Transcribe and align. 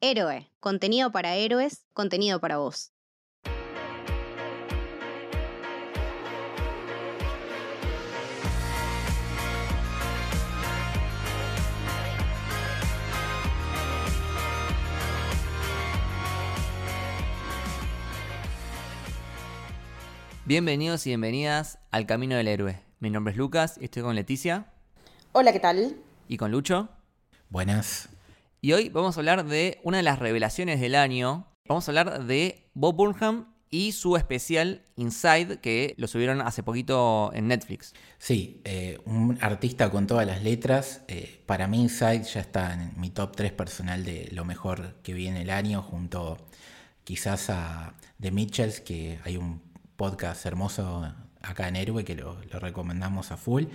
Héroe, 0.00 0.48
contenido 0.60 1.10
para 1.10 1.34
héroes, 1.34 1.84
contenido 1.92 2.38
para 2.40 2.58
vos. 2.58 2.92
Bienvenidos 20.44 21.06
y 21.06 21.10
bienvenidas 21.10 21.78
al 21.90 22.06
Camino 22.06 22.36
del 22.36 22.48
Héroe. 22.48 22.80
Mi 23.00 23.10
nombre 23.10 23.32
es 23.32 23.36
Lucas 23.38 23.76
y 23.80 23.84
estoy 23.84 24.02
con 24.02 24.14
Leticia 24.14 24.66
Hola, 25.32 25.52
¿qué 25.52 25.60
tal? 25.60 25.96
y 26.26 26.36
con 26.36 26.50
Lucho. 26.50 26.88
Buenas. 27.50 28.08
Y 28.60 28.72
hoy 28.72 28.88
vamos 28.88 29.16
a 29.16 29.20
hablar 29.20 29.44
de 29.44 29.78
una 29.84 29.98
de 29.98 30.02
las 30.02 30.18
revelaciones 30.18 30.80
del 30.80 30.96
año. 30.96 31.46
Vamos 31.68 31.86
a 31.86 31.92
hablar 31.92 32.24
de 32.24 32.68
Bob 32.74 32.96
Burnham 32.96 33.54
y 33.70 33.92
su 33.92 34.16
especial 34.16 34.82
Inside 34.96 35.60
que 35.60 35.94
lo 35.96 36.08
subieron 36.08 36.40
hace 36.40 36.64
poquito 36.64 37.30
en 37.34 37.46
Netflix. 37.46 37.94
Sí, 38.18 38.60
eh, 38.64 38.98
un 39.04 39.38
artista 39.40 39.90
con 39.90 40.08
todas 40.08 40.26
las 40.26 40.42
letras. 40.42 41.02
eh, 41.06 41.40
para 41.46 41.68
mí 41.68 41.82
Inside 41.82 42.24
ya 42.24 42.40
está 42.40 42.74
en 42.74 42.98
mi 43.00 43.10
top 43.10 43.36
3 43.36 43.52
personal 43.52 44.04
de 44.04 44.28
lo 44.32 44.44
mejor 44.44 44.94
que 45.02 45.14
vi 45.14 45.28
en 45.28 45.36
el 45.36 45.50
año, 45.50 45.82
junto 45.82 46.36
quizás 47.04 47.50
a 47.50 47.94
The 48.20 48.32
Mitchells, 48.32 48.80
que 48.80 49.20
hay 49.24 49.36
un 49.36 49.62
podcast 49.96 50.44
hermoso 50.46 51.14
acá 51.42 51.68
en 51.68 51.76
Héroe 51.76 52.04
que 52.04 52.16
lo, 52.16 52.42
lo 52.50 52.58
recomendamos 52.58 53.30
a 53.30 53.36
full. 53.36 53.66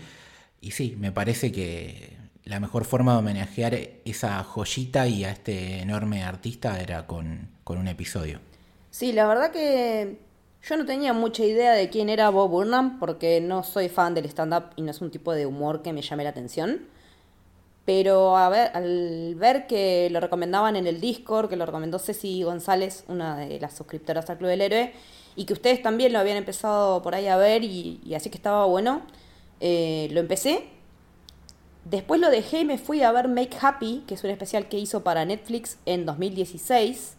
Y 0.59 0.71
sí, 0.71 0.95
me 0.97 1.11
parece 1.13 1.51
que 1.53 2.17
la 2.45 2.59
mejor 2.59 2.85
forma 2.85 3.13
de 3.13 3.19
homenajear 3.19 3.73
esa 4.05 4.43
joyita 4.43 5.07
y 5.07 5.23
a 5.23 5.31
este 5.31 5.79
enorme 5.79 6.23
artista 6.23 6.79
era 6.81 7.07
con, 7.07 7.49
con 7.63 7.77
un 7.77 7.87
episodio. 7.87 8.39
Sí, 8.91 9.13
la 9.13 9.25
verdad 9.27 9.51
que 9.51 10.17
yo 10.61 10.77
no 10.77 10.85
tenía 10.85 11.13
mucha 11.13 11.43
idea 11.43 11.73
de 11.73 11.89
quién 11.89 12.09
era 12.09 12.29
Bob 12.29 12.49
Burnham 12.49 12.99
porque 12.99 13.41
no 13.41 13.63
soy 13.63 13.89
fan 13.89 14.13
del 14.13 14.25
stand-up 14.25 14.71
y 14.75 14.81
no 14.81 14.91
es 14.91 15.01
un 15.01 15.11
tipo 15.11 15.33
de 15.33 15.45
humor 15.45 15.81
que 15.81 15.93
me 15.93 16.01
llame 16.01 16.23
la 16.23 16.29
atención. 16.29 16.87
Pero 17.85 18.37
a 18.37 18.47
ver, 18.47 18.71
al 18.73 19.35
ver 19.35 19.67
que 19.67 20.09
lo 20.09 20.21
recomendaban 20.21 20.75
en 20.77 20.87
el 20.87 21.01
Discord, 21.01 21.49
que 21.49 21.57
lo 21.57 21.65
recomendó 21.65 21.99
Ceci 21.99 22.43
González, 22.43 23.03
una 23.09 23.37
de 23.37 23.59
las 23.59 23.75
suscriptoras 23.75 24.29
al 24.29 24.37
Club 24.37 24.49
del 24.49 24.61
Héroe, 24.61 24.93
y 25.35 25.45
que 25.45 25.53
ustedes 25.53 25.81
también 25.81 26.13
lo 26.13 26.19
habían 26.19 26.37
empezado 26.37 27.01
por 27.01 27.13
ahí 27.15 27.27
a 27.27 27.35
ver 27.35 27.63
y, 27.63 28.13
así 28.15 28.29
que 28.29 28.37
estaba 28.37 28.65
bueno, 28.65 29.01
eh, 29.59 30.07
lo 30.11 30.21
empecé. 30.21 30.69
Después 31.85 32.21
lo 32.21 32.29
dejé 32.29 32.61
y 32.61 32.65
me 32.65 32.77
fui 32.77 33.01
a 33.01 33.11
ver 33.11 33.27
Make 33.27 33.57
Happy, 33.59 34.03
que 34.07 34.13
es 34.13 34.23
un 34.23 34.29
especial 34.29 34.69
que 34.69 34.79
hizo 34.79 35.03
para 35.03 35.25
Netflix 35.25 35.77
en 35.85 36.05
2016. 36.05 37.15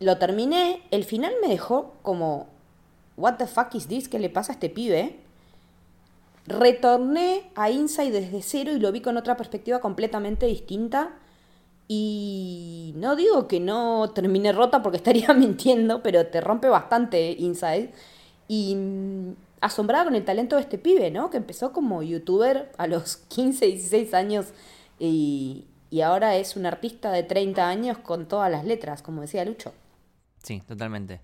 Lo 0.00 0.18
terminé, 0.18 0.82
el 0.90 1.04
final 1.04 1.32
me 1.42 1.48
dejó 1.48 1.94
como, 2.02 2.48
what 3.16 3.34
the 3.36 3.46
fuck 3.46 3.74
is 3.74 3.86
this? 3.86 4.08
¿Qué 4.08 4.18
le 4.18 4.30
pasa 4.30 4.52
a 4.52 4.54
este 4.54 4.70
pibe? 4.70 5.18
Retorné 6.46 7.50
a 7.54 7.70
Inside 7.70 8.12
desde 8.12 8.42
cero 8.42 8.72
y 8.72 8.78
lo 8.78 8.92
vi 8.92 9.00
con 9.00 9.16
otra 9.16 9.36
perspectiva 9.36 9.80
completamente 9.80 10.46
distinta. 10.46 11.14
Y 11.88 12.92
no 12.96 13.14
digo 13.14 13.46
que 13.46 13.60
no 13.60 14.10
terminé 14.14 14.52
rota 14.52 14.82
porque 14.82 14.96
estaría 14.98 15.32
mintiendo, 15.34 16.02
pero 16.02 16.26
te 16.26 16.40
rompe 16.40 16.68
bastante 16.68 17.32
Inside. 17.32 17.92
Y 18.48 18.74
mm, 18.74 19.34
asombrada 19.60 20.04
con 20.04 20.14
el 20.14 20.24
talento 20.24 20.56
de 20.56 20.62
este 20.62 20.78
pibe, 20.78 21.10
¿no? 21.10 21.30
Que 21.30 21.36
empezó 21.38 21.72
como 21.72 22.02
youtuber 22.02 22.70
a 22.78 22.86
los 22.86 23.16
15, 23.28 23.66
16 23.66 24.14
años 24.14 24.46
y, 24.98 25.66
y 25.90 26.00
ahora 26.00 26.36
es 26.36 26.56
un 26.56 26.66
artista 26.66 27.12
de 27.12 27.22
30 27.22 27.68
años 27.68 27.98
con 27.98 28.26
todas 28.26 28.50
las 28.50 28.64
letras, 28.64 29.02
como 29.02 29.22
decía 29.22 29.44
Lucho. 29.44 29.72
Sí, 30.42 30.62
totalmente. 30.66 31.20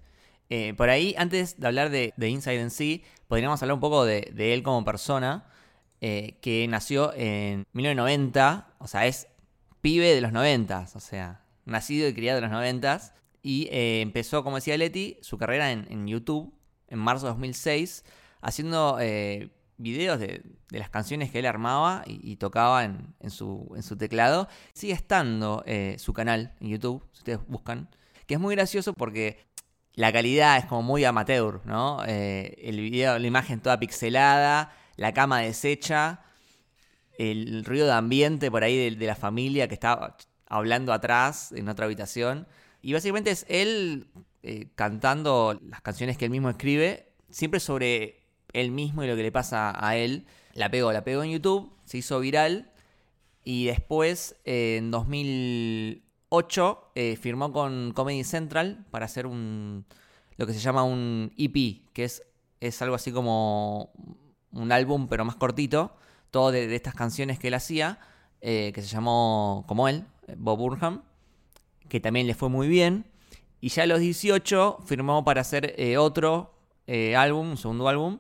Eh, 0.50 0.74
por 0.74 0.90
ahí, 0.90 1.14
antes 1.16 1.58
de 1.58 1.66
hablar 1.66 1.90
de, 1.90 2.12
de 2.16 2.28
Inside 2.28 2.60
en 2.60 2.70
sí, 2.70 3.04
podríamos 3.28 3.62
hablar 3.62 3.74
un 3.74 3.80
poco 3.80 4.04
de, 4.04 4.30
de 4.34 4.52
él 4.52 4.62
como 4.62 4.84
persona, 4.84 5.46
eh, 6.00 6.36
que 6.40 6.66
nació 6.68 7.12
en 7.14 7.64
1990, 7.72 8.74
o 8.78 8.86
sea, 8.86 9.06
es 9.06 9.28
pibe 9.80 10.14
de 10.14 10.20
los 10.20 10.32
90, 10.32 10.88
o 10.94 11.00
sea, 11.00 11.44
nacido 11.64 12.08
y 12.08 12.12
criado 12.12 12.36
de 12.36 12.42
los 12.42 12.50
90, 12.50 13.14
y 13.42 13.68
eh, 13.70 14.00
empezó, 14.02 14.44
como 14.44 14.56
decía 14.56 14.76
Leti, 14.76 15.16
su 15.22 15.38
carrera 15.38 15.72
en, 15.72 15.86
en 15.90 16.06
YouTube 16.06 16.52
en 16.88 16.98
marzo 16.98 17.26
de 17.26 17.32
2006, 17.32 18.04
haciendo 18.42 18.98
eh, 19.00 19.50
videos 19.78 20.18
de, 20.18 20.42
de 20.68 20.78
las 20.78 20.90
canciones 20.90 21.30
que 21.30 21.38
él 21.38 21.46
armaba 21.46 22.02
y, 22.06 22.36
tocaba 22.36 22.84
en, 22.84 23.30
su, 23.30 23.72
en 23.74 23.82
su 23.82 23.96
teclado. 23.96 24.48
Sigue 24.74 24.92
estando 24.92 25.62
eh, 25.66 25.96
su 25.98 26.12
canal 26.12 26.54
en 26.60 26.68
YouTube, 26.68 27.06
si 27.12 27.20
ustedes 27.20 27.38
buscan, 27.46 27.88
que 28.26 28.34
es 28.34 28.40
muy 28.40 28.54
gracioso 28.54 28.92
porque 28.92 29.46
la 29.94 30.12
calidad 30.12 30.58
es 30.58 30.66
como 30.66 30.82
muy 30.82 31.04
amateur, 31.04 31.60
¿no? 31.64 32.02
Eh, 32.06 32.54
el 32.62 32.80
video, 32.80 33.18
la 33.18 33.26
imagen 33.26 33.60
toda 33.60 33.78
pixelada, 33.78 34.74
la 34.96 35.12
cama 35.14 35.40
deshecha, 35.40 36.20
el 37.18 37.64
ruido 37.64 37.86
de 37.86 37.92
ambiente 37.92 38.50
por 38.50 38.64
ahí 38.64 38.90
de, 38.90 39.06
la 39.06 39.14
familia 39.14 39.68
que 39.68 39.74
está 39.74 40.16
hablando 40.46 40.92
atrás 40.92 41.52
en 41.52 41.68
otra 41.68 41.86
habitación. 41.86 42.46
Y 42.80 42.92
básicamente 42.92 43.30
es 43.30 43.46
él 43.48 44.08
cantando 44.74 45.60
las 45.62 45.82
canciones 45.82 46.18
que 46.18 46.24
él 46.24 46.30
mismo 46.32 46.50
escribe, 46.50 47.12
siempre 47.30 47.60
sobre 47.60 48.21
él 48.52 48.70
mismo 48.70 49.04
y 49.04 49.06
lo 49.06 49.16
que 49.16 49.22
le 49.22 49.32
pasa 49.32 49.72
a 49.76 49.96
él. 49.96 50.26
La 50.54 50.70
pegó, 50.70 50.92
la 50.92 51.04
pegó 51.04 51.22
en 51.22 51.30
YouTube, 51.30 51.72
se 51.84 51.98
hizo 51.98 52.20
viral 52.20 52.72
y 53.44 53.66
después, 53.66 54.36
eh, 54.44 54.76
en 54.78 54.90
2008, 54.90 56.92
eh, 56.94 57.16
firmó 57.16 57.52
con 57.52 57.92
Comedy 57.92 58.24
Central 58.24 58.86
para 58.90 59.04
hacer 59.06 59.26
un 59.26 59.84
lo 60.36 60.46
que 60.46 60.54
se 60.54 60.60
llama 60.60 60.84
un 60.84 61.32
EP, 61.36 61.82
que 61.92 62.04
es, 62.04 62.22
es 62.60 62.80
algo 62.82 62.94
así 62.94 63.12
como 63.12 63.92
un 64.50 64.72
álbum, 64.72 65.08
pero 65.08 65.24
más 65.24 65.36
cortito, 65.36 65.94
todo 66.30 66.50
de, 66.50 66.74
estas 66.74 66.94
canciones 66.94 67.38
que 67.38 67.48
él 67.48 67.54
hacía, 67.54 68.00
eh, 68.40 68.72
que 68.74 68.80
se 68.80 68.88
llamó 68.88 69.64
como 69.68 69.88
él, 69.88 70.06
Bob 70.38 70.58
Burnham, 70.58 71.02
que 71.88 72.00
también 72.00 72.26
le 72.26 72.34
fue 72.34 72.48
muy 72.48 72.66
bien. 72.66 73.06
Y 73.60 73.68
ya 73.68 73.82
a 73.84 73.86
los 73.86 74.00
18 74.00 74.78
firmó 74.86 75.24
para 75.24 75.42
hacer 75.42 75.76
otro 75.98 76.54
álbum, 77.16 77.50
un 77.50 77.56
segundo 77.56 77.88
álbum, 77.88 78.18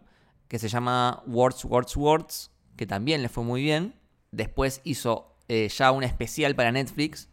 que 0.52 0.58
se 0.58 0.68
llama 0.68 1.22
Words, 1.26 1.64
Words, 1.64 1.96
Words, 1.96 2.50
que 2.76 2.84
también 2.86 3.22
le 3.22 3.30
fue 3.30 3.42
muy 3.42 3.62
bien. 3.62 3.94
Después 4.32 4.82
hizo 4.84 5.34
eh, 5.48 5.70
ya 5.74 5.90
un 5.92 6.02
especial 6.02 6.54
para 6.54 6.70
Netflix, 6.70 7.30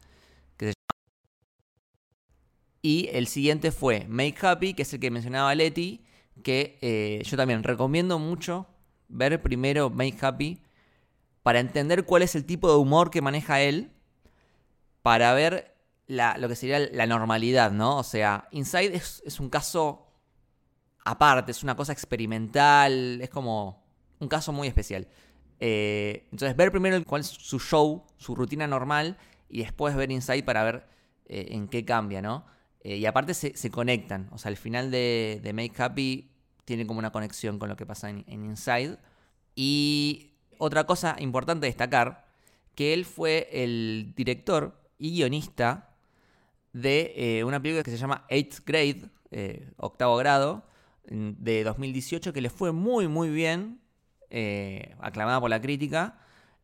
que 0.56 0.68
se 0.68 0.74
llama... 0.74 1.02
Y 2.82 3.10
el 3.12 3.28
siguiente 3.28 3.74
fue 3.74 4.06
Make 4.08 4.38
Happy, 4.42 4.74
que 4.74 4.84
es 4.84 4.94
el 4.94 5.02
que 5.02 5.12
mencionaba 5.12 5.54
Leti, 5.54 6.06
que 6.44 6.78
eh, 6.82 7.22
yo 7.26 7.36
también 7.36 7.62
recomiendo 7.64 8.20
mucho 8.20 8.68
ver 9.10 9.42
primero 9.42 9.90
Make 9.90 10.18
Happy 10.22 10.62
para 11.44 11.60
entender 11.60 12.06
cuál 12.06 12.22
es 12.22 12.36
el 12.36 12.46
tipo 12.46 12.70
de 12.72 12.78
humor 12.78 13.12
que 13.12 13.22
maneja 13.22 13.60
él, 13.60 13.92
para 15.02 15.34
ver 15.34 15.76
la- 16.08 16.38
lo 16.38 16.48
que 16.48 16.56
sería 16.56 16.80
la 16.80 17.06
normalidad, 17.06 17.72
¿no? 17.72 17.98
O 17.98 18.04
sea, 18.04 18.48
Inside 18.52 18.96
es, 18.96 19.22
es 19.26 19.42
un 19.42 19.50
caso 19.50 20.06
aparte, 21.06 21.52
es 21.52 21.64
una 21.64 21.76
cosa 21.76 21.94
experimental, 21.94 23.22
es 23.22 23.30
como 23.30 23.84
un 24.20 24.28
caso 24.28 24.52
muy 24.52 24.68
especial. 24.68 25.08
Eh, 25.60 26.28
entonces, 26.32 26.56
ver 26.56 26.72
primero 26.72 27.04
cuál 27.06 27.22
es 27.22 27.28
su 27.28 27.60
show, 27.60 28.06
su 28.18 28.36
rutina 28.36 28.68
normal, 28.68 29.18
y 29.50 29.60
después 29.60 29.96
ver 29.96 30.12
Inside 30.12 30.44
para 30.44 30.64
ver 30.64 30.88
eh, 31.26 31.48
en 31.52 31.68
qué 31.68 31.86
cambia, 31.86 32.22
¿no? 32.22 32.46
Eh, 32.82 32.98
y 32.98 33.06
aparte 33.06 33.34
se, 33.34 33.72
conectan, 33.72 34.30
o 34.32 34.38
sea, 34.38 34.50
el 34.50 34.58
final 34.58 34.90
de, 34.90 35.42
Make 35.54 35.82
Happy 35.82 36.32
tiene 36.66 36.88
como 36.88 37.00
una 37.00 37.12
conexión 37.12 37.60
con 37.60 37.68
lo 37.68 37.76
que 37.76 37.86
pasa 37.86 38.10
en, 38.10 38.24
en 38.28 38.46
Inside. 38.46 38.98
Y 39.56 40.34
otra 40.58 40.86
cosa 40.86 41.16
importante 41.20 41.66
destacar, 41.66 42.28
que 42.76 42.94
él 42.94 43.06
fue 43.06 43.50
el 43.52 44.14
director 44.16 44.80
y 44.98 45.12
guionista 45.12 45.98
de 46.72 47.44
una 47.46 47.62
película 47.62 47.84
que 47.84 47.92
se 47.92 47.98
llama 47.98 48.26
Eighth 48.30 48.60
Grade, 48.66 49.10
octavo 49.78 50.16
grado, 50.18 50.64
de 51.10 51.64
2018, 51.64 52.34
que 52.34 52.42
le 52.42 52.50
fue 52.50 52.72
muy, 52.72 53.08
muy 53.08 53.30
bien, 53.30 53.82
eh, 54.30 54.96
aclamada 55.00 55.40
por 55.42 55.50
la 55.50 55.60
crítica, 55.62 56.20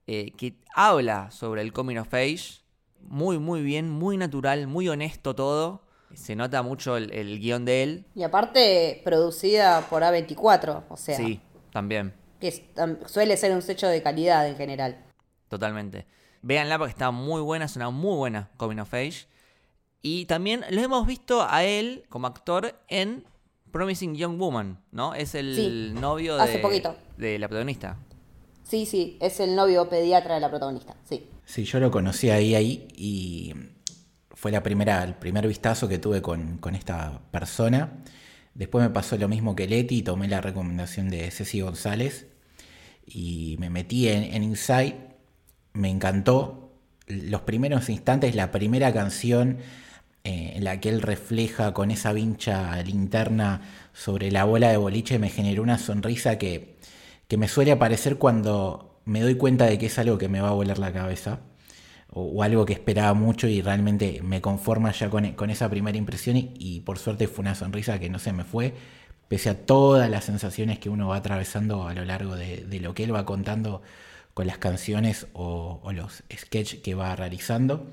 eh, 0.08 0.32
que 0.38 0.56
habla 0.76 1.32
sobre 1.32 1.62
el 1.62 1.74
coming 1.74 1.98
of 1.98 2.14
age, 2.14 2.62
muy, 3.02 3.40
muy 3.40 3.62
bien, 3.62 3.90
muy 3.90 4.18
natural, 4.18 4.68
muy 4.68 4.88
honesto 4.90 5.36
todo. 5.36 5.84
Se 6.14 6.36
nota 6.36 6.62
mucho 6.62 6.96
el, 6.98 7.12
el 7.12 7.40
guion 7.40 7.66
de 7.66 7.84
él. 7.84 8.06
Y 8.16 8.24
aparte, 8.24 9.02
producida 9.04 9.82
por 9.90 10.04
A24, 10.04 10.84
o 10.90 10.96
sea, 10.98 11.18
Sí, 11.18 11.42
también, 11.72 12.14
que 12.40 12.48
es- 12.50 12.62
suele 13.08 13.36
ser 13.38 13.52
un 13.54 13.62
sello 13.62 13.88
de 13.90 14.02
calidad 14.02 14.48
en 14.48 14.56
general. 14.56 15.04
totalmente. 15.50 16.06
Véanla 16.42 16.78
porque 16.78 16.92
está 16.92 17.12
muy 17.12 17.42
buena, 17.42 17.66
es 17.66 17.76
una 17.76 17.90
muy 17.90 18.16
buena 18.16 18.50
coming 18.58 18.78
of 18.80 18.94
age. 18.94 19.28
Y 20.02 20.26
también 20.26 20.64
lo 20.70 20.82
hemos 20.82 21.08
visto 21.08 21.46
a 21.50 21.64
él 21.64 22.06
como 22.10 22.28
actor 22.28 22.80
en 22.88 23.26
Promising 23.76 24.16
Young 24.16 24.38
Woman, 24.38 24.80
¿no? 24.94 25.14
Es 25.16 25.36
el 25.36 25.54
Sí, 25.54 25.92
novio 26.00 26.38
de, 26.38 26.44
hace 26.44 26.60
poquito. 26.60 26.96
de 27.18 27.38
la 27.38 27.50
protagonista. 27.50 27.98
Sí, 28.64 28.86
sí, 28.86 29.18
es 29.20 29.42
el 29.42 29.54
novio 29.54 29.90
pediatra 29.90 30.36
de 30.36 30.40
la 30.40 30.50
protagonista, 30.50 30.96
sí. 31.04 31.28
Sí, 31.44 31.66
yo 31.66 31.82
lo 31.82 31.92
conocí 31.92 32.30
ahí, 32.30 32.56
ahí 32.56 32.88
y 32.96 33.54
fue 34.32 34.52
la 34.52 34.64
primera, 34.64 35.04
el 35.04 35.16
primer 35.16 35.46
vistazo 35.46 35.90
que 35.90 35.98
tuve 35.98 36.22
con, 36.22 36.62
esta 36.74 37.20
persona. 37.32 37.92
Después 38.54 38.82
me 38.82 38.92
pasó 38.92 39.18
lo 39.18 39.28
mismo 39.28 39.58
que 39.58 39.68
Leti 39.68 39.98
y 39.98 40.04
tomé 40.04 40.30
la 40.30 40.40
recomendación 40.40 41.10
de 41.10 41.30
Ceci 41.30 41.60
González 41.60 42.28
y 43.06 43.58
me 43.60 43.70
metí 43.70 44.08
en, 44.08 44.24
en 44.24 44.44
Inside. 44.44 44.96
Me 45.74 45.90
encantó. 45.90 46.72
Los 47.08 47.42
primeros 47.42 47.90
instantes, 47.90 48.36
la 48.36 48.52
primera 48.52 48.94
canción 48.94 49.58
eh, 50.26 50.54
en 50.56 50.64
la 50.64 50.80
que 50.82 50.90
él 50.90 51.02
refleja 51.02 51.74
con 51.74 51.92
esa 51.92 52.12
vincha 52.12 52.82
linterna 52.84 53.62
sobre 53.94 54.32
la 54.32 54.44
bola 54.44 54.70
de 54.70 54.78
boliche 54.78 55.20
me 55.20 55.30
generó 55.30 55.64
una 55.64 55.78
sonrisa 55.78 56.38
que, 56.38 56.78
que 57.28 57.38
me 57.38 57.48
suele 57.48 57.72
aparecer 57.72 58.18
cuando 58.18 59.00
me 59.06 59.22
doy 59.22 59.36
cuenta 59.36 59.66
de 59.66 59.78
que 59.78 59.86
es 59.86 60.00
algo 60.00 60.18
que 60.18 60.28
me 60.28 60.42
va 60.42 60.50
a 60.50 60.54
volar 60.54 60.80
la 60.80 60.92
cabeza 60.92 61.40
o, 62.10 62.44
algo 62.44 62.66
que 62.66 62.74
esperaba 62.74 63.14
mucho 63.14 63.48
y 63.48 63.62
realmente 63.62 64.22
me 64.24 64.42
conforma 64.42 64.92
ya 64.92 65.10
con, 65.10 65.26
esa 65.50 65.70
primera 65.70 65.98
impresión 65.98 66.38
y, 66.38 66.82
por 66.82 66.98
suerte 66.98 67.28
fue 67.28 67.44
una 67.44 67.56
sonrisa 67.56 68.00
que 68.00 68.10
no 68.10 68.20
se 68.20 68.34
me 68.34 68.44
fue, 68.44 68.74
pese 69.28 69.50
a 69.50 69.66
todas 69.66 70.10
las 70.10 70.26
sensaciones 70.26 70.80
que 70.80 70.90
uno 70.90 71.10
va 71.10 71.18
atravesando 71.18 71.88
a 71.88 71.94
lo 71.94 72.06
largo 72.06 72.36
de, 72.36 72.80
lo 72.82 72.94
que 72.94 73.04
él 73.04 73.14
va 73.14 73.26
contando 73.26 73.82
con 74.34 74.48
las 74.48 74.58
canciones 74.58 75.28
o, 75.34 75.82
los 75.94 76.24
sketches 76.34 76.82
que 76.82 76.96
va 76.96 77.16
realizando. 77.16 77.88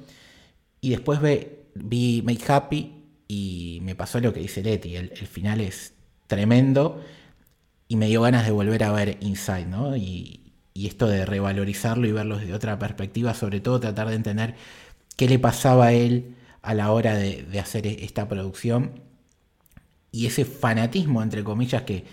Y 0.81 0.91
después 0.91 1.21
ve, 1.21 1.62
vi 1.75 2.23
Make 2.23 2.53
Happy 2.53 3.03
y 3.29 3.79
me 3.83 3.95
pasó 3.95 4.21
lo 4.21 4.33
que 4.33 4.41
dice 4.41 4.63
Leti, 4.63 4.97
el, 4.97 5.11
final 5.11 5.61
es 5.61 5.95
tremendo 6.27 7.03
y 7.89 7.97
me 7.97 8.07
dio 8.07 8.23
ganas 8.23 8.45
de 8.45 8.53
volver 8.53 8.85
a 8.85 8.93
ver 8.93 9.17
Inside, 9.21 9.67
¿no? 9.67 9.97
Y, 9.97 10.39
esto 10.75 11.07
de 11.07 11.25
revalorizarlo 11.25 12.09
y 12.09 12.13
verlo 12.13 12.39
desde 12.39 12.55
otra 12.55 12.79
perspectiva, 12.79 13.35
sobre 13.35 13.61
todo 13.61 13.79
tratar 13.79 14.09
de 14.09 14.17
entender 14.17 14.57
qué 15.17 15.29
le 15.29 15.39
pasaba 15.39 15.87
a 15.87 15.93
él 15.93 16.35
a 16.61 16.75
la 16.75 16.91
hora 16.91 17.15
de, 17.15 17.47
hacer 17.61 17.87
e-, 17.87 18.05
esta 18.05 18.27
producción 18.27 19.01
y 20.11 20.27
ese 20.27 20.45
fanatismo, 20.45 21.23
entre 21.23 21.45
comillas, 21.45 21.83
que, 21.83 22.05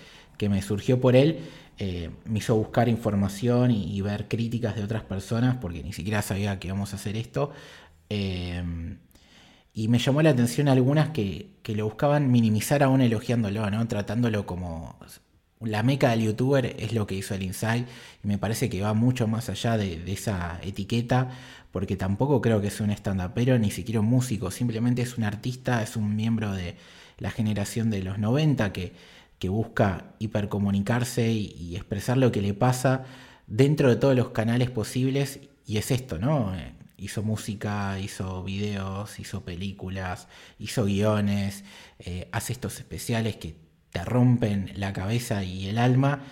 me 0.50 0.62
surgió 0.62 1.02
por 1.02 1.16
él, 1.16 1.40
eh, 1.80 2.12
me 2.26 2.40
hizo 2.40 2.56
buscar 2.56 2.90
información 2.90 3.72
y, 3.72 4.00
ver 4.02 4.28
críticas 4.28 4.76
de 4.76 4.84
otras 4.84 5.04
personas, 5.04 5.58
porque 5.58 5.84
ni 5.84 5.94
siquiera 5.94 6.22
sabía 6.22 6.60
que 6.60 6.68
íbamos 6.68 6.94
a 6.94 6.98
hacer 6.98 7.18
esto. 7.18 7.52
Eh, 8.10 8.64
y 9.80 9.88
me 9.88 9.98
llamó 9.98 10.22
la 10.22 10.32
atención 10.32 10.68
algunas 10.68 11.12
que, 11.12 11.52
que, 11.64 11.74
lo 11.74 11.86
buscaban 11.86 12.30
minimizar 12.30 12.84
aún 12.84 13.00
elogiándolo, 13.00 13.70
¿no? 13.72 13.88
tratándolo 13.88 14.46
como 14.46 14.98
la 15.62 15.84
meca 15.84 16.10
del 16.10 16.24
youtuber 16.24 16.76
es 16.78 16.92
lo 16.92 17.08
que 17.08 17.16
hizo 17.16 17.34
el 17.34 17.44
Inside 17.44 17.86
y 18.22 18.28
me 18.28 18.38
parece 18.38 18.70
que 18.70 18.82
va 18.82 18.94
mucho 18.94 19.26
más 19.30 19.48
allá 19.48 19.78
de, 19.78 20.04
esa 20.12 20.60
etiqueta 20.64 21.30
porque 21.72 21.96
tampoco 21.96 22.42
creo 22.42 22.60
que 22.60 22.68
es 22.68 22.82
un 22.82 22.92
stand-upero 22.92 23.58
ni 23.58 23.72
siquiera 23.72 24.02
un 24.02 24.08
músico, 24.08 24.52
simplemente 24.52 25.02
es 25.02 25.18
un 25.18 25.24
artista, 25.24 25.82
es 25.82 25.96
un 25.96 26.14
miembro 26.14 26.52
de 26.52 26.76
la 27.18 27.32
generación 27.32 27.90
de 27.90 28.04
los 28.04 28.20
90 28.20 28.74
que, 28.74 28.92
que 29.40 29.48
busca 29.48 30.12
hipercomunicarse 30.20 31.32
y, 31.32 31.56
y, 31.58 31.78
expresar 31.78 32.18
lo 32.18 32.34
que 32.34 32.42
le 32.42 32.54
pasa 32.54 33.06
dentro 33.48 33.88
de 33.88 33.96
todos 33.96 34.14
los 34.14 34.32
canales 34.32 34.72
posibles 34.72 35.40
y 35.66 35.78
es 35.78 35.90
esto, 35.92 36.18
¿no? 36.18 36.52
Hizo 37.00 37.24
música, 37.24 38.00
hizo 38.00 38.44
videos, 38.44 39.20
hizo 39.20 39.44
películas, 39.44 40.28
hizo 40.58 40.86
guiones, 40.86 41.64
eh, 42.00 42.28
hace 42.32 42.54
estos 42.54 42.80
especiales 42.80 43.38
que 43.38 43.56
te 43.92 44.04
rompen 44.06 44.72
la 44.76 44.94
cabeza 44.94 45.44
y 45.44 45.68
el 45.68 45.78
alma. 45.78 46.24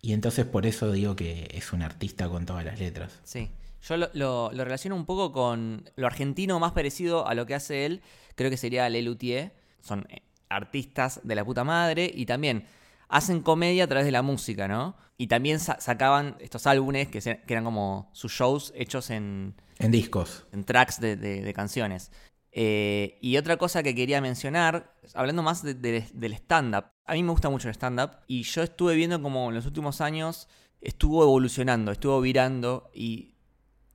Y 0.00 0.12
entonces 0.12 0.44
por 0.44 0.66
eso 0.66 0.92
digo 0.92 1.16
que 1.16 1.48
es 1.52 1.72
un 1.72 1.82
artista 1.82 2.28
con 2.28 2.46
todas 2.46 2.64
las 2.64 2.78
letras. 2.78 3.20
Sí. 3.24 3.50
Yo 3.88 3.96
lo, 4.14 4.50
relaciono 4.50 4.96
un 4.96 5.04
poco 5.04 5.32
con 5.32 5.90
lo 5.96 6.06
argentino 6.06 6.58
más 6.58 6.72
parecido 6.72 7.26
a 7.26 7.34
lo 7.34 7.44
que 7.44 7.54
hace 7.54 7.84
él. 7.84 8.02
Creo 8.34 8.50
que 8.50 8.56
sería 8.56 8.88
Lelutier. 8.88 9.54
Son 9.82 10.06
eh, 10.08 10.22
artistas 10.48 11.20
de 11.22 11.34
la 11.34 11.44
puta 11.44 11.64
madre 11.64 12.10
y 12.14 12.24
también 12.24 12.66
hacen 13.08 13.42
comedia 13.42 13.84
a 13.84 13.86
través 13.86 14.06
de 14.06 14.12
la 14.12 14.22
música, 14.22 14.68
¿no? 14.68 14.96
Y 15.16 15.28
también 15.28 15.60
sacaban 15.60 16.36
estos 16.40 16.66
álbumes 16.66 17.08
que, 17.08 17.40
eran 17.46 17.64
como 17.64 18.10
sus 18.12 18.32
shows 18.32 18.72
hechos 18.76 19.10
en... 19.10 19.54
En 19.78 19.90
discos. 19.90 20.46
En 20.52 20.64
tracks 20.64 21.00
de 21.00 21.52
canciones. 21.54 22.10
Eh, 22.56 23.18
y 23.20 23.36
otra 23.36 23.56
cosa 23.56 23.82
que 23.82 23.96
quería 23.96 24.20
mencionar, 24.20 24.94
hablando 25.14 25.42
más 25.42 25.64
del 25.64 26.32
stand-up, 26.34 26.84
a 27.04 27.14
mí 27.14 27.22
me 27.24 27.32
gusta 27.32 27.50
mucho 27.50 27.66
el 27.66 27.74
stand-up 27.74 28.12
y 28.28 28.44
yo 28.44 28.62
estuve 28.62 28.94
viendo 28.94 29.20
como 29.20 29.48
en 29.48 29.56
los 29.56 29.66
últimos 29.66 30.00
años 30.00 30.46
estuvo 30.80 31.24
evolucionando, 31.24 31.90
estuvo 31.90 32.20
virando 32.20 32.92
y 32.94 33.34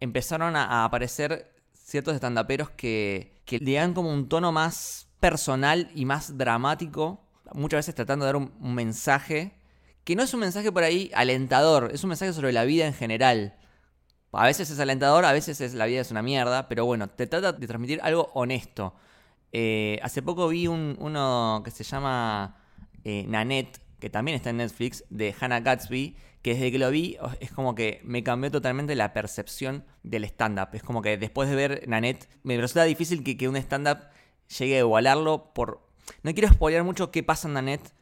empezaron 0.01 0.57
a, 0.57 0.83
aparecer 0.83 1.53
ciertos 1.71 2.15
stand-uperos 2.17 2.69
que, 2.71 3.41
que 3.45 3.59
le 3.59 3.75
dan 3.75 3.93
como 3.93 4.13
un 4.13 4.27
tono 4.27 4.51
más 4.51 5.07
personal 5.21 5.89
y 5.95 6.03
más 6.03 6.37
dramático, 6.37 7.23
muchas 7.53 7.77
veces 7.77 7.95
tratando 7.95 8.25
de 8.25 8.33
dar 8.33 8.41
un 8.41 8.75
mensaje 8.75 9.53
que 10.03 10.15
no 10.15 10.23
es 10.23 10.33
un 10.33 10.39
mensaje 10.39 10.71
por 10.71 10.83
ahí 10.83 11.11
alentador, 11.13 11.91
es 11.93 12.03
un 12.03 12.09
mensaje 12.09 12.33
sobre 12.33 12.51
la 12.51 12.63
vida 12.65 12.87
en 12.87 12.93
general. 12.93 13.55
A 14.31 14.45
veces 14.45 14.69
es 14.69 14.79
alentador, 14.79 15.25
a 15.25 15.31
veces 15.31 15.59
es, 15.61 15.73
la 15.73 15.85
vida 15.85 16.01
es 16.01 16.11
una 16.11 16.21
mierda, 16.21 16.67
pero 16.67 16.85
bueno, 16.85 17.07
te 17.09 17.27
trata 17.27 17.53
de 17.53 17.67
transmitir 17.67 17.99
algo 18.03 18.29
honesto. 18.33 18.93
Eh, 19.51 19.99
hace 20.03 20.21
poco 20.21 20.47
vi 20.47 20.67
uno 20.67 21.61
que 21.65 21.71
se 21.71 21.83
llama 21.83 22.57
eh, 23.03 23.25
Nanette, 23.27 23.79
que 23.99 24.09
también 24.09 24.35
está 24.35 24.51
en 24.51 24.57
Netflix, 24.57 25.03
de 25.09 25.35
Hannah 25.39 25.61
Gatsby, 25.61 26.15
que 26.41 26.53
desde 26.53 26.71
que 26.71 26.79
lo 26.79 26.89
vi 26.89 27.17
oh, 27.21 27.31
es 27.39 27.51
como 27.51 27.75
que 27.75 28.01
me 28.03 28.23
cambió 28.23 28.49
totalmente 28.51 28.95
la 28.95 29.13
percepción 29.13 29.83
del 30.03 30.23
stand-up. 30.25 30.69
Es 30.73 30.83
como 30.83 31.01
que 31.01 31.17
después 31.17 31.49
de 31.49 31.55
ver 31.55 31.83
Nanette, 31.87 32.29
me 32.43 32.57
resulta 32.57 32.83
difícil 32.83 33.23
que, 33.23 33.47
un 33.47 33.55
stand-up 33.57 33.99
llegue 34.57 34.75
a 34.75 34.79
igualarlo 34.79 35.53
por... 35.53 35.87
No 36.23 36.33
quiero 36.33 36.49
spoilear 36.49 36.83
mucho 36.83 37.11
qué 37.11 37.23
pasa 37.23 37.47
en 37.47 37.55
Nanette, 37.55 37.93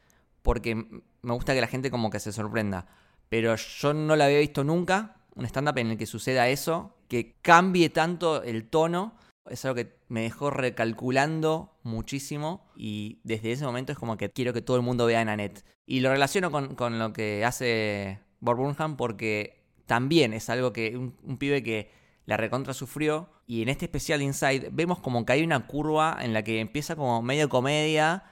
porque 0.42 1.02
me 1.28 1.34
gusta 1.34 1.54
que 1.54 1.62
la 1.62 1.68
gente 1.68 1.92
como 1.92 2.10
que 2.10 2.22
se 2.22 2.32
sorprenda. 2.32 2.88
Pero 3.28 3.56
yo 3.56 3.94
no 3.94 4.16
la 4.16 4.26
había 4.26 4.40
visto 4.40 4.64
nunca, 4.64 5.18
un 5.36 5.46
stand-up 5.46 5.78
en 5.78 5.92
el 5.92 5.98
que 5.98 6.06
suceda 6.06 6.48
eso, 6.48 6.96
que 7.10 7.36
cambie 7.42 7.90
tanto 7.90 8.42
el 8.44 8.70
tono, 8.70 9.14
es 9.50 9.66
algo 9.66 9.76
que 9.76 9.98
me 10.08 10.22
dejó 10.22 10.50
recalculando 10.50 11.78
muchísimo 11.84 12.66
y 12.76 13.20
desde 13.24 13.52
ese 13.52 13.66
momento 13.66 13.92
es 13.92 13.98
como 13.98 14.18
que 14.18 14.30
quiero 14.30 14.54
que 14.54 14.62
todo 14.62 14.78
el 14.78 14.84
mundo 14.84 15.06
vea 15.06 15.20
a 15.20 15.26
Nanette. 15.26 15.66
Y 15.86 16.00
lo 16.00 16.10
relaciono 16.10 16.50
con, 16.50 17.00
lo 17.00 17.14
que 17.14 17.44
hace 17.44 18.20
Bob 18.40 18.58
Burnham 18.58 18.96
porque 18.96 19.66
también 19.86 20.34
es 20.34 20.50
algo 20.50 20.72
que 20.72 20.98
un, 20.98 21.38
pibe 21.38 21.62
que 21.62 21.92
la 22.26 22.38
recontra 22.38 22.74
sufrió 22.74 23.30
y 23.46 23.62
en 23.62 23.70
este 23.70 23.86
especial 23.86 24.22
Inside 24.22 24.70
vemos 24.72 25.00
como 25.00 25.26
que 25.26 25.34
hay 25.34 25.44
una 25.44 25.68
curva 25.68 26.18
en 26.22 26.34
la 26.34 26.44
que 26.44 26.62
empieza 26.62 26.96
como 26.96 27.22
medio 27.22 27.50
comedia 27.50 28.24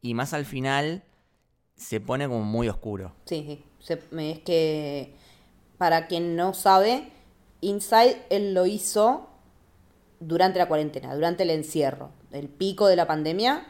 y 0.00 0.14
más 0.14 0.32
al 0.34 0.44
final 0.44 1.04
se 1.78 2.00
pone 2.00 2.28
como 2.28 2.42
muy 2.42 2.68
oscuro. 2.68 3.12
Sí, 3.24 3.64
sí. 3.80 3.94
es 4.18 4.38
que 4.40 5.14
para 5.78 6.06
quien 6.08 6.36
no 6.36 6.52
sabe, 6.52 7.12
Inside 7.60 8.22
él 8.30 8.54
lo 8.54 8.66
hizo 8.66 9.26
durante 10.20 10.58
la 10.58 10.68
cuarentena, 10.68 11.14
durante 11.14 11.44
el 11.44 11.50
encierro. 11.50 12.10
El 12.30 12.48
pico 12.48 12.86
de 12.86 12.96
la 12.96 13.06
pandemia 13.06 13.66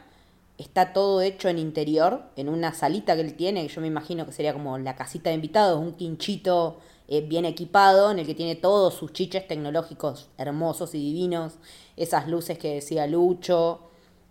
está 0.57 0.93
todo 0.93 1.21
hecho 1.21 1.47
en 1.47 1.57
interior, 1.57 2.23
en 2.35 2.49
una 2.49 2.73
salita 2.73 3.15
que 3.15 3.21
él 3.21 3.35
tiene, 3.35 3.65
que 3.65 3.73
yo 3.73 3.81
me 3.81 3.87
imagino 3.87 4.25
que 4.25 4.31
sería 4.31 4.53
como 4.53 4.77
la 4.77 4.95
casita 4.95 5.29
de 5.29 5.35
invitados, 5.35 5.79
un 5.79 5.93
quinchito 5.93 6.79
eh, 7.07 7.21
bien 7.21 7.45
equipado, 7.45 8.11
en 8.11 8.19
el 8.19 8.27
que 8.27 8.35
tiene 8.35 8.55
todos 8.55 8.93
sus 8.93 9.13
chiches 9.13 9.47
tecnológicos 9.47 10.29
hermosos 10.37 10.93
y 10.93 10.99
divinos, 10.99 11.55
esas 11.95 12.27
luces 12.27 12.57
que 12.57 12.75
decía 12.75 13.07
Lucho. 13.07 13.79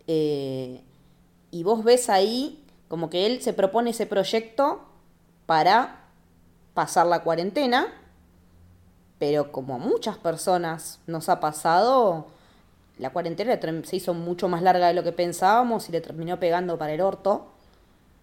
Eh, 0.06 0.82
y 1.50 1.62
vos 1.62 1.82
ves 1.82 2.08
ahí 2.10 2.62
como 2.88 3.10
que 3.10 3.26
él 3.26 3.42
se 3.42 3.52
propone 3.52 3.90
ese 3.90 4.06
proyecto 4.06 4.80
para 5.46 6.04
pasar 6.74 7.06
la 7.06 7.22
cuarentena, 7.22 7.88
pero 9.18 9.52
como 9.52 9.74
a 9.74 9.78
muchas 9.78 10.16
personas 10.16 11.00
nos 11.06 11.28
ha 11.28 11.40
pasado, 11.40 12.26
la 12.98 13.10
cuarentena 13.10 13.58
se 13.84 13.96
hizo 13.96 14.14
mucho 14.14 14.48
más 14.48 14.62
larga 14.62 14.88
de 14.88 14.94
lo 14.94 15.02
que 15.02 15.12
pensábamos 15.12 15.88
y 15.88 15.92
le 15.92 16.00
terminó 16.00 16.38
pegando 16.38 16.78
para 16.78 16.92
el 16.92 17.00
orto. 17.00 17.48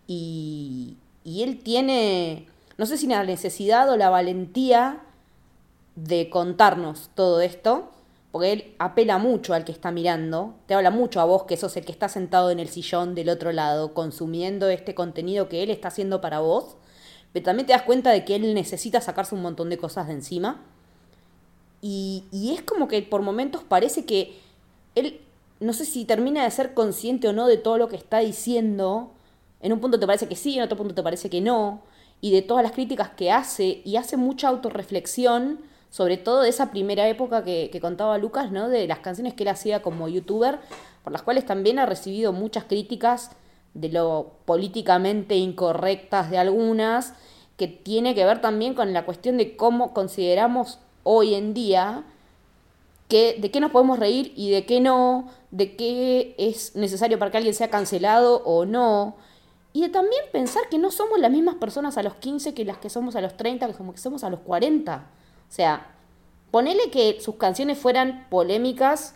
Y, 0.07 0.98
y 1.24 1.43
él 1.43 1.62
tiene, 1.63 2.48
no 2.77 2.86
sé 2.86 2.98
si 2.98 3.07
la 3.07 3.24
necesidad 3.24 3.89
o 3.89 3.98
la 3.98 4.10
valentía 4.10 5.01
de 5.95 6.29
contarnos 6.29 7.10
todo 7.15 7.41
esto, 7.41 7.89
porque 8.36 8.51
él 8.51 8.75
apela 8.80 9.18
mucho 9.18 9.54
al 9.54 9.63
que 9.63 9.72
está 9.72 9.92
mirando, 9.92 10.56
te 10.65 10.74
habla 10.74 10.92
mucho 10.92 11.22
a 11.22 11.24
vos 11.24 11.44
que 11.44 11.56
sos 11.56 11.77
el 11.77 11.86
que 11.86 11.94
está 11.94 12.10
sentado 12.10 12.51
en 12.51 12.60
el 12.60 12.68
sillón 12.68 13.15
del 13.15 13.30
otro 13.30 13.54
lado, 13.54 13.94
consumiendo 13.94 14.68
este 14.68 14.94
contenido 14.94 15.48
que 15.48 15.63
él 15.63 15.70
está 15.70 15.88
haciendo 15.88 16.20
para 16.20 16.42
vos, 16.42 16.75
pero 17.32 17.46
también 17.46 17.65
te 17.65 17.72
das 17.72 17.84
cuenta 17.84 18.12
de 18.12 18.25
que 18.25 18.36
él 18.36 18.54
necesita 18.54 19.00
sacarse 19.00 19.36
un 19.36 19.42
montón 19.42 19.70
de 19.70 19.77
cosas 19.77 20.08
de 20.08 20.15
encima. 20.15 20.65
Y, 21.80 22.25
es 22.54 22.62
como 22.62 22.89
que 22.89 23.01
por 23.04 23.22
momentos 23.22 23.63
parece 23.63 24.04
que 24.04 24.38
él, 24.96 25.22
no 25.62 25.72
sé 25.72 25.86
si 25.86 26.04
termina 26.04 26.44
de 26.44 26.51
ser 26.51 26.74
consciente 26.74 27.30
o 27.30 27.32
no 27.32 27.48
de 27.48 27.56
todo 27.56 27.77
lo 27.77 27.88
que 27.88 27.96
está 27.96 28.20
diciendo. 28.20 29.13
En 29.62 29.72
un 29.72 29.80
punto 29.80 29.98
te 29.98 30.08
parece 30.08 30.27
que 30.27 30.36
sí, 30.36 30.58
en 30.58 30.63
otro 30.65 30.75
punto 30.75 30.94
te 30.94 31.04
parece 31.04 31.30
que 31.30 31.39
no. 31.39 31.84
Y 32.20 32.34
de 32.34 32.42
todas 32.42 32.63
las 32.63 32.74
críticas 32.74 33.12
que 33.12 33.32
hace, 33.32 33.82
y 33.86 33.96
hace 33.96 34.18
mucha 34.18 34.50
autorreflexión 34.50 35.60
sobre 35.89 36.18
todo 36.18 36.42
de 36.42 36.50
esa 36.50 36.72
primera 36.72 37.08
época 37.08 37.44
que, 37.44 37.70
que 37.72 37.80
contaba 37.80 38.18
Lucas, 38.18 38.51
¿no? 38.51 38.70
De 38.70 38.88
las 38.88 39.00
canciones 39.00 39.34
que 39.34 39.44
él 39.44 39.50
hacía 39.50 39.82
como 39.82 40.08
youtuber, 40.08 40.60
por 41.04 41.13
las 41.13 41.22
cuales 41.22 41.46
también 41.46 41.80
ha 41.80 41.86
recibido 41.86 42.34
muchas 42.34 42.65
críticas 42.65 43.32
de 43.74 43.89
lo 43.89 44.32
políticamente 44.46 45.36
incorrectas 45.36 46.32
de 46.32 46.38
algunas, 46.38 47.13
que 47.58 47.68
tiene 47.68 48.15
que 48.15 48.25
ver 48.25 48.42
también 48.42 48.74
con 48.74 48.94
la 48.94 49.06
cuestión 49.06 49.38
de 49.38 49.56
cómo 49.56 49.94
consideramos 49.94 50.80
hoy 51.04 51.36
en 51.36 51.54
día 51.54 52.04
que, 53.08 53.38
de 53.39 53.51
qué 53.51 53.60
nos 53.60 53.72
podemos 53.72 54.00
reír 54.00 54.34
y 54.36 54.50
de 54.50 54.65
qué 54.65 54.80
no, 54.80 55.30
de 55.51 55.75
qué 55.75 56.36
es 56.38 56.75
necesario 56.75 57.20
para 57.20 57.32
que 57.32 57.38
alguien 57.38 57.54
sea 57.54 57.70
cancelado 57.70 58.42
o 58.44 58.65
no. 58.65 59.15
Y 59.74 59.82
de 59.82 59.89
también 59.89 60.24
pensar 60.32 60.63
que 60.70 60.77
no 60.77 60.89
somos 60.89 61.20
las 61.20 61.32
mismas 61.32 61.56
personas 61.56 61.98
a 61.98 62.04
los 62.04 62.15
15 62.15 62.54
que 62.54 62.65
las 62.65 62.77
que 62.77 62.89
somos 62.89 63.15
a 63.15 63.22
los 63.22 63.38
30, 63.38 63.68
que 63.68 63.74
somos, 63.74 63.96
que 63.96 64.01
somos 64.01 64.24
a 64.24 64.30
los 64.30 64.39
40. 64.39 65.06
O 65.50 65.54
sea, 65.54 65.88
ponele 66.52 66.90
que 66.92 67.20
sus 67.22 67.36
canciones 67.36 67.78
fueran 67.78 68.28
polémicas 68.30 69.16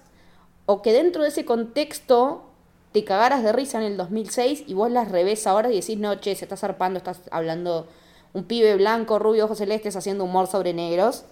o 0.65 0.81
que 0.81 0.93
dentro 0.93 1.24
de 1.24 1.29
ese 1.29 1.45
contexto 1.45 2.43
te 2.91 3.03
cagaras 3.03 3.43
de 3.43 3.51
risa 3.51 3.77
en 3.77 3.86
el 3.86 3.98
2006 3.98 4.63
y 4.67 4.74
vos 4.74 4.91
las 4.91 5.12
revés 5.12 5.45
ahora 5.48 5.71
y 5.71 5.79
decís, 5.79 5.98
no, 5.98 6.15
che, 6.15 6.36
se 6.36 6.45
está 6.45 6.57
zarpando, 6.57 6.98
estás 6.98 7.21
hablando 7.31 7.88
un 8.33 8.43
pibe 8.43 8.75
blanco, 8.75 9.19
rubio, 9.19 9.45
ojos 9.45 9.57
celestes, 9.57 9.95
haciendo 9.95 10.24
humor 10.24 10.48
sobre 10.48 10.74
negros. 10.74 11.24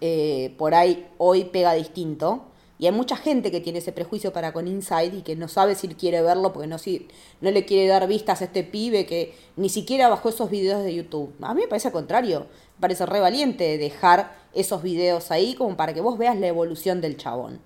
Eh, 0.00 0.54
por 0.58 0.74
ahí 0.74 1.06
hoy 1.18 1.44
pega 1.44 1.74
distinto. 1.74 2.42
Y 2.82 2.86
hay 2.86 2.92
mucha 2.92 3.16
gente 3.16 3.52
que 3.52 3.60
tiene 3.60 3.78
ese 3.78 3.92
prejuicio 3.92 4.32
para 4.32 4.52
con 4.52 4.66
Inside 4.66 5.18
y 5.18 5.22
que 5.22 5.36
no 5.36 5.46
sabe 5.46 5.76
si 5.76 5.86
quiere 5.86 6.20
verlo 6.20 6.52
porque 6.52 6.66
no, 6.66 6.78
si, 6.78 7.06
no 7.40 7.52
le 7.52 7.64
quiere 7.64 7.86
dar 7.86 8.08
vistas 8.08 8.40
a 8.40 8.46
este 8.46 8.64
pibe 8.64 9.06
que 9.06 9.36
ni 9.54 9.68
siquiera 9.68 10.08
bajó 10.08 10.30
esos 10.30 10.50
videos 10.50 10.82
de 10.82 10.92
YouTube. 10.92 11.32
A 11.42 11.54
mí 11.54 11.60
me 11.60 11.68
parece 11.68 11.86
al 11.86 11.92
contrario. 11.92 12.40
Me 12.40 12.80
parece 12.80 13.06
re 13.06 13.20
valiente 13.20 13.78
dejar 13.78 14.34
esos 14.52 14.82
videos 14.82 15.30
ahí 15.30 15.54
como 15.54 15.76
para 15.76 15.94
que 15.94 16.00
vos 16.00 16.18
veas 16.18 16.36
la 16.36 16.48
evolución 16.48 17.00
del 17.00 17.16
chabón. 17.16 17.60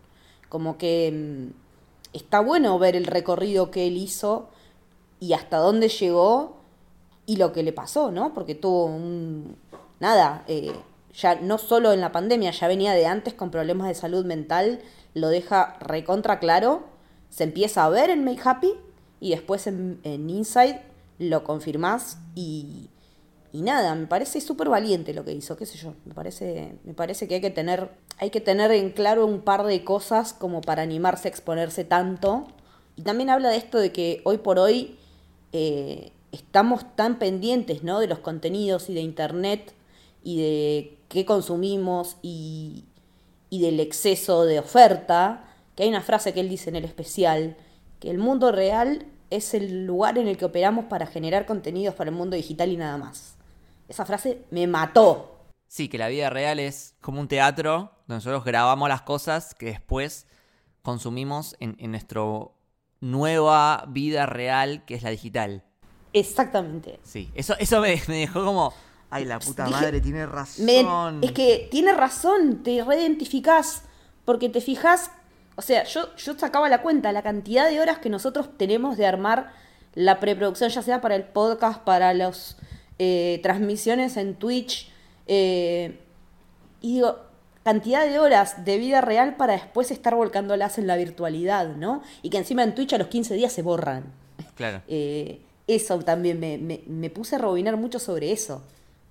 Como 0.51 0.77
que 0.77 1.11
mm, 1.11 2.15
está 2.15 2.41
bueno 2.41 2.79
ver 2.79 2.95
el 2.95 3.07
recorrido 3.07 3.71
que 3.71 3.87
él 3.87 3.97
hizo 3.97 4.51
y 5.19 5.33
hasta 5.33 5.57
dónde 5.57 5.89
llegó 5.89 6.59
y 7.25 7.37
lo 7.37 7.55
que 7.55 7.63
le 7.63 7.73
pasó, 7.73 8.11
¿no? 8.11 8.35
Porque 8.35 8.55
tuvo 8.55 8.85
un... 8.85 9.57
Nada, 9.99 10.45
eh, 10.47 10.75
ya 11.17 11.37
no 11.37 11.59
solo 11.59 11.93
en 11.93 12.01
la 12.01 12.13
pandemia, 12.13 12.51
ya 12.51 12.69
venía 12.69 12.93
de 12.93 13.07
antes 13.07 13.35
con 13.35 13.51
problemas 13.51 13.89
de 13.89 13.95
salud 13.95 14.25
mental 14.25 14.81
lo 15.15 15.29
deja 15.29 15.79
recontra 15.81 16.39
claro, 16.39 16.85
se 17.31 17.45
empieza 17.45 17.85
a 17.85 17.89
ver 17.89 18.11
en 18.11 18.23
Make 18.23 18.43
Happy 18.45 18.75
y 19.19 19.31
después 19.31 19.67
en, 19.67 19.99
Inside 20.05 20.83
lo 21.19 21.43
confirmás 21.43 22.19
y, 22.35 22.91
y 23.51 23.63
nada, 23.63 23.95
me 23.95 24.07
parece 24.07 24.43
súper 24.43 24.69
valiente 24.69 25.15
lo 25.15 25.25
que 25.25 25.33
hizo, 25.33 25.57
qué 25.57 25.65
sé 25.65 25.79
yo, 25.79 25.95
me 26.05 26.13
parece, 26.13 26.77
me 26.85 26.93
parece 26.93 27.27
que 27.27 27.37
hay 27.37 27.41
que 27.41 27.51
tener, 27.51 27.89
hay 28.19 28.29
que 28.29 28.43
tener 28.43 28.71
en 28.73 28.91
claro 28.91 29.25
un 29.25 29.41
par 29.41 29.65
de 29.65 29.85
cosas 29.85 30.35
como 30.35 30.61
para 30.61 30.83
animarse 30.83 31.29
a 31.29 31.31
exponerse 31.31 31.85
tanto. 31.85 32.47
Y 32.97 33.03
también 33.03 33.31
habla 33.31 33.49
de 33.49 33.57
esto 33.57 33.79
de 33.79 33.93
que 33.93 34.21
hoy 34.25 34.39
por 34.39 34.59
hoy 34.59 34.99
eh, 35.53 36.13
estamos 36.31 36.95
tan 36.95 37.19
pendientes 37.19 37.83
¿no? 37.83 38.01
de 38.01 38.07
los 38.07 38.19
contenidos 38.19 38.91
y 38.91 38.95
de 38.95 39.01
internet 39.01 39.73
y 40.23 40.39
de 40.39 40.96
qué 41.09 41.25
consumimos 41.25 42.17
y, 42.23 42.85
y 43.51 43.63
del 43.63 43.81
exceso 43.81 44.45
de 44.45 44.59
oferta, 44.59 45.45
que 45.75 45.85
hay 45.85 45.89
una 45.89 46.03
frase 46.03 46.33
que 46.33 46.41
él 46.41 46.49
dice 46.49 46.71
en 46.71 46.77
el 46.77 46.85
especial, 46.85 47.57
que 48.01 48.11
el 48.11 48.19
mundo 48.19 48.53
real 48.53 49.07
es 49.31 49.55
el 49.55 49.87
lugar 49.87 50.19
en 50.19 50.29
el 50.29 50.37
que 50.37 50.45
operamos 50.45 50.87
para 50.87 51.07
generar 51.07 51.47
contenidos 51.47 51.95
para 51.95 52.11
el 52.11 52.17
mundo 52.17 52.37
digital 52.37 52.71
y 52.71 52.77
nada 52.77 52.97
más. 52.97 53.37
Esa 53.89 54.05
frase 54.05 54.43
me 54.51 54.67
mató. 54.67 55.37
Sí, 55.69 55.89
que 55.89 55.99
la 55.99 56.09
vida 56.09 56.31
real 56.31 56.59
es 56.61 56.95
como 57.01 57.21
un 57.21 57.29
teatro 57.29 57.93
donde 58.07 58.17
nosotros 58.17 58.45
grabamos 58.45 58.89
las 58.89 59.03
cosas 59.03 59.55
que 59.55 59.67
después 59.67 60.27
consumimos 60.83 61.57
en, 61.59 61.77
nuestra 61.91 62.23
nueva 63.01 63.85
vida 63.89 64.27
real 64.27 64.85
que 64.85 64.95
es 64.95 65.03
la 65.03 65.11
digital. 65.11 65.65
Exactamente. 66.13 66.99
Sí, 67.03 67.31
eso, 67.35 67.55
eso 67.59 67.81
me 67.81 67.97
dejó 68.07 68.45
como 68.45 68.73
Ay, 69.11 69.25
la 69.25 69.39
puta 69.39 69.69
madre, 69.69 70.01
tiene 70.01 70.27
razón. 70.27 71.21
es 71.23 71.33
que 71.33 71.69
tiene 71.71 71.93
razón, 71.93 72.63
te 72.63 72.83
reidentificás, 72.83 73.83
porque 74.25 74.49
te 74.49 74.61
fijas, 74.61 75.11
o 75.55 75.63
sea, 75.63 75.85
yo, 75.85 76.15
yo 76.17 76.37
sacaba 76.37 76.69
la 76.69 76.83
cuenta, 76.83 77.13
la 77.13 77.23
cantidad 77.23 77.69
de 77.69 77.81
horas 77.81 77.99
que 77.99 78.11
nosotros 78.11 78.49
tenemos 78.57 78.97
de 78.97 79.07
armar 79.07 79.53
la 79.95 80.19
preproducción, 80.19 80.71
ya 80.71 80.83
sea 80.83 81.01
para 81.01 81.15
el 81.15 81.25
podcast, 81.25 81.83
para 81.83 82.13
las 82.15 82.57
eh, 82.99 83.41
transmisiones 83.43 84.17
en 84.17 84.35
Twitch, 84.35 84.91
eh, 85.29 86.01
y 86.81 86.95
digo, 86.95 87.17
cantidad 87.63 88.05
de 88.05 88.19
horas 88.19 88.65
de 88.65 88.77
vida 88.79 89.01
real 89.01 89.37
para 89.37 89.53
después 89.53 89.91
estar 89.93 90.17
volcándolas 90.17 90.79
en 90.79 90.89
la 90.89 90.97
virtualidad, 90.97 91.77
¿no? 91.77 92.03
Y 92.23 92.31
que 92.31 92.39
encima 92.39 92.65
en 92.65 92.75
Twitch 92.75 92.93
a 92.93 92.99
los 92.99 93.09
15 93.09 93.35
días 93.35 93.53
se 93.53 93.63
borran. 93.63 94.05
Claro. 94.57 94.83
Eh, 94.89 95.41
eso 95.67 95.99
también 96.01 96.39
me, 96.39 96.59
me, 96.59 96.83
me 96.87 97.11
puse 97.11 97.37
a 97.37 97.39
rebobinar 97.39 97.77
mucho 97.77 97.99
sobre 97.99 98.31
eso 98.33 98.63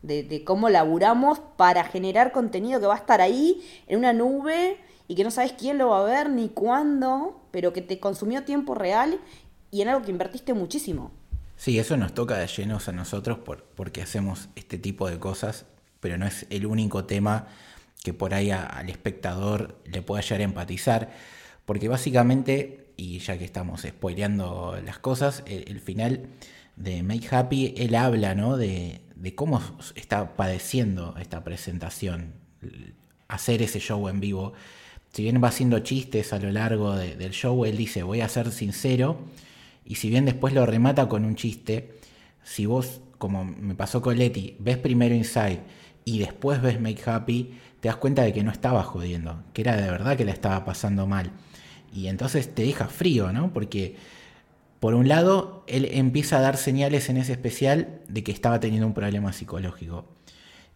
de, 0.06 0.44
cómo 0.46 0.70
laburamos 0.70 1.40
para 1.58 1.84
generar 1.84 2.32
contenido 2.32 2.80
que 2.80 2.88
va 2.88 2.96
a 2.96 3.00
estar 3.00 3.22
ahí 3.22 3.62
en 3.88 4.00
una 4.00 4.14
nube 4.14 4.78
y 5.08 5.16
que 5.16 5.24
no 5.24 5.32
sabes 5.32 5.54
quién 5.54 5.78
lo 5.78 5.90
va 5.90 6.02
a 6.02 6.04
ver 6.04 6.30
ni 6.30 6.50
cuándo, 6.50 7.42
pero 7.52 7.74
que 7.74 7.82
te 7.82 8.00
consumió 8.00 8.44
tiempo 8.44 8.76
real 8.76 9.20
y 9.72 9.82
en 9.82 9.90
algo 9.90 10.04
que 10.04 10.12
invertiste 10.12 10.54
muchísimo. 10.54 11.12
Sí, 11.58 11.80
eso 11.80 11.98
nos 11.98 12.14
toca 12.14 12.38
de 12.38 12.48
llenos 12.48 12.88
a 12.90 12.92
nosotros 12.92 13.40
por, 13.40 13.64
porque 13.64 14.02
hacemos 14.02 14.50
este 14.56 14.78
tipo 14.78 15.10
de 15.10 15.20
cosas, 15.20 15.66
pero 16.00 16.18
no 16.18 16.26
es 16.26 16.46
el 16.50 16.66
único 16.66 17.06
tema 17.06 17.48
que 18.04 18.14
por 18.14 18.34
ahí 18.34 18.52
al 18.52 18.90
espectador 18.90 19.80
le 19.86 20.02
pueda 20.02 20.22
llegar 20.22 20.42
a 20.42 20.44
empatizar, 20.44 21.12
porque 21.66 21.88
básicamente, 21.88 22.92
y 22.98 23.20
ya 23.20 23.38
que 23.38 23.46
estamos 23.46 23.82
spoileando 23.82 24.78
las 24.86 25.00
cosas, 25.00 25.44
el, 25.48 25.80
final 25.80 26.28
de 26.76 27.02
Make 27.02 27.28
Happy, 27.32 27.74
él 27.78 27.96
habla 27.96 28.36
¿no? 28.36 28.58
de, 28.58 29.02
de 29.16 29.36
cómo 29.36 29.62
está 29.96 30.36
padeciendo 30.36 31.16
esta 31.20 31.44
presentación, 31.44 32.34
hacer 33.28 33.62
ese 33.62 33.80
show 33.80 34.08
en 34.10 34.20
vivo. 34.20 34.54
Si 35.14 35.24
bien 35.24 35.42
va 35.44 35.48
haciendo 35.48 35.80
chistes 35.80 36.34
a 36.34 36.40
lo 36.40 36.52
largo 36.52 36.96
del 36.96 37.32
show, 37.32 37.66
él 37.66 37.78
dice, 37.78 38.04
voy 38.04 38.22
a 38.22 38.30
ser 38.30 38.52
sincero, 38.52 39.20
y 39.86 39.96
si 39.96 40.10
bien 40.10 40.26
después 40.26 40.54
lo 40.54 40.66
remata 40.66 41.08
con 41.08 41.26
un 41.26 41.36
chiste, 41.36 41.94
si 42.44 42.66
vos, 42.66 43.02
como 43.18 43.46
me 43.46 43.76
pasó 43.76 44.02
con 44.02 44.18
Letty, 44.18 44.58
ves 44.60 44.78
primero 44.78 45.16
Inside 45.16 45.62
y 46.04 46.20
después 46.20 46.62
ves 46.62 46.82
Make 46.82 47.10
Happy, 47.10 47.58
te 47.80 47.88
das 47.88 47.98
cuenta 47.98 48.24
de 48.24 48.34
que 48.34 48.44
no 48.44 48.52
estaba 48.52 48.84
jodiendo, 48.84 49.44
que 49.54 49.62
era 49.62 49.76
de 49.76 49.90
verdad 49.90 50.18
que 50.18 50.26
la 50.26 50.32
estaba 50.32 50.66
pasando 50.66 51.08
mal. 51.08 51.32
Y 51.94 52.08
entonces 52.08 52.54
te 52.54 52.64
deja 52.64 52.88
frío, 52.88 53.32
¿no? 53.32 53.54
Porque 53.54 53.96
por 54.86 54.94
un 54.94 55.08
lado, 55.08 55.64
él 55.66 55.90
empieza 55.94 56.38
a 56.38 56.42
dar 56.42 56.58
señales 56.58 57.10
en 57.10 57.18
ese 57.18 57.32
especial 57.32 58.02
de 58.08 58.24
que 58.24 58.32
estaba 58.32 58.60
teniendo 58.60 58.86
un 58.86 58.94
problema 58.94 59.34
psicológico. 59.34 60.06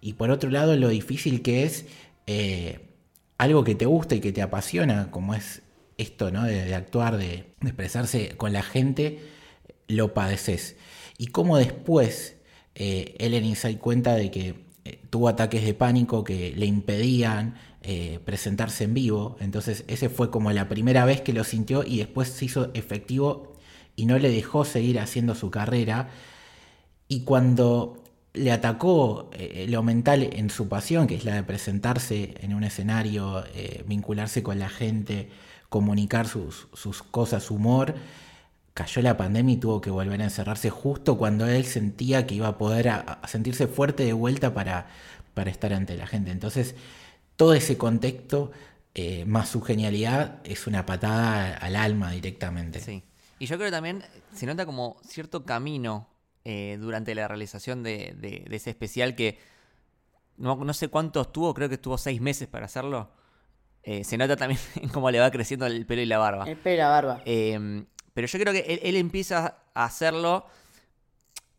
Y 0.01 0.13
por 0.13 0.31
otro 0.31 0.49
lado, 0.49 0.75
lo 0.75 0.89
difícil 0.89 1.43
que 1.43 1.61
es 1.61 1.85
eh, 2.25 2.89
algo 3.37 3.63
que 3.63 3.75
te 3.75 3.85
gusta 3.85 4.15
y 4.15 4.19
que 4.19 4.31
te 4.31 4.41
apasiona, 4.41 5.11
como 5.11 5.35
es 5.35 5.61
esto, 5.99 6.31
¿no? 6.31 6.43
De, 6.45 6.73
actuar, 6.73 7.17
de, 7.17 7.53
expresarse 7.61 8.29
con 8.35 8.51
la 8.51 8.63
gente, 8.63 9.19
lo 9.87 10.15
padeces. 10.15 10.75
Y 11.19 11.27
cómo 11.27 11.59
después 11.59 12.35
eh, 12.73 13.13
él 13.19 13.35
en 13.35 13.45
Inside 13.45 13.77
cuenta 13.77 14.15
de 14.15 14.31
que 14.31 14.55
eh, 14.85 15.01
tuvo 15.11 15.27
ataques 15.27 15.63
de 15.63 15.75
pánico 15.75 16.23
que 16.23 16.51
le 16.57 16.65
impedían 16.65 17.59
presentarse 18.25 18.85
en 18.85 18.95
vivo. 18.95 19.37
Entonces, 19.39 19.83
ese 19.87 20.09
fue 20.09 20.31
como 20.31 20.51
la 20.51 20.67
primera 20.67 21.05
vez 21.05 21.21
que 21.21 21.31
lo 21.31 21.43
sintió 21.43 21.83
y 21.83 21.99
después 21.99 22.29
se 22.29 22.45
hizo 22.45 22.71
efectivo 22.73 23.58
y 23.95 24.05
no 24.05 24.17
le 24.17 24.29
dejó 24.29 24.65
seguir 24.65 24.99
haciendo 24.99 25.35
su 25.35 25.51
carrera. 25.51 26.09
Y 27.07 27.21
cuando 27.23 28.03
le 28.33 28.51
atacó 28.51 29.29
eh, 29.33 29.65
lo 29.69 29.83
mental 29.83 30.23
en 30.33 30.49
su 30.49 30.67
pasión, 30.67 31.07
que 31.07 31.15
es 31.15 31.25
la 31.25 31.35
de 31.35 31.43
presentarse 31.43 32.35
en 32.41 32.53
un 32.53 32.63
escenario, 32.63 33.43
eh, 33.55 33.83
vincularse 33.87 34.43
con 34.43 34.59
la 34.59 34.69
gente, 34.69 35.29
comunicar 35.69 36.27
sus, 36.27 36.67
cosas, 37.11 37.43
su 37.43 37.55
humor, 37.55 37.95
cayó 38.73 39.01
la 39.01 39.17
pandemia 39.17 39.55
y 39.55 39.57
tuvo 39.57 39.81
que 39.81 39.89
volver 39.89 40.21
a 40.21 40.25
encerrarse 40.25 40.69
justo 40.69 41.17
cuando 41.17 41.47
él 41.47 41.65
sentía 41.65 42.25
que 42.25 42.35
iba 42.35 42.47
a 42.47 42.57
poder 42.57 42.91
sentirse 43.27 43.67
fuerte 43.67 44.03
de 44.05 44.13
vuelta 44.13 44.53
para, 44.53 44.87
para 45.33 45.51
estar 45.51 45.73
ante 45.73 45.95
la 45.97 46.07
gente. 46.07 46.31
Entonces, 46.31 46.75
todo 47.35 47.53
ese 47.53 47.77
contexto, 47.77 48.51
eh, 48.93 49.25
más 49.25 49.49
su 49.49 49.61
genialidad, 49.61 50.39
es 50.43 50.67
una 50.67 50.85
patada 50.85 51.55
al 51.57 51.75
alma 51.75 52.11
directamente. 52.11 52.79
Sí. 52.79 53.03
Y 53.39 53.45
yo 53.45 53.55
creo 53.55 53.69
que 53.69 53.71
también 53.71 54.03
se 54.33 54.45
nota 54.45 54.65
como 54.65 54.97
cierto 55.01 55.45
camino 55.45 56.09
eh, 56.43 56.77
durante 56.79 57.15
la 57.15 57.27
realización 57.27 57.83
de, 57.83 58.45
ese 58.51 58.69
especial 58.69 59.15
que 59.15 59.39
no, 60.37 60.73
sé 60.73 60.89
cuánto 60.89 61.21
estuvo, 61.21 61.53
creo 61.53 61.69
que 61.69 61.75
estuvo 61.75 61.97
seis 61.97 62.21
meses 62.21 62.47
para 62.47 62.65
hacerlo. 62.65 63.11
Eh, 63.83 64.03
se 64.03 64.17
nota 64.17 64.35
también 64.35 64.59
cómo 64.93 65.09
le 65.09 65.19
va 65.19 65.31
creciendo 65.31 65.65
el 65.65 65.85
pelo 65.85 66.01
y 66.01 66.05
la 66.05 66.17
barba. 66.17 66.45
El 66.45 66.57
pelo 66.57 66.75
y 66.75 66.77
la 66.77 66.89
barba. 66.89 67.21
Em, 67.25 67.85
pero 68.13 68.27
yo 68.27 68.39
creo 68.39 68.53
que 68.53 68.81
él, 68.83 68.95
empieza 68.97 69.63
a 69.73 69.85
hacerlo 69.85 70.45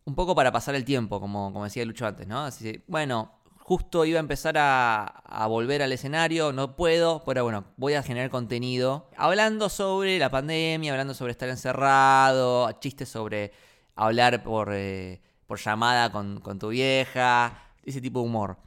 un 0.05 0.13
poco 0.13 0.35
para 0.35 0.51
pasar 0.51 0.75
el 0.75 0.85
tiempo, 0.85 1.19
como, 1.19 1.51
como 1.51 1.65
decía 1.65 1.83
Lucho 1.83 2.05
antes, 2.05 2.27
¿no? 2.27 2.45
Así, 2.45 2.83
bueno, 2.87 3.40
justo 3.63 4.05
iba 4.05 4.19
a 4.19 4.21
empezar 4.21 4.57
a, 4.57 5.05
a 5.05 5.47
volver 5.47 5.81
al 5.81 5.91
escenario, 5.91 6.51
no 6.51 6.75
puedo, 6.75 7.23
pero 7.25 7.43
bueno, 7.43 7.65
voy 7.77 7.93
a 7.93 8.03
generar 8.03 8.29
contenido 8.29 9.09
hablando 9.17 9.69
sobre 9.69 10.19
la 10.19 10.29
pandemia, 10.29 10.91
hablando 10.91 11.13
sobre 11.13 11.31
estar 11.31 11.49
encerrado, 11.49 12.71
chistes 12.79 13.09
sobre 13.09 13.51
hablar 13.95 14.43
por, 14.43 14.69
eh, 14.73 15.21
llamada 15.63 16.11
con, 16.11 16.59
tu 16.59 16.69
vieja, 16.69 17.73
ese 17.83 18.01
tipo 18.01 18.19
de 18.19 18.25
humor. 18.25 18.57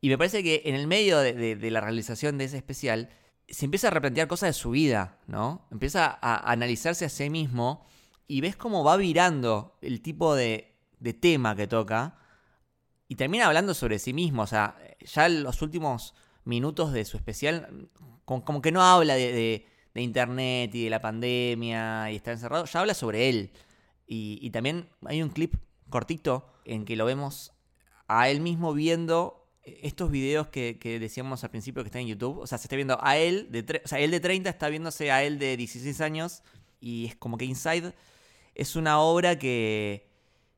Y 0.00 0.08
me 0.08 0.18
parece 0.18 0.42
que 0.42 0.62
en 0.66 0.74
el 0.74 0.86
medio 0.86 1.18
de, 1.18 1.56
la 1.70 1.80
realización 1.80 2.38
de 2.38 2.44
ese 2.44 2.56
especial 2.56 3.08
se 3.48 3.64
empieza 3.64 3.88
a 3.88 3.90
replantear 3.90 4.26
cosas 4.26 4.48
de 4.48 4.52
su 4.52 4.70
vida, 4.70 5.18
¿no? 5.26 5.66
Empieza 5.70 6.18
a 6.20 6.50
analizarse 6.50 7.04
a 7.04 7.08
sí 7.08 7.30
mismo 7.30 7.86
y 8.26 8.40
ves 8.40 8.56
cómo 8.56 8.82
va 8.84 8.96
virando 8.96 9.78
el 9.80 10.00
tipo 10.02 10.34
de, 10.34 10.74
de 10.98 11.14
tema 11.14 11.54
que 11.54 11.66
toca 11.66 12.16
y 13.14 13.16
termina 13.16 13.46
hablando 13.46 13.74
sobre 13.74 13.98
sí 14.00 14.12
mismo. 14.12 14.42
O 14.42 14.46
sea, 14.46 14.76
ya 15.00 15.26
en 15.26 15.44
los 15.44 15.62
últimos 15.62 16.14
minutos 16.44 16.92
de 16.92 17.04
su 17.04 17.16
especial, 17.16 17.88
como, 18.24 18.44
como 18.44 18.60
que 18.60 18.72
no 18.72 18.82
habla 18.82 19.14
de, 19.14 19.32
de- 19.32 19.66
de 19.94 20.02
internet 20.02 20.74
y 20.74 20.82
de 20.84 20.90
la 20.90 21.00
pandemia 21.00 22.10
y 22.10 22.16
estar 22.16 22.34
encerrado, 22.34 22.64
ya 22.64 22.80
habla 22.80 22.94
sobre 22.94 23.28
él. 23.28 23.52
Y, 24.08 24.40
y 24.42 24.50
también 24.50 24.88
hay 25.06 25.22
un 25.22 25.28
clip 25.28 25.54
cortito 25.88 26.52
en 26.64 26.84
que 26.84 26.96
lo 26.96 27.04
vemos 27.04 27.52
a 28.08 28.28
él 28.28 28.40
mismo 28.40 28.74
viendo 28.74 29.46
estos 29.62 30.10
videos 30.10 30.48
que, 30.48 30.76
decíamos 31.00 31.44
al 31.44 31.50
principio 31.50 31.84
que 31.84 31.88
está 31.88 32.00
en 32.00 32.08
YouTube. 32.08 32.38
O 32.38 32.46
sea, 32.48 32.58
se 32.58 32.64
está 32.64 32.74
viendo 32.74 32.98
a 33.00 33.16
él, 33.16 33.46
de 33.52 33.80
o 33.84 33.88
sea, 33.88 34.00
él 34.00 34.10
de 34.10 34.18
30 34.18 34.50
está 34.50 34.68
viéndose 34.68 35.12
a 35.12 35.22
él 35.22 35.38
de 35.38 35.56
16 35.56 36.00
años. 36.00 36.42
Y 36.80 37.06
es 37.06 37.14
como 37.16 37.38
que 37.38 37.44
Inside 37.44 37.94
es 38.56 38.74
una 38.74 38.98
obra 38.98 39.38
que, 39.38 40.10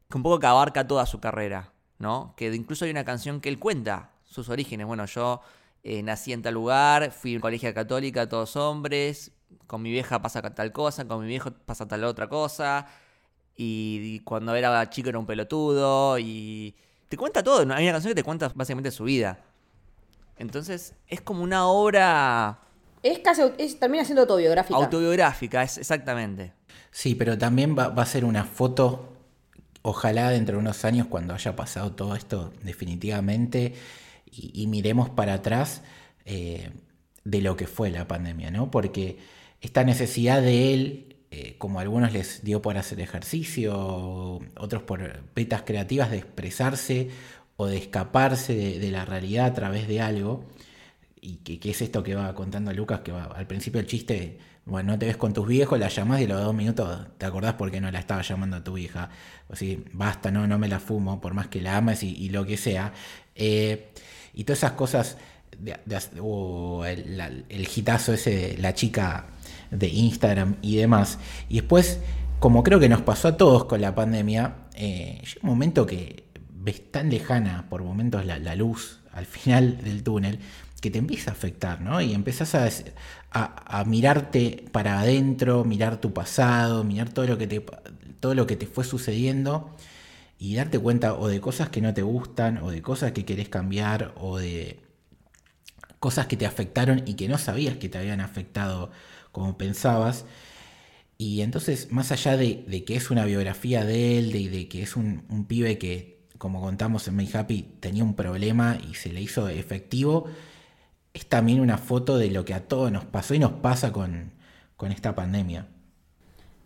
que 0.09 0.17
un 0.17 0.23
poco 0.23 0.41
que 0.41 0.47
abarca 0.47 0.87
toda 0.89 1.05
su 1.05 1.21
carrera, 1.21 1.75
¿no? 1.99 2.35
Que 2.37 2.55
incluso 2.55 2.85
hay 2.85 2.91
una 2.91 3.05
canción 3.05 3.41
que 3.41 3.49
él 3.49 3.59
cuenta 3.59 4.11
sus 4.25 4.49
orígenes. 4.49 4.87
Bueno, 4.87 5.07
yo 5.07 5.41
eh, 5.83 6.03
nací 6.03 6.33
en 6.33 6.43
tal 6.43 6.55
lugar, 6.55 7.11
fui 7.13 7.35
en 7.35 7.41
colegio 7.41 7.73
católica, 7.73 8.29
todos 8.29 8.57
hombres, 8.57 9.33
con 9.67 9.83
mi 9.83 9.91
vieja 9.91 10.21
pasa 10.21 10.43
tal 10.43 10.73
cosa, 10.73 11.07
con 11.07 11.21
mi 11.23 11.29
viejo 11.29 11.51
pasa 11.65 11.87
tal 11.87 12.05
otra 12.05 12.29
cosa, 12.29 12.87
y, 13.57 14.01
y 14.03 14.21
cuando 14.21 14.55
era 14.55 14.89
chico 14.91 15.09
era 15.09 15.19
un 15.19 15.27
pelotudo, 15.27 16.19
y 16.19 16.75
te 17.09 17.17
cuenta 17.17 17.43
todo, 17.43 17.65
¿no? 17.65 17.75
hay 17.75 17.85
una 17.85 17.93
canción 17.93 18.11
que 18.11 18.17
te 18.21 18.25
cuenta 18.25 18.51
básicamente 18.55 18.91
su 18.91 19.05
vida. 19.05 19.39
Entonces 20.39 20.95
es 21.09 21.21
como 21.21 21.43
una 21.43 21.67
obra 21.67 22.59
Es 23.03 23.21
casi, 23.21 23.43
es, 23.59 23.79
termina 23.79 24.05
siendo 24.05 24.23
autobiográfica. 24.23 24.77
autobiográfica, 24.79 25.63
es 25.63 25.79
exactamente. 25.79 26.53
Sí, 26.91 27.15
pero 27.15 27.39
también 27.39 27.77
va, 27.79 27.89
va 27.89 28.03
a 28.03 28.07
ser 28.07 28.25
una 28.25 28.45
foto, 28.45 29.16
ojalá 29.87 30.31
dentro 30.31 30.57
de 30.57 30.63
unos 30.63 30.85
años, 30.85 31.07
cuando 31.07 31.33
haya 31.33 31.55
pasado 31.55 31.93
todo 31.93 32.17
esto 32.17 32.53
definitivamente, 32.65 33.75
y, 34.29 34.67
miremos 34.67 35.09
para 35.11 35.35
atrás 35.35 35.83
eh, 36.25 36.71
de 37.25 37.41
lo 37.41 37.57
que 37.57 37.69
fue 37.69 37.91
la 37.91 38.09
pandemia, 38.09 38.51
¿no? 38.51 38.69
Porque 38.71 39.19
esta 39.61 39.85
necesidad 39.85 40.43
de 40.43 40.75
él, 40.75 41.17
eh, 41.31 41.55
como 41.59 41.79
a 41.79 41.83
algunos 41.83 42.13
les 42.13 42.43
dio 42.43 42.61
por 42.61 42.77
hacer 42.77 43.01
ejercicio, 43.01 44.41
otros 44.59 44.83
por 44.83 45.23
vetas 45.37 45.63
creativas 45.63 46.11
de 46.11 46.19
expresarse 46.19 47.11
o 47.57 47.67
de 47.67 47.77
escaparse 47.77 48.55
de, 48.55 48.91
la 48.91 49.05
realidad 49.05 49.47
a 49.47 49.55
través 49.55 49.87
de 49.87 50.01
algo, 50.01 50.45
y 51.21 51.37
que, 51.37 51.61
que 51.61 51.71
es 51.71 51.81
esto 51.81 52.03
que 52.03 52.17
va 52.17 52.35
contando 52.35 52.73
Lucas, 52.73 53.01
que 53.01 53.13
va, 53.13 53.25
al 53.27 53.47
principio 53.47 53.81
el 53.81 53.87
chiste, 53.87 54.39
bueno, 54.67 54.93
no 54.93 54.99
te 54.99 55.07
ves 55.07 55.17
con 55.17 55.33
tus 55.33 55.47
viejos, 55.47 55.79
la 55.79 55.87
llamás 55.89 56.21
y 56.21 56.25
a 56.25 56.29
los 56.29 56.43
dos 56.43 56.53
minutos 56.55 57.07
te 57.19 57.25
acordás 57.25 57.55
por 57.55 57.71
qué 57.71 57.81
no 57.81 57.89
la 57.93 58.01
estaba 58.01 58.23
llamando 58.23 58.57
a 58.57 58.65
tu 58.65 58.77
hija. 58.77 59.11
O 59.49 59.53
así, 59.53 59.85
basta, 59.93 60.33
no, 60.33 60.47
no 60.49 60.59
me 60.59 60.67
la 60.67 60.81
fumo, 60.81 61.21
por 61.21 61.35
más 61.35 61.47
que 61.47 61.61
la 61.61 61.77
ames 61.77 62.03
y, 62.03 62.29
lo 62.31 62.45
que 62.45 62.57
sea. 62.57 62.93
Eh, 63.37 63.93
y 64.35 64.43
todas 64.43 64.59
esas 64.59 64.73
cosas, 64.73 65.19
de, 65.61 65.79
o 66.21 66.85
el, 66.85 67.17
la- 67.17 67.31
ese 68.13 68.57
la 68.59 68.75
chica 68.75 69.27
de 69.71 69.89
Instagram 69.89 70.57
y 70.63 70.77
demás. 70.77 71.21
Y 71.49 71.57
después, 71.61 72.01
como 72.41 72.65
creo 72.65 72.81
que 72.81 72.89
nos 72.89 73.03
pasó 73.03 73.29
a 73.29 73.37
todos 73.37 73.67
con 73.67 73.81
la 73.81 73.95
pandemia, 73.95 74.57
eh, 74.75 75.21
llega 75.23 75.41
un 75.43 75.49
momento 75.51 75.87
que 75.87 76.25
ves 76.51 76.91
tan 76.91 77.09
lejana 77.09 77.67
por 77.71 77.85
momentos 77.85 78.27
la 78.27 78.57
luz 78.57 79.01
al 79.13 79.27
final 79.27 79.83
del 79.83 80.03
túnel 80.03 80.41
que 80.81 80.91
te 80.91 80.99
empieza 80.99 81.31
a 81.31 81.35
afectar, 81.35 81.81
¿no? 81.81 82.01
Y 82.01 82.13
empezás 82.15 82.55
a, 82.55 83.85
mirarte 83.85 84.65
para 84.73 85.01
adentro, 85.01 85.65
mirar 85.65 86.01
tu 86.01 86.13
pasado, 86.13 86.85
mirar 86.85 87.11
todo 87.11 87.27
lo 87.27 87.39
que 87.39 87.47
te, 87.47 87.65
todo 88.21 88.35
lo 88.35 88.47
que 88.47 88.57
te 88.57 88.67
fue 88.67 88.85
sucediendo 88.85 89.75
y 90.39 90.55
darte 90.57 90.79
cuenta 90.79 91.15
o 91.15 91.29
de 91.29 91.41
cosas 91.41 91.71
que 91.71 91.81
no 91.81 91.95
te 91.95 92.03
gustan, 92.03 92.59
o 92.59 92.71
de 92.71 92.83
cosas 92.83 93.13
que 93.13 93.25
querés 93.25 93.49
cambiar, 93.49 94.15
o 94.17 94.39
de 94.39 94.81
cosas 95.99 96.27
que 96.27 96.37
te 96.37 96.47
afectaron 96.47 97.03
y 97.07 97.15
que 97.15 97.29
no 97.29 97.39
sabías 97.39 97.77
que 97.77 97.89
te 97.89 97.99
habían 97.99 98.21
afectado 98.21 98.91
como 99.33 99.57
pensabas. 99.59 100.25
Y 101.19 101.41
entonces, 101.41 101.91
más 101.91 102.13
allá 102.13 102.37
de, 102.37 102.85
que 102.87 102.97
es 102.97 103.11
una 103.11 103.25
biografía 103.25 103.85
de 103.85 104.19
él, 104.19 104.33
de, 104.33 104.51
de 104.51 104.69
que 104.69 104.83
es 104.83 104.97
un, 104.97 105.25
un 105.31 105.47
pibe 105.47 105.79
que, 105.79 106.19
como 106.39 106.61
contamos 106.61 107.09
en 107.09 107.17
Make 107.17 107.37
Happy, 107.37 107.67
tenía 107.81 108.05
un 108.05 108.15
problema 108.15 108.79
y 108.89 108.95
se 108.95 109.13
le 109.13 109.23
hizo 109.23 109.49
efectivo, 109.49 110.27
es 111.17 111.25
también 111.25 111.61
una 111.61 111.79
foto 111.79 112.19
de 112.19 112.31
lo 112.31 112.45
que 112.45 112.53
a 112.53 112.69
todos 112.69 112.93
nos 112.93 113.07
pasó 113.07 113.33
y 113.33 113.39
nos 113.39 113.53
pasa 113.53 113.91
con, 113.91 114.33
con 114.77 114.93
esta 114.93 115.15
pandemia. 115.15 115.67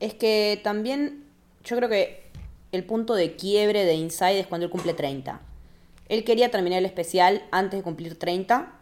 Es 0.01 0.15
que 0.15 0.61
también 0.65 1.23
yo 1.63 1.77
creo 1.77 1.89
que 1.89 2.25
el 2.73 2.85
punto 2.85 3.15
de 3.15 3.37
quiebre 3.37 3.85
de 3.85 3.95
Inside 3.95 4.41
es 4.41 4.49
cuando 4.49 4.65
él 4.65 4.73
cumple 4.73 4.93
30. 4.93 5.41
Él 6.09 6.25
quería 6.25 6.51
terminar 6.51 6.81
el 6.81 6.85
especial 6.85 7.45
antes 7.53 7.79
de 7.79 7.85
cumplir 7.85 8.19
30. 8.19 8.73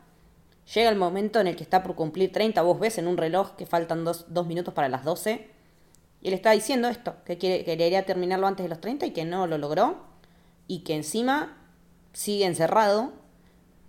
Llega 0.74 0.88
el 0.88 0.96
momento 0.96 1.38
en 1.38 1.48
el 1.48 1.57
que 1.57 1.64
está 1.64 1.83
por 1.83 1.94
cumplir 1.94 2.33
30. 2.33 2.62
Vos 2.62 2.81
ves 2.81 2.96
en 2.96 3.07
un 3.07 3.18
reloj 3.18 3.54
que 3.54 3.66
faltan 3.66 4.07
dos, 4.07 4.24
dos 4.31 4.46
minutos 4.46 4.72
para 4.72 4.88
las 4.88 5.04
12. 5.04 5.50
Y 6.22 6.28
él 6.28 6.33
está 6.33 6.52
diciendo 6.52 6.88
esto, 6.88 7.16
que 7.26 7.37
quiere, 7.37 7.62
quería 7.64 8.07
terminarlo 8.07 8.46
antes 8.46 8.64
de 8.64 8.70
los 8.70 8.81
30 8.81 9.04
y 9.04 9.11
que 9.11 9.26
no 9.26 9.46
lo 9.46 9.59
logró. 9.59 9.98
Y 10.66 10.78
que 10.78 10.94
encima 10.94 11.59
sigue 12.14 12.46
encerrado. 12.46 13.12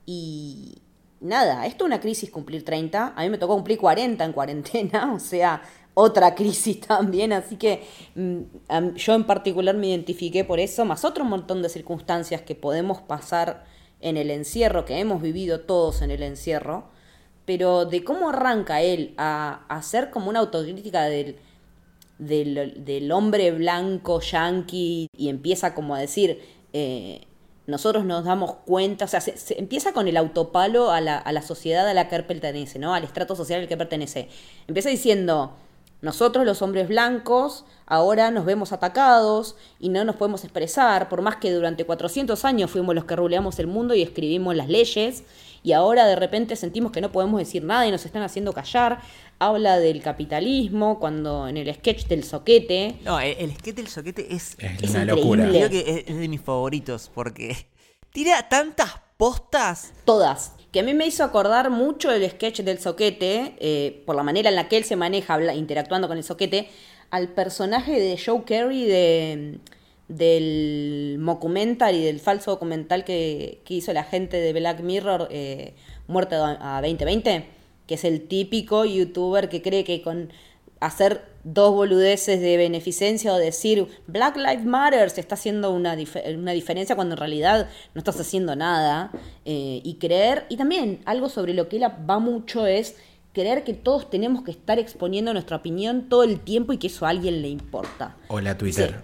Y 0.05 0.81
nada, 1.21 1.65
esto 1.65 1.83
es 1.83 1.87
una 1.87 1.99
crisis 1.99 2.29
cumplir 2.29 2.63
30. 2.63 3.13
A 3.15 3.21
mí 3.21 3.29
me 3.29 3.37
tocó 3.37 3.55
cumplir 3.55 3.77
40 3.77 4.23
en 4.23 4.33
cuarentena. 4.33 5.13
O 5.15 5.19
sea, 5.19 5.61
otra 5.93 6.35
crisis 6.35 6.79
también, 6.87 7.33
así 7.33 7.57
que 7.57 7.83
mm, 8.15 8.95
yo 8.95 9.13
en 9.15 9.25
particular 9.25 9.75
me 9.75 9.87
identifiqué 9.87 10.43
por 10.43 10.59
eso, 10.59 10.85
más 10.85 11.03
otro 11.03 11.25
montón 11.25 11.61
de 11.61 11.69
circunstancias 11.69 12.41
que 12.41 12.55
podemos 12.55 13.01
pasar 13.01 13.65
en 14.01 14.17
el 14.17 14.31
encierro, 14.31 14.85
que 14.85 14.97
hemos 14.99 15.21
vivido 15.21 15.61
todos 15.61 16.01
en 16.01 16.11
el 16.11 16.23
encierro, 16.23 16.85
pero 17.45 17.85
de 17.85 18.03
cómo 18.03 18.29
arranca 18.29 18.81
él 18.81 19.13
a, 19.17 19.65
a 19.67 19.77
hacer 19.77 20.09
como 20.09 20.29
una 20.29 20.39
autocrítica 20.39 21.03
del, 21.05 21.37
del, 22.17 22.85
del 22.85 23.11
hombre 23.11 23.51
blanco 23.51 24.21
yanqui 24.21 25.07
y 25.17 25.29
empieza 25.29 25.73
como 25.73 25.95
a 25.95 25.99
decir, 25.99 26.39
eh, 26.73 27.21
nosotros 27.69 28.05
nos 28.05 28.25
damos 28.25 28.55
cuenta, 28.65 29.05
o 29.05 29.07
sea, 29.07 29.21
se, 29.21 29.37
se 29.37 29.59
empieza 29.59 29.93
con 29.93 30.07
el 30.07 30.17
autopalo 30.17 30.91
a 30.91 31.01
la, 31.01 31.17
a 31.17 31.31
la 31.31 31.41
sociedad 31.41 31.87
a 31.87 31.93
la 31.93 32.09
que 32.09 32.21
pertenece, 32.23 32.79
¿no? 32.79 32.93
Al 32.93 33.03
estrato 33.03 33.35
social 33.35 33.61
al 33.61 33.67
que 33.67 33.77
pertenece. 33.77 34.29
Empieza 34.67 34.89
diciendo, 34.89 35.53
nosotros 36.01 36.45
los 36.45 36.61
hombres 36.61 36.87
blancos 36.87 37.65
ahora 37.85 38.31
nos 38.31 38.45
vemos 38.45 38.71
atacados 38.71 39.55
y 39.79 39.89
no 39.89 40.05
nos 40.05 40.15
podemos 40.15 40.43
expresar, 40.45 41.09
por 41.09 41.21
más 41.21 41.37
que 41.37 41.51
durante 41.51 41.85
400 41.85 42.45
años 42.45 42.71
fuimos 42.71 42.95
los 42.95 43.03
que 43.03 43.17
ruleamos 43.17 43.59
el 43.59 43.67
mundo 43.67 43.93
y 43.95 44.01
escribimos 44.01 44.55
las 44.55 44.69
leyes, 44.69 45.23
y 45.63 45.73
ahora 45.73 46.05
de 46.05 46.15
repente 46.15 46.55
sentimos 46.55 46.91
que 46.91 47.01
no 47.01 47.11
podemos 47.11 47.39
decir 47.39 47.63
nada 47.63 47.85
y 47.87 47.91
nos 47.91 48.05
están 48.05 48.21
haciendo 48.23 48.53
callar. 48.53 48.99
Habla 49.39 49.79
del 49.79 50.01
capitalismo, 50.01 50.99
cuando 50.99 51.47
en 51.47 51.57
el 51.57 51.73
sketch 51.73 52.07
del 52.07 52.23
soquete, 52.23 52.95
No, 53.05 53.19
el, 53.19 53.37
el 53.39 53.55
skate 53.55 53.75
del 53.77 53.87
soquete 53.87 54.33
es, 54.33 54.55
Es, 54.59 54.83
Es 54.83 54.89
una 54.91 55.03
increíble. 55.03 55.15
locura. 55.15 55.47
creo 55.49 55.69
que 55.69 55.79
es, 55.79 56.03
es 56.07 56.17
de 56.17 56.27
mis 56.27 56.41
favoritos 56.41 57.09
porque 57.13 57.55
tira 58.11 58.47
tantas 58.49 58.93
postas. 59.17 59.93
todas. 60.05 60.53
Que 60.71 60.81
a 60.81 60.83
mí 60.83 60.93
me 60.93 61.07
hizo 61.07 61.23
acordar 61.23 61.69
mucho 61.71 62.11
el 62.11 62.29
sketch 62.29 62.59
del 62.61 62.79
soquete, 62.79 63.55
eh, 63.59 64.03
por 64.05 64.15
la 64.15 64.21
manera 64.23 64.49
en 64.49 64.55
la 64.55 64.67
que 64.67 64.77
él 64.77 64.83
se 64.83 64.95
maneja 64.95 65.33
habla- 65.33 65.55
interactuando 65.55 66.07
con 66.07 66.17
el 66.17 66.23
soquete, 66.23 66.69
al 67.09 67.29
personaje 67.29 67.99
de 67.99 68.21
Joe 68.23 68.43
Carey 68.45 68.85
de, 68.85 69.59
del 70.09 71.17
mockumentary, 71.19 72.03
del 72.03 72.19
falso 72.19 72.51
documental 72.51 73.05
que, 73.05 73.61
que 73.63 73.75
hizo 73.75 73.93
la 73.93 74.03
gente 74.03 74.37
de 74.37 74.51
Black 74.53 74.81
Mirror, 74.81 75.27
eh, 75.31 75.73
Muerte 76.07 76.35
a 76.35 76.77
a 76.77 76.81
2020, 76.81 77.45
que 77.87 77.93
es 77.95 78.03
el 78.03 78.27
típico 78.27 78.83
youtuber 78.85 79.47
que 79.47 79.61
cree 79.61 79.83
que 79.83 80.01
con 80.01 80.31
hacer 80.79 81.21
dos 81.43 81.73
boludeces 81.73 82.39
de 82.41 82.57
beneficencia 82.57 83.33
o 83.33 83.37
decir 83.37 83.87
Black 84.07 84.37
Lives 84.37 84.65
Matter 84.65 85.09
se 85.09 85.21
está 85.21 85.35
haciendo 85.35 85.71
una, 85.71 85.95
dif- 85.95 86.35
una 86.37 86.53
diferencia 86.53 86.95
cuando 86.95 87.13
en 87.15 87.19
realidad 87.19 87.69
no 87.93 87.99
estás 87.99 88.19
haciendo 88.19 88.55
nada 88.55 89.11
eh, 89.45 89.81
y 89.83 89.95
creer 89.95 90.45
y 90.49 90.57
también 90.57 90.99
algo 91.05 91.29
sobre 91.29 91.53
lo 91.53 91.67
que 91.69 91.77
él 91.77 91.83
va 92.09 92.19
mucho 92.19 92.65
es 92.65 92.95
creer 93.33 93.63
que 93.63 93.73
todos 93.73 94.09
tenemos 94.09 94.41
que 94.43 94.51
estar 94.51 94.79
exponiendo 94.79 95.31
nuestra 95.33 95.57
opinión 95.57 96.07
todo 96.09 96.23
el 96.23 96.39
tiempo 96.39 96.73
y 96.73 96.77
que 96.77 96.87
eso 96.87 97.05
a 97.05 97.09
alguien 97.09 97.41
le 97.41 97.49
importa 97.49 98.15
Hola 98.29 98.57
Twitter. 98.57 99.01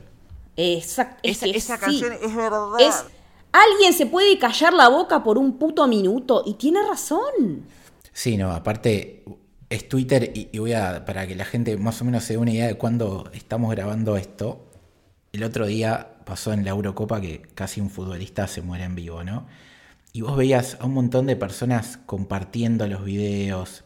Exacto. 0.57 1.19
Esa, 1.23 1.45
esa 1.47 1.75
sí. 1.75 1.81
canción 1.81 2.13
es 2.13 2.35
verdad. 2.35 2.79
Es 2.79 3.05
¿Alguien 3.51 3.93
se 3.93 4.05
puede 4.05 4.37
callar 4.37 4.73
la 4.73 4.89
boca 4.89 5.23
por 5.23 5.37
un 5.37 5.57
puto 5.57 5.87
minuto? 5.87 6.43
Y 6.45 6.55
tiene 6.55 6.85
razón. 6.85 7.65
Sí, 8.11 8.35
no, 8.35 8.51
aparte 8.51 9.23
es 9.69 9.87
Twitter 9.87 10.31
y, 10.35 10.49
y 10.51 10.59
voy 10.59 10.73
a, 10.73 11.05
para 11.05 11.25
que 11.25 11.35
la 11.35 11.45
gente 11.45 11.77
más 11.77 12.01
o 12.01 12.05
menos 12.05 12.25
se 12.25 12.33
dé 12.33 12.37
una 12.37 12.51
idea 12.51 12.67
de 12.67 12.75
cuándo 12.75 13.29
estamos 13.33 13.71
grabando 13.71 14.17
esto, 14.17 14.65
el 15.31 15.43
otro 15.43 15.67
día 15.67 16.17
pasó 16.25 16.51
en 16.51 16.65
la 16.65 16.71
Eurocopa 16.71 17.21
que 17.21 17.43
casi 17.53 17.79
un 17.79 17.89
futbolista 17.89 18.47
se 18.47 18.61
muere 18.61 18.83
en 18.83 18.95
vivo, 18.95 19.23
¿no? 19.23 19.47
Y 20.11 20.21
vos 20.21 20.35
veías 20.35 20.77
a 20.79 20.85
un 20.85 20.93
montón 20.93 21.25
de 21.25 21.35
personas 21.35 21.99
compartiendo 22.05 22.87
los 22.87 23.05
videos, 23.05 23.83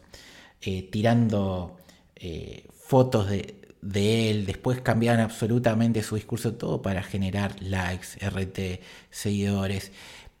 eh, 0.62 0.88
tirando 0.90 1.76
eh, 2.16 2.68
fotos 2.82 3.28
de, 3.30 3.59
de 3.82 4.30
él, 4.30 4.46
después 4.46 4.80
cambiaban 4.80 5.20
absolutamente 5.20 6.02
su 6.02 6.16
discurso, 6.16 6.54
todo 6.54 6.82
para 6.82 7.02
generar 7.02 7.56
likes, 7.62 8.18
RT, 8.20 8.80
seguidores. 9.10 9.92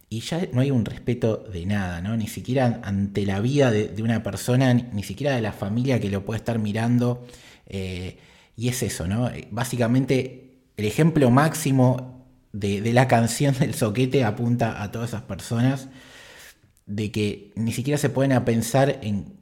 Y 0.08 0.20
ya 0.20 0.46
no 0.52 0.60
hay 0.60 0.70
un 0.70 0.84
respeto 0.84 1.36
de 1.36 1.66
nada, 1.66 2.00
¿no? 2.00 2.16
Ni 2.16 2.26
siquiera 2.26 2.80
ante 2.84 3.24
la 3.26 3.40
vida 3.40 3.70
de, 3.70 4.02
una 4.02 4.22
persona, 4.22 4.74
ni, 4.74 5.02
siquiera 5.04 5.34
de 5.36 5.42
la 5.42 5.52
familia 5.52 6.00
que 6.00 6.10
lo 6.10 6.24
puede 6.24 6.38
estar 6.38 6.58
mirando. 6.58 7.26
eh, 7.66 8.18
y 8.56 8.68
es 8.68 8.82
eso, 8.82 9.06
¿no? 9.06 9.30
Básicamente, 9.50 10.58
el 10.76 10.84
ejemplo 10.84 11.30
máximo 11.30 12.26
de, 12.52 12.92
la 12.92 13.08
canción 13.08 13.58
del 13.58 13.74
soquete 13.74 14.24
apunta 14.24 14.82
a 14.82 14.90
todas 14.90 15.10
esas 15.10 15.22
personas 15.22 15.88
de 16.86 17.10
que 17.12 17.52
ni 17.56 17.72
siquiera 17.72 17.98
se 17.98 18.10
pueden 18.10 18.44
pensar 18.44 18.98
en 19.02 19.34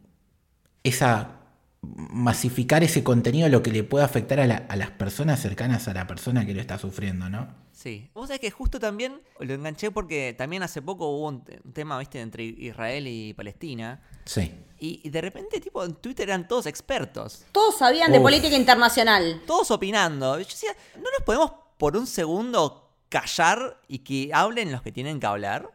esa 0.84 1.37
masificar 1.82 2.82
ese 2.82 3.04
contenido 3.04 3.48
lo 3.48 3.62
que 3.62 3.70
le 3.70 3.84
puede 3.84 4.04
afectar 4.04 4.40
a, 4.40 4.46
la- 4.46 4.66
a 4.68 4.76
las 4.76 4.90
personas 4.90 5.40
cercanas 5.40 5.86
a 5.88 5.94
la 5.94 6.06
persona 6.06 6.44
que 6.44 6.54
lo 6.54 6.60
está 6.60 6.78
sufriendo, 6.78 7.28
¿no? 7.30 7.48
Sí. 7.72 8.10
Vos 8.14 8.26
sabés 8.26 8.40
que 8.40 8.50
justo 8.50 8.80
también 8.80 9.20
lo 9.38 9.54
enganché 9.54 9.92
porque 9.92 10.34
también 10.36 10.64
hace 10.64 10.82
poco 10.82 11.06
hubo 11.08 11.28
un, 11.28 11.44
te- 11.44 11.60
un 11.64 11.72
tema, 11.72 11.96
viste, 11.98 12.20
entre 12.20 12.44
Israel 12.44 13.06
y 13.06 13.32
Palestina. 13.34 14.02
Sí. 14.24 14.52
Y, 14.80 15.00
y 15.04 15.10
de 15.10 15.20
repente, 15.20 15.60
tipo, 15.60 15.84
en 15.84 15.94
Twitter 15.94 16.28
eran 16.28 16.48
todos 16.48 16.66
expertos. 16.66 17.44
Todos 17.52 17.78
sabían 17.78 18.10
de 18.10 18.20
política 18.20 18.56
internacional. 18.56 19.42
Todos 19.46 19.70
opinando. 19.70 20.38
Yo 20.38 20.44
decía, 20.44 20.70
¿no 20.96 21.02
nos 21.16 21.22
podemos 21.24 21.52
por 21.78 21.96
un 21.96 22.06
segundo 22.08 22.90
callar 23.08 23.80
y 23.86 24.00
que 24.00 24.30
hablen 24.34 24.72
los 24.72 24.82
que 24.82 24.90
tienen 24.90 25.20
que 25.20 25.26
hablar? 25.26 25.70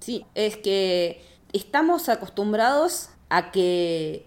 Sí, 0.00 0.26
es 0.34 0.56
que 0.56 1.24
estamos 1.52 2.08
acostumbrados 2.08 3.10
a 3.28 3.50
que 3.52 4.26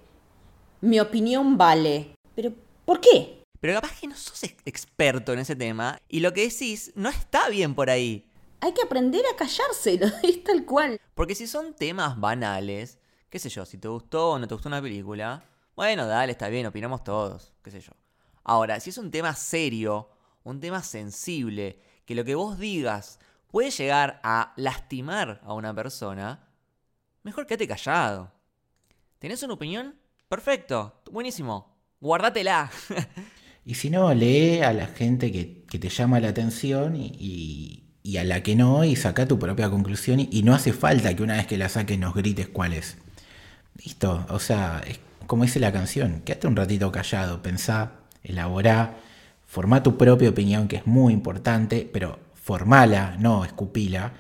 mi 0.82 1.00
opinión 1.00 1.58
vale. 1.58 2.15
Pero, 2.36 2.54
¿por 2.86 3.00
qué? 3.02 3.44
Pero 3.60 3.74
capaz 3.74 4.00
que 4.00 4.08
no 4.08 4.15
sos 4.15 4.44
ex- 4.44 4.62
experto 4.65 5.34
en 5.34 5.39
ese 5.39 5.56
tema 5.56 6.00
y 6.08 6.22
lo 6.22 6.34
que 6.34 6.48
decís 6.48 6.92
no 6.96 7.10
está 7.10 7.50
bien 7.50 7.76
por 7.76 7.89
ahí. 7.89 8.26
Hay 8.62 8.74
que 8.74 8.82
aprender 8.82 9.24
a 9.32 9.36
callarse, 9.36 10.00
es 10.24 10.44
tal 10.44 10.65
cual. 10.65 11.00
Porque 11.13 11.36
si 11.36 11.48
son 11.48 11.74
temas 11.74 12.20
banales, 12.20 13.00
qué 13.30 13.39
sé 13.39 13.50
yo, 13.50 13.65
si 13.65 13.78
te 13.78 13.88
gustó 13.88 14.32
o 14.32 14.39
no 14.39 14.48
te 14.48 14.54
gustó 14.56 14.70
una 14.70 14.82
película, 14.82 15.44
bueno, 15.76 16.06
dale, 16.08 16.32
está 16.32 16.50
bien, 16.50 16.65
opinamos 16.65 17.04
todos, 17.04 17.54
qué 17.63 17.72
sé 17.72 17.82
yo. 17.82 17.92
Ahora, 18.44 18.80
si 18.80 18.89
es 18.89 18.98
un 18.98 19.12
tema 19.12 19.34
serio, 19.36 20.10
un 20.44 20.60
tema 20.60 20.82
sensible, 20.84 21.80
que 22.06 22.15
lo 22.15 22.24
que 22.26 22.36
vos 22.36 22.58
digas 22.58 23.20
puede 23.48 23.72
llegar 23.72 24.20
a 24.24 24.54
lastimar 24.56 25.42
a 25.44 25.54
una 25.54 25.74
persona, 25.74 26.48
mejor 27.24 27.46
quédate 27.46 27.68
callado. 27.68 28.32
¿Tenés 29.20 29.44
una 29.44 29.54
opinión? 29.54 29.99
Perfecto, 30.30 31.02
buenísimo, 31.12 31.76
guardátela. 32.00 32.72
Y 33.65 33.76
si 33.76 33.92
no, 33.92 34.12
lee 34.15 34.62
a 34.62 34.74
la 34.74 34.88
gente 34.88 35.32
que, 35.32 35.78
te 35.78 35.89
llama 35.89 36.20
la 36.20 36.30
atención 36.30 36.96
y, 36.96 37.84
a 38.18 38.24
la 38.24 38.42
que 38.42 38.56
no, 38.56 38.84
y 38.84 38.96
saca 38.96 39.28
tu 39.28 39.38
propia 39.38 39.70
conclusión. 39.70 40.20
Y, 40.20 40.28
y 40.32 40.42
no 40.42 40.56
hace 40.56 40.74
falta 40.74 41.13
que 41.13 41.22
una 41.22 41.36
vez 41.36 41.46
que 41.46 41.58
la 41.58 41.70
saques 41.70 42.00
nos 42.00 42.15
grites 42.15 42.48
cuál 42.48 42.74
es. 42.74 42.98
Listo, 43.76 44.26
o 44.30 44.39
sea, 44.39 44.82
es 44.88 45.00
como 45.30 45.44
dice 45.44 45.60
la 45.60 45.72
canción, 45.72 46.24
quédate 46.26 46.48
un 46.48 46.56
ratito 46.56 46.92
callado, 46.92 47.44
pensá, 47.44 47.92
elaborá, 48.24 48.98
formá 49.46 49.84
tu 49.84 49.96
propia 49.96 50.32
opinión, 50.32 50.68
que 50.68 50.78
es 50.78 50.88
muy 50.88 51.13
importante, 51.13 51.88
pero 51.94 52.18
formala, 52.34 53.15
no 53.20 53.46
escupila, 53.46 54.13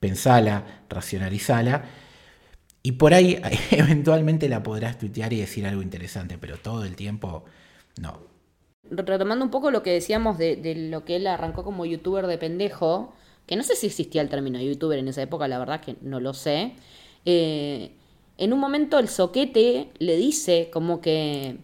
pensala, 0.00 0.84
racionalizala. 0.88 1.84
Y 2.86 2.92
por 2.92 3.14
ahí 3.14 3.40
eventualmente 3.70 4.48
la 4.48 4.62
podrás 4.62 4.98
tuitear 4.98 5.32
y 5.32 5.40
decir 5.40 5.66
algo 5.66 5.82
interesante, 5.82 6.38
pero 6.38 6.58
todo 6.58 6.84
el 6.84 6.94
tiempo 6.94 7.44
no. 8.00 8.18
Retomando 8.90 9.42
un 9.42 9.50
poco 9.50 9.70
lo 9.70 9.82
que 9.82 9.90
decíamos 9.90 10.36
de, 10.36 10.74
lo 10.90 11.04
que 11.06 11.16
él 11.16 11.26
arrancó 11.26 11.64
como 11.64 11.86
youtuber 11.86 12.26
de 12.26 12.36
pendejo, 12.36 13.14
que 13.46 13.56
no 13.56 13.62
sé 13.62 13.74
si 13.74 13.86
existía 13.86 14.20
el 14.20 14.28
término 14.28 14.60
youtuber 14.60 14.98
en 14.98 15.08
esa 15.08 15.22
época, 15.22 15.48
la 15.48 15.58
verdad 15.58 15.80
que 15.80 15.96
no 16.02 16.20
lo 16.20 16.34
sé. 16.34 16.74
Eh, 17.24 17.92
en 18.36 18.52
un 18.52 18.60
momento 18.60 18.98
el 18.98 19.08
soquete 19.08 19.90
le 19.98 20.16
dice 20.16 20.68
como 20.70 21.00
que 21.00 21.56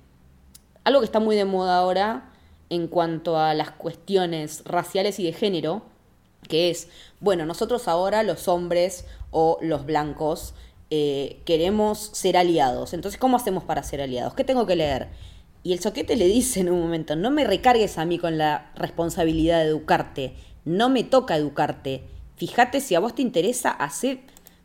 algo 0.85 1.01
que 1.01 1.05
está 1.05 1.21
muy 1.21 1.37
de 1.37 1.45
moda 1.45 1.77
ahora 1.77 2.33
en 2.71 2.89
cuanto 2.89 3.39
a 3.39 3.53
las 3.53 3.73
cuestiones 3.73 4.63
raciales 4.65 5.21
y 5.21 5.25
de 5.25 5.35
género, 5.35 5.83
que 6.49 6.71
es, 6.71 6.89
bueno, 7.21 7.45
nosotros 7.45 7.89
ahora 7.89 8.23
los 8.23 8.49
hombres 8.49 9.05
o 9.31 9.59
los 9.61 9.85
blancos 9.85 10.55
eh, 10.91 11.41
queremos 11.45 12.11
ser 12.13 12.37
aliados. 12.37 12.93
Entonces, 12.95 13.21
¿cómo 13.21 13.37
hacemos 13.37 13.65
para 13.65 13.83
ser 13.83 14.01
aliados? 14.01 14.35
¿Qué 14.35 14.45
tengo 14.45 14.67
que 14.67 14.77
leer? 14.77 15.09
Y 15.63 15.73
el 15.73 15.81
soquete 15.81 16.17
le 16.17 16.27
dice 16.27 16.61
en 16.61 16.71
un 16.71 16.81
momento, 16.81 17.17
no 17.17 17.31
me 17.31 17.45
recargues 17.45 17.99
a 17.99 18.05
mí 18.05 18.19
con 18.19 18.39
la 18.39 18.73
responsabilidad 18.75 19.61
de 19.61 19.67
educarte, 19.67 20.35
no 20.65 20.89
me 20.89 21.05
toca 21.05 21.37
educarte. 21.37 22.03
Fíjate 22.37 22.81
si 22.81 22.95
a 22.95 23.01
vos 23.01 23.15
te 23.15 23.23
interesa 23.23 23.71
hacer, 23.71 24.21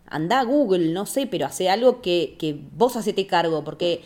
anda 0.08 0.40
a 0.40 0.44
Google, 0.44 0.94
no 0.94 1.06
sé, 1.06 1.28
pero 1.28 1.46
hace 1.46 1.70
algo 1.70 2.02
que, 2.02 2.36
que 2.40 2.60
vos 2.72 2.96
hacete 2.96 3.28
cargo, 3.28 3.64
porque 3.64 4.04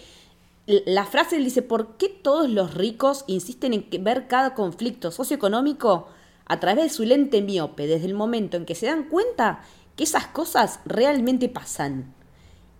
la 0.66 1.06
frase 1.06 1.38
dice, 1.38 1.62
¿por 1.62 1.98
qué 1.98 2.10
todos 2.10 2.50
los 2.50 2.74
ricos 2.74 3.24
insisten 3.28 3.74
en 3.74 4.04
ver 4.04 4.28
cada 4.28 4.54
conflicto 4.54 5.12
socioeconómico 5.12 6.08
a 6.46 6.60
través 6.60 6.84
de 6.84 6.90
su 6.90 7.04
lente 7.04 7.42
miope 7.42 7.88
desde 7.88 8.08
el 8.08 8.14
momento 8.14 8.58
en 8.58 8.66
que 8.66 8.76
se 8.76 8.88
dan 8.88 9.04
cuenta 9.10 9.62
que 10.00 10.06
esas 10.06 10.28
cosas 10.28 10.80
realmente 10.86 11.50
pasan? 11.50 12.16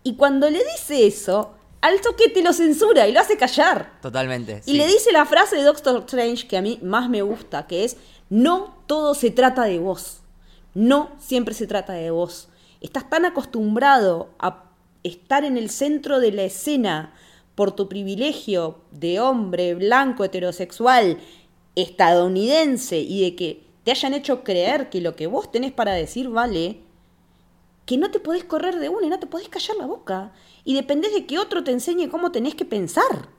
Y 0.04 0.16
cuando 0.16 0.50
le 0.50 0.64
dice 0.64 1.06
eso, 1.06 1.54
al 1.82 2.02
soquete 2.02 2.42
lo 2.42 2.54
censura 2.54 3.10
y 3.10 3.12
lo 3.12 3.20
hace 3.20 3.36
callar. 3.36 4.00
Totalmente. 4.02 4.62
Y 4.66 4.72
sí. 4.72 4.78
le 4.78 4.88
dice 4.88 5.12
la 5.12 5.26
frase 5.26 5.58
de 5.58 5.64
Doctor 5.64 5.98
Strange 6.06 6.48
que 6.48 6.56
a 6.56 6.62
mí 6.62 6.80
más 6.82 7.10
me 7.10 7.22
gusta, 7.22 7.68
que 7.68 7.84
es, 7.84 7.98
no 8.30 8.74
todo 8.88 9.16
se 9.16 9.32
trata 9.32 9.66
de 9.66 9.80
vos. 9.80 10.22
No 10.74 11.10
siempre 11.20 11.54
se 11.54 11.68
trata 11.68 11.92
de 11.92 12.10
vos. 12.10 12.48
Estás 12.80 13.10
tan 13.10 13.26
acostumbrado 13.26 14.30
a 14.40 14.64
estar 15.04 15.44
en 15.44 15.58
el 15.58 15.70
centro 15.70 16.22
de 16.22 16.32
la 16.32 16.44
escena 16.44 17.14
por 17.56 17.74
tu 17.74 17.90
privilegio 17.90 18.80
de 18.92 19.20
hombre 19.20 19.76
blanco 19.76 20.24
heterosexual 20.24 21.18
estadounidense 21.76 23.00
y 23.00 23.24
de 23.24 23.36
que 23.36 23.64
te 23.84 23.92
hayan 23.92 24.14
hecho 24.14 24.46
creer 24.46 24.90
que 24.90 25.02
lo 25.02 25.18
que 25.18 25.28
vos 25.28 25.52
tenés 25.52 25.74
para 25.74 25.92
decir 25.92 26.30
vale, 26.30 26.80
que 27.90 27.98
no 27.98 28.12
te 28.12 28.20
podés 28.20 28.44
correr 28.44 28.78
de 28.78 28.88
una 28.88 29.08
y 29.08 29.10
no 29.10 29.18
te 29.18 29.26
podés 29.26 29.50
callar 29.50 29.76
la 29.78 29.88
boca. 29.88 30.32
Y 30.64 30.76
dependés 30.76 31.12
de 31.12 31.26
que 31.26 31.40
otro 31.40 31.64
te 31.64 31.72
enseñe 31.72 32.08
cómo 32.08 32.32
tenés 32.32 32.54
que 32.54 32.64
pensar. 32.64 33.30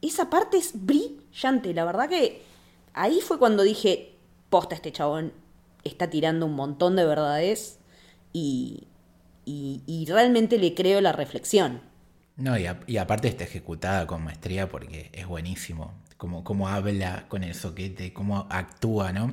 Esa 0.00 0.30
parte 0.30 0.58
es 0.58 0.86
brillante. 0.86 1.74
La 1.74 1.84
verdad 1.84 2.08
que 2.08 2.40
ahí 2.92 3.20
fue 3.20 3.40
cuando 3.40 3.64
dije, 3.64 4.14
posta, 4.48 4.76
este 4.76 4.92
chabón 4.92 5.32
está 5.82 6.08
tirando 6.08 6.46
un 6.46 6.54
montón 6.54 6.94
de 6.94 7.04
verdades 7.04 7.80
y, 8.32 8.86
y, 9.44 10.06
realmente 10.06 10.56
le 10.56 10.76
creo 10.76 11.00
la 11.00 11.10
reflexión. 11.10 11.82
No, 12.36 12.54
y 12.56 12.96
aparte 12.96 13.26
está 13.26 13.42
ejecutada 13.42 14.06
con 14.06 14.22
maestría 14.22 14.68
porque 14.68 15.10
es 15.12 15.26
buenísimo. 15.26 15.94
Cómo, 16.20 16.44
cómo 16.44 16.68
habla 16.68 17.24
con 17.28 17.44
el 17.44 17.54
soquete, 17.54 18.12
cómo 18.12 18.46
actúa, 18.50 19.10
¿no? 19.10 19.32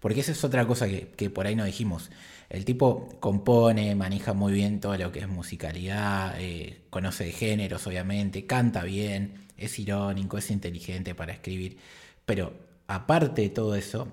Porque 0.00 0.20
esa 0.20 0.32
es 0.32 0.44
otra 0.44 0.66
cosa 0.66 0.86
que, 0.86 1.08
que 1.16 1.30
por 1.30 1.46
ahí 1.46 1.56
no 1.56 1.64
dijimos. 1.64 2.10
El 2.50 2.66
tipo 2.66 3.08
compone, 3.20 3.94
maneja 3.94 4.34
muy 4.34 4.52
bien 4.52 4.78
todo 4.78 4.98
lo 4.98 5.12
que 5.12 5.20
es 5.20 5.28
musicalidad, 5.28 6.34
eh, 6.38 6.82
conoce 6.90 7.24
de 7.24 7.32
géneros, 7.32 7.86
obviamente, 7.86 8.44
canta 8.44 8.84
bien, 8.84 9.46
es 9.56 9.78
irónico, 9.78 10.36
es 10.36 10.50
inteligente 10.50 11.14
para 11.14 11.32
escribir. 11.32 11.78
Pero 12.26 12.52
aparte 12.86 13.40
de 13.40 13.48
todo 13.48 13.74
eso, 13.74 14.12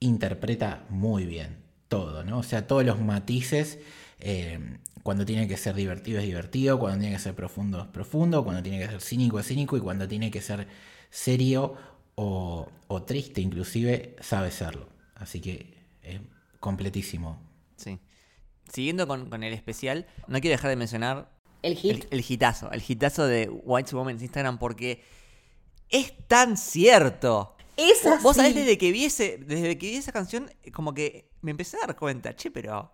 interpreta 0.00 0.84
muy 0.90 1.26
bien 1.26 1.58
todo, 1.86 2.24
¿no? 2.24 2.38
O 2.40 2.42
sea, 2.42 2.66
todos 2.66 2.84
los 2.84 3.00
matices, 3.00 3.78
eh, 4.18 4.58
cuando 5.04 5.24
tiene 5.24 5.46
que 5.46 5.56
ser 5.56 5.76
divertido 5.76 6.18
es 6.18 6.26
divertido, 6.26 6.80
cuando 6.80 6.98
tiene 6.98 7.14
que 7.14 7.22
ser 7.22 7.34
profundo 7.36 7.82
es 7.82 7.86
profundo, 7.86 8.42
cuando 8.42 8.64
tiene 8.64 8.80
que 8.80 8.88
ser 8.88 9.00
cínico 9.00 9.38
es 9.38 9.46
cínico 9.46 9.76
y 9.76 9.80
cuando 9.80 10.08
tiene 10.08 10.32
que 10.32 10.40
ser 10.40 10.66
serio 11.12 11.76
o, 12.16 12.68
o 12.88 13.02
triste 13.02 13.40
inclusive, 13.42 14.16
sabe 14.20 14.50
serlo. 14.50 14.88
Así 15.14 15.40
que 15.40 15.74
es 16.02 16.20
completísimo. 16.58 17.38
Sí. 17.76 18.00
Siguiendo 18.72 19.06
con, 19.06 19.28
con 19.28 19.42
el 19.44 19.52
especial, 19.52 20.06
no 20.26 20.40
quiero 20.40 20.54
dejar 20.56 20.70
de 20.70 20.76
mencionar 20.76 21.30
El 21.62 21.76
hit. 21.76 21.90
el, 21.92 22.08
el 22.18 22.24
hitazo, 22.26 22.70
el 22.72 22.82
hitazo 22.86 23.26
de 23.26 23.48
White 23.50 23.94
Woman 23.94 24.16
en 24.16 24.22
Instagram 24.22 24.58
porque 24.58 25.02
es 25.90 26.12
tan 26.26 26.56
cierto. 26.56 27.54
Es 27.76 28.02
Vos- 28.04 28.22
Vos 28.22 28.36
sabés 28.36 28.52
así. 28.52 28.60
desde 28.60 28.78
que 28.78 28.90
vi 28.92 29.04
ese- 29.04 29.38
desde 29.38 29.76
que 29.76 29.90
vi 29.90 29.96
esa 29.96 30.12
canción, 30.12 30.50
como 30.72 30.94
que 30.94 31.30
me 31.42 31.50
empecé 31.50 31.76
a 31.76 31.86
dar 31.86 31.96
cuenta, 31.96 32.34
che, 32.34 32.50
pero 32.50 32.90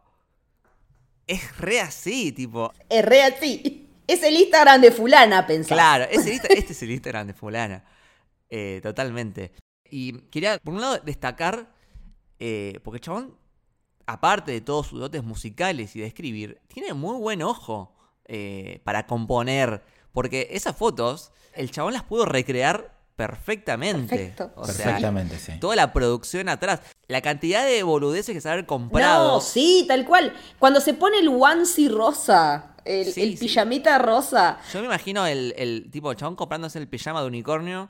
es 1.26 1.56
re 1.58 1.80
así, 1.80 2.32
tipo. 2.32 2.72
Es 2.88 3.04
re 3.04 3.22
así. 3.22 3.88
Es 4.06 4.22
el 4.22 4.34
Instagram 4.36 4.80
de 4.80 4.90
fulana, 4.90 5.46
pensás. 5.46 5.76
Claro, 5.76 6.04
es 6.10 6.26
el 6.26 6.32
Insta- 6.40 6.48
este 6.54 6.72
es 6.72 6.82
el 6.82 6.90
Instagram 6.90 7.26
de 7.26 7.34
fulana. 7.34 7.84
Eh, 8.50 8.80
totalmente. 8.82 9.52
Y 9.90 10.12
quería, 10.30 10.58
por 10.58 10.74
un 10.74 10.80
lado, 10.80 10.98
destacar, 11.04 11.72
eh, 12.38 12.78
porque 12.84 12.96
el 12.96 13.00
chabón, 13.02 13.36
aparte 14.06 14.52
de 14.52 14.60
todos 14.60 14.86
sus 14.86 15.00
dotes 15.00 15.22
musicales 15.24 15.94
y 15.96 16.00
de 16.00 16.06
escribir, 16.06 16.60
tiene 16.68 16.92
muy 16.94 17.16
buen 17.18 17.42
ojo 17.42 17.94
eh, 18.26 18.80
para 18.84 19.06
componer. 19.06 19.82
Porque 20.12 20.48
esas 20.52 20.76
fotos, 20.76 21.32
el 21.54 21.70
chabón 21.70 21.92
las 21.92 22.02
pudo 22.04 22.24
recrear 22.26 22.96
perfectamente. 23.16 24.16
Perfecto. 24.16 24.52
O 24.56 24.64
sea, 24.66 24.84
Perfectamente, 24.84 25.38
sí. 25.38 25.52
toda 25.60 25.76
la 25.76 25.92
producción 25.92 26.48
atrás. 26.48 26.80
La 27.08 27.20
cantidad 27.20 27.64
de 27.66 27.82
boludeces 27.82 28.34
que 28.34 28.40
se 28.40 28.48
haber 28.48 28.66
comprado. 28.66 29.32
No, 29.34 29.40
sí, 29.40 29.84
tal 29.88 30.04
cual. 30.06 30.34
Cuando 30.58 30.80
se 30.80 30.94
pone 30.94 31.18
el 31.18 31.28
onesie 31.28 31.88
rosa, 31.88 32.76
el, 32.84 33.12
Sí, 33.12 33.22
el 33.22 33.36
sí. 33.36 33.46
pijamita 33.46 33.98
rosa. 33.98 34.58
Yo 34.72 34.80
me 34.80 34.86
imagino 34.86 35.26
el, 35.26 35.52
el 35.56 35.90
tipo, 35.90 36.10
el 36.10 36.16
chabón 36.16 36.36
comprándose 36.36 36.78
el 36.78 36.88
pijama 36.88 37.20
de 37.20 37.26
unicornio 37.26 37.88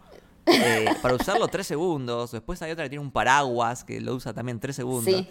eh, 0.50 0.86
para 1.02 1.14
usarlo 1.14 1.48
tres 1.48 1.66
segundos. 1.66 2.32
Después 2.32 2.60
hay 2.62 2.70
otra 2.70 2.84
que 2.84 2.90
tiene 2.90 3.04
un 3.04 3.10
paraguas 3.10 3.84
que 3.84 4.00
lo 4.00 4.14
usa 4.14 4.32
también 4.32 4.60
tres 4.60 4.76
segundos. 4.76 5.04
Sí. 5.14 5.28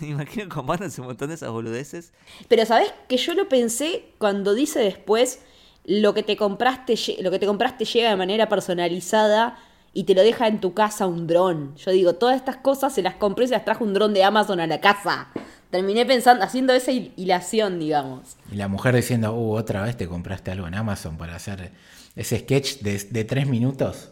me 0.00 0.08
imagino 0.08 0.48
comprándose 0.54 1.00
un 1.00 1.08
montón 1.08 1.28
de 1.28 1.34
esas 1.34 1.50
boludeces. 1.50 2.12
Pero 2.48 2.64
sabes 2.66 2.92
que 3.08 3.16
yo 3.16 3.34
lo 3.34 3.48
pensé 3.48 4.04
cuando 4.18 4.54
dice 4.54 4.80
después 4.80 5.40
lo 5.84 6.14
que 6.14 6.22
te 6.22 6.36
compraste, 6.36 6.96
lo 7.20 7.30
que 7.30 7.38
te 7.38 7.46
compraste 7.46 7.84
llega 7.84 8.10
de 8.10 8.16
manera 8.16 8.48
personalizada 8.48 9.58
y 9.92 10.04
te 10.04 10.14
lo 10.14 10.22
deja 10.22 10.46
en 10.48 10.60
tu 10.60 10.74
casa 10.74 11.06
un 11.06 11.26
dron. 11.26 11.74
Yo 11.76 11.90
digo, 11.90 12.14
todas 12.16 12.36
estas 12.36 12.56
cosas 12.56 12.92
se 12.94 13.02
las 13.02 13.14
compré 13.14 13.44
y 13.44 13.48
se 13.48 13.54
las 13.54 13.64
trajo 13.64 13.82
un 13.84 13.94
dron 13.94 14.12
de 14.12 14.24
Amazon 14.24 14.60
a 14.60 14.66
la 14.66 14.80
casa. 14.80 15.28
Terminé 15.70 16.04
pensando, 16.04 16.44
haciendo 16.44 16.72
esa 16.74 16.92
hil- 16.92 17.12
hilación, 17.16 17.78
digamos. 17.78 18.36
Y 18.52 18.56
la 18.56 18.68
mujer 18.68 18.94
diciendo, 18.94 19.32
uh, 19.32 19.54
otra 19.56 19.82
vez 19.82 19.96
te 19.96 20.06
compraste 20.06 20.50
algo 20.50 20.66
en 20.66 20.74
Amazon 20.74 21.16
para 21.16 21.34
hacer 21.36 21.72
ese 22.14 22.38
sketch 22.40 22.80
de, 22.80 22.98
de 23.10 23.24
tres 23.24 23.46
minutos. 23.46 24.10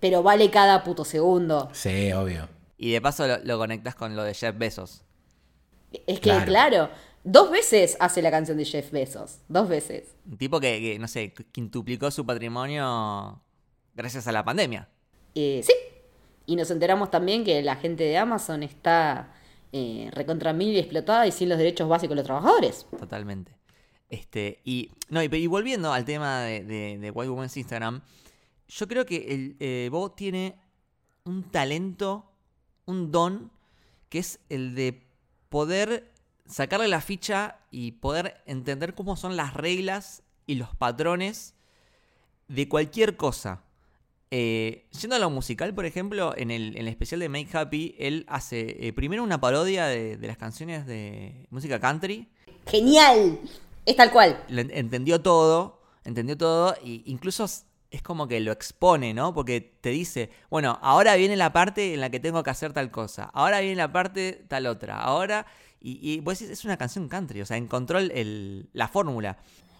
Pero 0.00 0.22
vale 0.22 0.50
cada 0.50 0.84
puto 0.84 1.04
segundo. 1.04 1.68
Sí, 1.72 2.12
obvio. 2.12 2.48
Y 2.78 2.92
de 2.92 3.00
paso 3.00 3.26
lo, 3.26 3.38
lo 3.44 3.58
conectas 3.58 3.94
con 3.94 4.14
lo 4.16 4.22
de 4.22 4.34
Jeff 4.34 4.56
Bezos. 4.56 5.02
Es 6.06 6.20
que, 6.20 6.28
Claro. 6.30 6.44
claro. 6.46 6.90
dos 7.24 7.50
veces 7.50 7.96
hace 8.00 8.20
la 8.22 8.30
canción 8.30 8.58
de 8.58 8.64
Jeff 8.64 8.90
Bezos. 8.90 9.38
Dos 9.48 9.68
veces. 9.68 10.14
Un 10.30 10.36
tipo 10.36 10.60
que, 10.60 10.80
que, 10.80 10.98
no 10.98 11.08
sé, 11.08 11.32
quintuplicó 11.52 12.10
su 12.10 12.26
patrimonio 12.26 13.40
gracias 13.94 14.26
a 14.26 14.32
la 14.32 14.44
pandemia. 14.44 14.88
Eh, 15.34 15.62
sí. 15.64 15.72
Y 16.44 16.56
nos 16.56 16.70
enteramos 16.70 17.10
también 17.10 17.44
que 17.44 17.62
la 17.62 17.76
gente 17.76 18.04
de 18.04 18.18
Amazon 18.18 18.62
está 18.62 19.32
eh, 19.72 20.10
recontra 20.12 20.52
mil 20.52 20.68
y 20.74 20.78
explotada 20.78 21.26
y 21.26 21.32
sin 21.32 21.48
los 21.48 21.58
derechos 21.58 21.88
básicos 21.88 22.10
de 22.10 22.16
los 22.16 22.24
trabajadores. 22.26 22.86
Totalmente. 22.98 23.52
Este, 24.08 24.60
y, 24.64 24.92
no, 25.08 25.22
y, 25.22 25.26
y 25.34 25.46
volviendo 25.48 25.92
al 25.92 26.04
tema 26.04 26.42
de, 26.42 26.62
de, 26.62 26.98
de 26.98 27.10
White 27.10 27.30
Woman's 27.30 27.56
Instagram, 27.56 28.02
yo 28.68 28.88
creo 28.88 29.06
que 29.06 29.34
el 29.34 29.56
eh, 29.60 29.88
Bo 29.90 30.10
tiene 30.12 30.56
un 31.24 31.42
talento, 31.44 32.30
un 32.84 33.10
don, 33.10 33.50
que 34.08 34.18
es 34.18 34.40
el 34.48 34.74
de 34.74 35.02
poder 35.48 36.12
sacarle 36.46 36.88
la 36.88 37.00
ficha 37.00 37.58
y 37.70 37.92
poder 37.92 38.42
entender 38.46 38.94
cómo 38.94 39.16
son 39.16 39.36
las 39.36 39.54
reglas 39.54 40.22
y 40.46 40.54
los 40.54 40.74
patrones 40.74 41.54
de 42.48 42.68
cualquier 42.68 43.16
cosa. 43.16 43.62
Eh, 44.30 44.86
yendo 45.00 45.16
a 45.16 45.18
lo 45.18 45.30
musical, 45.30 45.74
por 45.74 45.86
ejemplo, 45.86 46.34
en 46.36 46.50
el, 46.50 46.76
en 46.76 46.82
el 46.82 46.88
especial 46.88 47.20
de 47.20 47.28
Make 47.28 47.56
Happy, 47.56 47.94
él 47.98 48.24
hace 48.28 48.86
eh, 48.86 48.92
primero 48.92 49.22
una 49.22 49.40
parodia 49.40 49.86
de, 49.86 50.16
de 50.16 50.26
las 50.26 50.36
canciones 50.36 50.86
de 50.86 51.46
música 51.50 51.80
country. 51.80 52.28
¡Genial! 52.66 53.40
Es 53.84 53.96
tal 53.96 54.10
cual. 54.10 54.44
Lo 54.48 54.60
entendió 54.60 55.20
todo, 55.22 55.80
entendió 56.04 56.36
todo, 56.36 56.74
e 56.84 57.02
incluso 57.04 57.46
es 57.96 58.02
como 58.02 58.28
que 58.28 58.40
lo 58.40 58.52
expone, 58.52 59.12
¿no? 59.14 59.34
Porque 59.34 59.60
te 59.60 59.90
dice, 59.90 60.30
bueno, 60.50 60.78
ahora 60.82 61.16
viene 61.16 61.36
la 61.36 61.52
parte 61.52 61.94
en 61.94 62.00
la 62.00 62.10
que 62.10 62.20
tengo 62.20 62.42
que 62.42 62.50
hacer 62.50 62.72
tal 62.72 62.90
cosa, 62.90 63.30
ahora 63.34 63.60
viene 63.60 63.76
la 63.76 63.92
parte 63.92 64.44
tal 64.48 64.66
otra, 64.66 65.00
ahora... 65.00 65.46
Y, 65.78 65.98
y 66.02 66.20
decís, 66.20 66.50
es 66.50 66.64
una 66.64 66.76
canción 66.78 67.08
country, 67.08 67.42
o 67.42 67.46
sea, 67.46 67.58
encontró 67.58 67.98
el- 68.00 68.68
la 68.72 68.88
fórmula. 68.88 69.36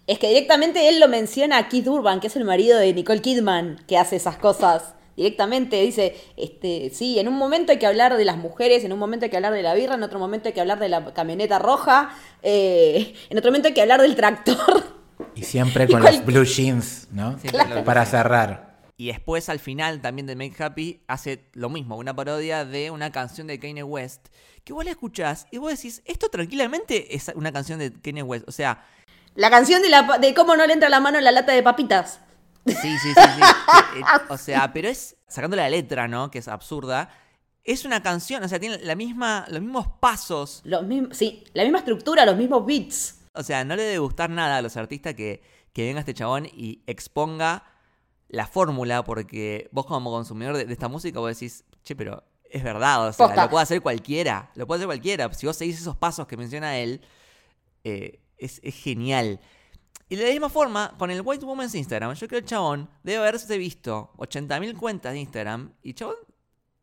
Es 0.06 0.20
que 0.20 0.28
directamente 0.28 0.88
él 0.88 1.00
lo 1.00 1.08
menciona 1.08 1.58
a 1.58 1.68
Keith 1.68 1.88
Urban, 1.88 2.20
que 2.20 2.28
es 2.28 2.36
el 2.36 2.44
marido 2.44 2.78
de 2.78 2.92
Nicole 2.92 3.20
Kidman, 3.22 3.82
que 3.88 3.98
hace 3.98 4.14
esas 4.16 4.36
cosas. 4.36 4.94
Directamente 5.16 5.80
dice, 5.82 6.14
este, 6.36 6.90
sí, 6.92 7.18
en 7.18 7.26
un 7.26 7.34
momento 7.34 7.72
hay 7.72 7.78
que 7.78 7.86
hablar 7.86 8.16
de 8.16 8.24
las 8.24 8.36
mujeres, 8.36 8.84
en 8.84 8.92
un 8.92 9.00
momento 9.00 9.24
hay 9.24 9.30
que 9.30 9.36
hablar 9.36 9.54
de 9.54 9.62
la 9.62 9.74
birra, 9.74 9.94
en 9.94 10.02
otro 10.04 10.20
momento 10.20 10.48
hay 10.48 10.52
que 10.52 10.60
hablar 10.60 10.78
de 10.78 10.90
la 10.90 11.12
camioneta 11.12 11.58
roja, 11.58 12.10
eh, 12.42 13.14
en 13.30 13.38
otro 13.38 13.50
momento 13.50 13.68
hay 13.68 13.74
que 13.74 13.82
hablar 13.82 14.00
del 14.02 14.14
tractor. 14.14 14.95
Y 15.36 15.42
siempre 15.44 15.86
con 15.90 16.02
los 16.02 16.24
blue 16.24 16.44
jeans, 16.44 17.06
¿no? 17.12 17.36
Para 17.84 18.04
cerrar. 18.06 18.74
Y 18.96 19.08
después, 19.08 19.48
al 19.50 19.58
final, 19.58 20.00
también 20.00 20.26
de 20.26 20.34
Make 20.36 20.62
Happy, 20.62 21.02
hace 21.06 21.44
lo 21.52 21.68
mismo, 21.68 21.96
una 21.96 22.16
parodia 22.16 22.64
de 22.64 22.90
una 22.90 23.12
canción 23.12 23.46
de 23.46 23.58
Kanye 23.60 23.82
West, 23.82 24.28
que 24.64 24.72
vos 24.72 24.84
la 24.84 24.90
escuchás 24.90 25.46
y 25.50 25.58
vos 25.58 25.70
decís, 25.70 26.02
esto 26.06 26.30
tranquilamente 26.30 27.14
es 27.14 27.30
una 27.34 27.52
canción 27.52 27.78
de 27.78 27.92
Kanye 27.92 28.22
West. 28.22 28.48
O 28.48 28.52
sea, 28.52 28.84
La 29.34 29.50
canción 29.50 29.82
de, 29.82 29.90
la, 29.90 30.06
pa- 30.06 30.18
de 30.18 30.32
cómo 30.32 30.56
no 30.56 30.66
le 30.66 30.72
entra 30.72 30.88
la 30.88 31.00
mano 31.00 31.18
en 31.18 31.24
la 31.24 31.30
lata 31.32 31.52
de 31.52 31.62
papitas. 31.62 32.20
Sí, 32.66 32.72
sí, 32.74 32.98
sí, 32.98 33.12
sí. 33.14 33.42
Eh, 33.96 34.00
eh, 34.00 34.02
o 34.28 34.36
sea, 34.38 34.72
pero 34.72 34.88
es, 34.88 35.16
sacando 35.28 35.56
la 35.56 35.68
letra, 35.70 36.08
¿no? 36.08 36.30
Que 36.30 36.38
es 36.38 36.48
absurda, 36.48 37.10
es 37.64 37.84
una 37.84 38.02
canción, 38.02 38.42
o 38.42 38.48
sea, 38.48 38.58
tiene 38.58 38.78
la 38.78 38.94
misma, 38.94 39.46
los 39.50 39.60
mismos 39.60 39.86
pasos. 40.00 40.60
Los 40.64 40.84
mismos, 40.84 41.16
sí, 41.16 41.44
la 41.54 41.62
misma 41.64 41.78
estructura, 41.78 42.24
los 42.26 42.36
mismos 42.36 42.64
beats. 42.66 43.14
O 43.36 43.42
sea, 43.42 43.64
no 43.64 43.76
le 43.76 43.82
debe 43.82 43.98
gustar 43.98 44.30
nada 44.30 44.58
a 44.58 44.62
los 44.62 44.76
artistas 44.76 45.14
que, 45.14 45.42
que 45.72 45.86
venga 45.86 46.00
este 46.00 46.14
chabón 46.14 46.46
y 46.46 46.82
exponga 46.86 47.64
la 48.28 48.46
fórmula, 48.46 49.04
porque 49.04 49.68
vos 49.72 49.86
como 49.86 50.10
consumidor 50.10 50.56
de, 50.56 50.64
de 50.64 50.72
esta 50.72 50.88
música 50.88 51.20
vos 51.20 51.30
decís, 51.30 51.64
che, 51.84 51.94
pero 51.94 52.24
es 52.50 52.62
verdad, 52.62 53.08
o 53.08 53.12
sea, 53.12 53.26
Posta. 53.26 53.44
lo 53.44 53.50
puede 53.50 53.62
hacer 53.62 53.82
cualquiera, 53.82 54.50
lo 54.54 54.66
puede 54.66 54.78
hacer 54.80 54.86
cualquiera. 54.86 55.32
Si 55.32 55.46
vos 55.46 55.56
seguís 55.56 55.80
esos 55.80 55.96
pasos 55.96 56.26
que 56.26 56.36
menciona 56.36 56.78
él, 56.78 57.00
eh, 57.84 58.20
es, 58.38 58.60
es 58.62 58.74
genial. 58.74 59.40
Y 60.08 60.16
de 60.16 60.24
la 60.24 60.30
misma 60.30 60.48
forma, 60.48 60.94
con 60.98 61.10
el 61.10 61.20
White 61.22 61.44
Woman's 61.44 61.74
Instagram, 61.74 62.14
yo 62.14 62.28
creo 62.28 62.40
que 62.40 62.44
el 62.44 62.44
chabón 62.44 62.88
debe 63.02 63.18
haberse 63.18 63.58
visto 63.58 64.12
80.000 64.18 64.76
cuentas 64.76 65.12
de 65.12 65.20
Instagram 65.20 65.72
y 65.82 65.90
el 65.90 65.94
chabón 65.94 66.16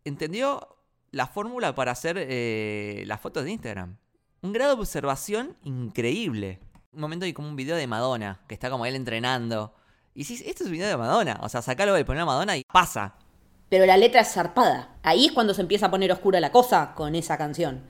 entendió 0.03 0.75
la 1.11 1.27
fórmula 1.27 1.73
para 1.73 1.91
hacer 1.91 2.17
eh, 2.19 3.03
las 3.07 3.21
fotos 3.21 3.45
de 3.45 3.51
Instagram. 3.51 3.97
Un 4.43 4.51
grado 4.51 4.75
de 4.75 4.81
observación 4.81 5.55
increíble. 5.63 6.59
Un 6.91 6.99
momento 6.99 7.23
hay 7.23 7.31
como 7.31 7.47
un 7.47 7.55
video 7.55 7.77
de 7.77 7.87
Madonna, 7.87 8.41
que 8.45 8.53
está 8.53 8.69
como 8.69 8.85
él 8.85 8.93
entrenando. 8.93 9.73
Y 10.13 10.25
si 10.25 10.33
esto 10.33 10.63
es 10.63 10.65
un 10.65 10.73
video 10.73 10.89
de 10.89 10.97
Madonna, 10.97 11.39
o 11.41 11.47
sea, 11.47 11.61
sacalo 11.61 11.97
y 11.97 12.03
poner 12.03 12.23
a 12.23 12.25
Madonna 12.25 12.57
y 12.57 12.65
pasa. 12.65 13.15
Pero 13.69 13.85
la 13.85 13.95
letra 13.95 14.19
es 14.19 14.33
zarpada. 14.33 14.97
Ahí 15.01 15.27
es 15.27 15.31
cuando 15.31 15.53
se 15.53 15.61
empieza 15.61 15.85
a 15.85 15.91
poner 15.91 16.11
oscura 16.11 16.41
la 16.41 16.51
cosa 16.51 16.91
con 16.93 17.15
esa 17.15 17.37
canción. 17.37 17.83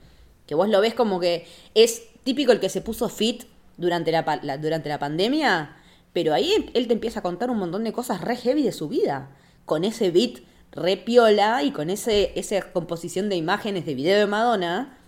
Que 0.46 0.54
vos 0.54 0.68
lo 0.68 0.80
ves 0.80 0.94
como 0.94 1.18
que 1.18 1.44
es 1.74 2.04
típico 2.22 2.52
el 2.52 2.60
que 2.60 2.68
se 2.68 2.82
puso 2.82 3.08
fit 3.08 3.42
durante 3.76 4.12
la, 4.12 4.22
durante 4.58 4.88
la 4.88 5.00
pandemia, 5.00 5.76
pero 6.12 6.32
ahí 6.32 6.70
él 6.72 6.86
te 6.86 6.92
empieza 6.92 7.18
a 7.18 7.24
contar 7.24 7.50
un 7.50 7.58
montón 7.58 7.82
de 7.82 7.92
cosas 7.92 8.20
re 8.20 8.36
heavy 8.36 8.62
de 8.62 8.70
su 8.70 8.88
vida. 8.88 9.30
Con 9.64 9.82
ese 9.82 10.12
beat 10.12 10.44
re 10.70 10.98
piola 10.98 11.64
y 11.64 11.72
con 11.72 11.90
ese, 11.90 12.30
esa 12.38 12.60
composición 12.70 13.28
de 13.28 13.34
imágenes 13.34 13.86
de 13.86 13.96
video 13.96 14.20
de 14.20 14.26
Madonna, 14.26 14.98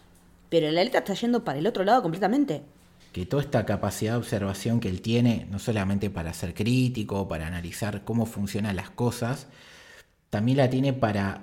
pero 0.49 0.71
la 0.71 0.85
letra 0.85 1.01
está 1.01 1.15
yendo 1.15 1.45
para 1.45 1.59
el 1.59 1.67
otro 1.67 1.85
lado 1.85 2.03
completamente. 2.03 2.63
que 3.13 3.25
toda 3.25 3.43
esta 3.43 3.65
capacidad 3.65 4.13
de 4.13 4.19
observación 4.19 4.79
que 4.79 4.89
él 4.89 5.01
tiene, 5.01 5.47
no 5.51 5.59
solamente 5.59 6.11
para 6.11 6.35
ser 6.35 6.53
crítico, 6.53 7.29
para 7.29 7.47
analizar 7.47 8.05
cómo 8.05 8.27
funcionan 8.27 8.77
las 8.77 8.91
cosas, 8.91 9.47
también 10.29 10.59
la 10.59 10.69
tiene 10.69 10.93
para 10.93 11.41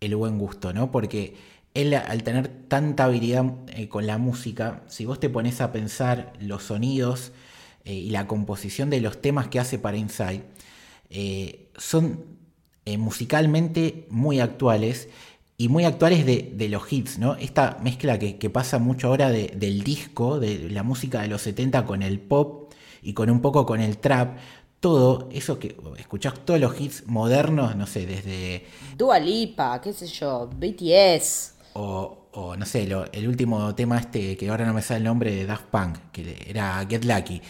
el 0.00 0.14
buen 0.14 0.38
gusto, 0.38 0.72
¿no? 0.72 0.92
Porque 0.92 1.34
él 1.74 1.94
al 1.94 2.22
tener 2.22 2.48
tanta 2.68 3.04
habilidad 3.04 3.44
eh, 3.68 3.88
con 3.88 4.06
la 4.06 4.18
música, 4.18 4.82
si 4.86 5.04
vos 5.04 5.20
te 5.20 5.28
pones 5.28 5.60
a 5.60 5.72
pensar 5.72 6.32
los 6.40 6.64
sonidos 6.64 7.32
eh, 7.84 7.94
y 7.94 8.10
la 8.10 8.26
composición 8.26 8.88
de 8.88 9.00
los 9.00 9.20
temas 9.20 9.48
que 9.48 9.58
hace 9.58 9.78
para 9.78 9.96
Inside, 9.96 10.44
eh, 11.10 11.68
son 11.76 12.24
musicalmente 12.98 14.06
muy 14.10 14.38
actuales 14.38 15.08
y 15.58 15.68
muy 15.68 15.84
actuales 15.84 16.26
de, 16.26 16.52
de 16.54 16.68
los 16.68 16.90
hits, 16.92 17.18
¿no? 17.18 17.34
Esta 17.36 17.78
mezcla 17.82 18.18
que, 18.18 18.36
que 18.38 18.50
pasa 18.50 18.78
mucho 18.78 19.08
ahora 19.08 19.30
de- 19.30 19.52
del 19.56 19.82
disco, 19.82 20.38
de 20.38 20.68
la 20.70 20.82
música 20.82 21.22
de 21.22 21.28
los 21.28 21.42
70 21.42 21.84
con 21.86 22.02
el 22.02 22.20
pop 22.20 22.72
y 23.02 23.12
con 23.14 23.30
un 23.30 23.40
poco 23.40 23.64
con 23.64 23.80
el 23.80 23.98
trap, 23.98 24.36
todo 24.80 25.28
eso 25.32 25.58
que 25.58 25.76
escuchás 25.98 26.34
todos 26.44 26.60
los 26.60 26.78
hits 26.80 27.04
modernos, 27.06 27.74
no 27.76 27.86
sé, 27.86 28.04
desde, 28.06 28.66
Dua 28.96 29.18
Lipa, 29.18 29.80
qué 29.80 29.92
sé 29.92 30.06
yo, 30.06 30.48
BTS. 30.54 31.54
o, 31.74 32.28
o, 32.32 32.56
no 32.56 32.66
sé, 32.66 32.86
lo- 32.86 33.10
el 33.12 33.26
último 33.26 33.74
tema 33.74 33.98
este, 33.98 34.36
que 34.36 34.48
ahora 34.50 34.66
no 34.66 34.74
me 34.74 34.82
sale 34.82 34.98
el 34.98 35.04
nombre, 35.04 35.34
de 35.34 35.46
Daft 35.46 35.66
Punk, 35.66 35.96
que 36.12 36.36
era 36.46 36.84
Get 36.88 37.04
Lucky. 37.04 37.40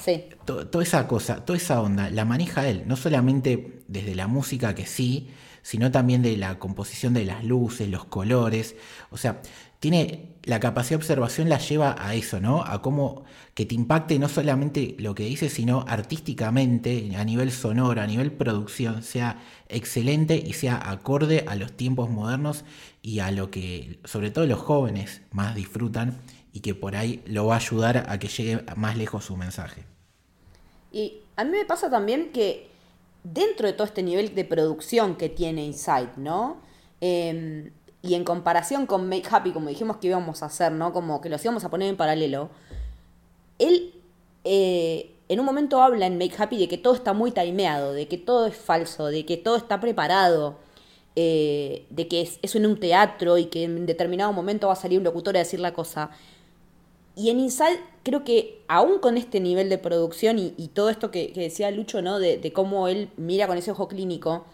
Sí. 0.00 0.24
to- 0.46 0.66
toda 0.68 0.82
esa 0.82 1.06
cosa, 1.06 1.44
toda 1.44 1.58
esa 1.58 1.82
onda, 1.82 2.08
la 2.10 2.24
maneja 2.24 2.66
él, 2.66 2.84
no 2.86 2.96
solamente 2.96 3.82
desde 3.88 4.14
la 4.14 4.26
música 4.26 4.74
que 4.74 4.86
sí, 4.86 5.28
sino 5.62 5.90
también 5.90 6.22
de 6.22 6.36
la 6.36 6.58
composición 6.58 7.14
de 7.14 7.24
las 7.24 7.44
luces, 7.44 7.88
los 7.88 8.04
colores, 8.04 8.76
o 9.10 9.16
sea, 9.16 9.40
tiene 9.82 10.28
la 10.44 10.60
capacidad 10.60 10.90
de 10.90 11.02
observación 11.02 11.48
la 11.48 11.58
lleva 11.58 11.96
a 11.98 12.14
eso, 12.14 12.40
¿no? 12.40 12.62
A 12.62 12.82
cómo 12.82 13.24
que 13.54 13.66
te 13.66 13.74
impacte 13.74 14.18
no 14.20 14.28
solamente 14.28 14.94
lo 15.00 15.14
que 15.14 15.24
dice, 15.24 15.48
sino 15.48 15.84
artísticamente, 15.88 17.10
a 17.16 17.24
nivel 17.24 17.50
sonoro, 17.50 18.00
a 18.00 18.06
nivel 18.06 18.30
producción, 18.30 19.02
sea 19.02 19.42
excelente 19.68 20.36
y 20.36 20.52
sea 20.52 20.90
acorde 20.90 21.44
a 21.48 21.56
los 21.56 21.72
tiempos 21.72 22.10
modernos 22.10 22.64
y 23.02 23.18
a 23.18 23.32
lo 23.32 23.50
que 23.50 23.98
sobre 24.04 24.30
todo 24.30 24.46
los 24.46 24.60
jóvenes 24.60 25.22
más 25.32 25.56
disfrutan 25.56 26.20
y 26.52 26.60
que 26.60 26.76
por 26.76 26.94
ahí 26.94 27.22
lo 27.26 27.46
va 27.46 27.54
a 27.54 27.58
ayudar 27.58 28.06
a 28.08 28.18
que 28.20 28.28
llegue 28.28 28.64
más 28.76 28.96
lejos 28.96 29.24
su 29.24 29.36
mensaje. 29.36 29.84
Y 30.92 31.22
a 31.34 31.42
mí 31.42 31.50
me 31.50 31.64
pasa 31.64 31.90
también 31.90 32.30
que 32.32 32.71
dentro 33.24 33.66
de 33.66 33.72
todo 33.72 33.86
este 33.86 34.02
nivel 34.02 34.34
de 34.34 34.44
producción 34.44 35.16
que 35.16 35.28
tiene 35.28 35.64
Inside, 35.64 36.12
¿no? 36.16 36.58
Eh, 37.00 37.70
y 38.02 38.14
en 38.14 38.24
comparación 38.24 38.86
con 38.86 39.08
Make 39.08 39.28
Happy, 39.30 39.52
como 39.52 39.68
dijimos 39.68 39.98
que 39.98 40.08
íbamos 40.08 40.42
a 40.42 40.46
hacer, 40.46 40.72
¿no? 40.72 40.92
Como 40.92 41.20
que 41.20 41.28
los 41.28 41.42
íbamos 41.44 41.64
a 41.64 41.70
poner 41.70 41.88
en 41.88 41.96
paralelo, 41.96 42.50
él 43.58 43.94
eh, 44.44 45.14
en 45.28 45.40
un 45.40 45.46
momento 45.46 45.80
habla 45.80 46.06
en 46.06 46.18
Make 46.18 46.34
Happy 46.36 46.58
de 46.58 46.68
que 46.68 46.78
todo 46.78 46.94
está 46.94 47.12
muy 47.12 47.30
timeado, 47.30 47.92
de 47.92 48.08
que 48.08 48.18
todo 48.18 48.46
es 48.46 48.56
falso, 48.56 49.06
de 49.06 49.24
que 49.24 49.36
todo 49.36 49.56
está 49.56 49.78
preparado, 49.78 50.56
eh, 51.14 51.86
de 51.90 52.08
que 52.08 52.22
es, 52.22 52.40
es 52.42 52.56
en 52.56 52.66
un 52.66 52.80
teatro 52.80 53.38
y 53.38 53.46
que 53.46 53.64
en 53.64 53.86
determinado 53.86 54.32
momento 54.32 54.66
va 54.66 54.72
a 54.72 54.76
salir 54.76 54.98
un 54.98 55.04
locutor 55.04 55.36
a 55.36 55.40
decir 55.40 55.60
la 55.60 55.72
cosa. 55.72 56.10
Y 57.14 57.30
en 57.30 57.40
Inside 57.40 57.80
creo 58.02 58.24
que 58.24 58.62
aún 58.68 58.98
con 58.98 59.16
este 59.16 59.40
nivel 59.40 59.68
de 59.68 59.78
producción 59.78 60.38
y, 60.38 60.50
todo 60.74 60.90
esto 60.90 61.10
que, 61.10 61.32
que 61.32 61.40
decía 61.40 61.70
Lucho, 61.70 62.02
¿no? 62.02 62.18
De, 62.18 62.38
de 62.38 62.52
cómo 62.52 62.88
él 62.88 63.10
mira 63.16 63.46
con 63.46 63.58
ese 63.58 63.70
ojo 63.70 63.88
clínico, 63.88 64.46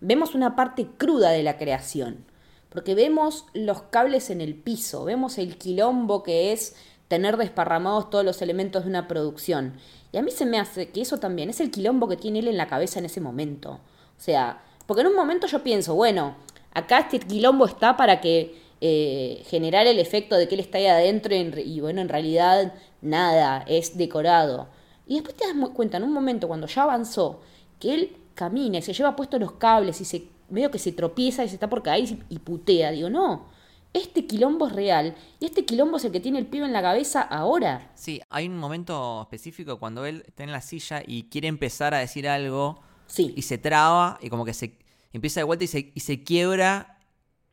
vemos 0.00 0.34
una 0.34 0.56
parte 0.56 0.88
cruda 0.98 1.30
de 1.30 1.42
la 1.42 1.58
creación. 1.58 2.24
Porque 2.68 2.94
vemos 2.94 3.46
los 3.52 3.82
cables 3.82 4.30
en 4.30 4.40
el 4.40 4.54
piso, 4.54 5.04
vemos 5.04 5.38
el 5.38 5.58
quilombo 5.58 6.22
que 6.22 6.52
es 6.52 6.74
tener 7.08 7.36
desparramados 7.36 8.08
todos 8.08 8.24
los 8.24 8.40
elementos 8.40 8.84
de 8.84 8.88
una 8.88 9.06
producción. 9.06 9.74
Y 10.12 10.16
a 10.16 10.22
mí 10.22 10.30
se 10.30 10.46
me 10.46 10.58
hace 10.58 10.88
que 10.88 11.02
eso 11.02 11.18
también 11.18 11.50
es 11.50 11.60
el 11.60 11.70
quilombo 11.70 12.08
que 12.08 12.16
tiene 12.16 12.38
él 12.38 12.48
en 12.48 12.56
la 12.56 12.68
cabeza 12.68 12.98
en 12.98 13.04
ese 13.04 13.20
momento. 13.20 13.72
O 13.72 14.20
sea, 14.20 14.62
porque 14.86 15.02
en 15.02 15.08
un 15.08 15.16
momento 15.16 15.46
yo 15.46 15.62
pienso, 15.62 15.94
bueno, 15.94 16.36
acá 16.72 17.00
este 17.00 17.20
quilombo 17.20 17.66
está 17.66 17.96
para 17.96 18.20
que 18.20 18.60
eh, 18.84 19.42
generar 19.46 19.86
el 19.86 19.98
efecto 20.00 20.36
de 20.36 20.48
que 20.48 20.56
él 20.56 20.60
está 20.60 20.78
ahí 20.78 20.86
adentro 20.86 21.32
y, 21.34 21.38
en 21.38 21.52
re- 21.52 21.62
y 21.62 21.80
bueno, 21.80 22.00
en 22.00 22.08
realidad 22.08 22.74
nada, 23.00 23.64
es 23.68 23.96
decorado. 23.96 24.68
Y 25.06 25.14
después 25.14 25.36
te 25.36 25.46
das 25.46 25.56
cuenta 25.70 25.96
en 25.98 26.02
un 26.02 26.12
momento 26.12 26.48
cuando 26.48 26.66
ya 26.66 26.82
avanzó 26.82 27.40
que 27.78 27.94
él 27.94 28.16
camina 28.34 28.78
y 28.78 28.82
se 28.82 28.92
lleva 28.92 29.14
puestos 29.16 29.40
los 29.40 29.52
cables 29.52 30.00
y 30.00 30.04
se 30.04 30.24
medio 30.50 30.70
que 30.70 30.78
se 30.78 30.92
tropieza 30.92 31.44
y 31.44 31.48
se 31.48 31.54
está 31.54 31.68
por 31.70 31.82
caer 31.82 32.04
y, 32.04 32.18
y 32.28 32.38
putea. 32.40 32.90
Digo, 32.90 33.08
no, 33.08 33.46
este 33.92 34.26
quilombo 34.26 34.66
es 34.66 34.72
real 34.72 35.14
y 35.38 35.44
este 35.46 35.64
quilombo 35.64 35.96
es 35.98 36.04
el 36.04 36.12
que 36.12 36.20
tiene 36.20 36.38
el 36.38 36.46
pibe 36.46 36.64
en 36.66 36.72
la 36.72 36.82
cabeza 36.82 37.22
ahora. 37.22 37.90
Sí, 37.94 38.20
hay 38.30 38.48
un 38.48 38.58
momento 38.58 39.22
específico 39.22 39.78
cuando 39.78 40.04
él 40.06 40.24
está 40.26 40.42
en 40.44 40.50
la 40.52 40.60
silla 40.60 41.02
y 41.06 41.24
quiere 41.24 41.48
empezar 41.48 41.94
a 41.94 41.98
decir 41.98 42.28
algo 42.28 42.80
Sí. 43.06 43.32
y 43.36 43.42
se 43.42 43.58
traba 43.58 44.18
y 44.22 44.28
como 44.30 44.44
que 44.44 44.54
se 44.54 44.78
empieza 45.12 45.40
de 45.40 45.44
vuelta 45.44 45.64
y 45.64 45.68
se, 45.68 45.92
y 45.94 46.00
se 46.00 46.22
quiebra. 46.24 46.91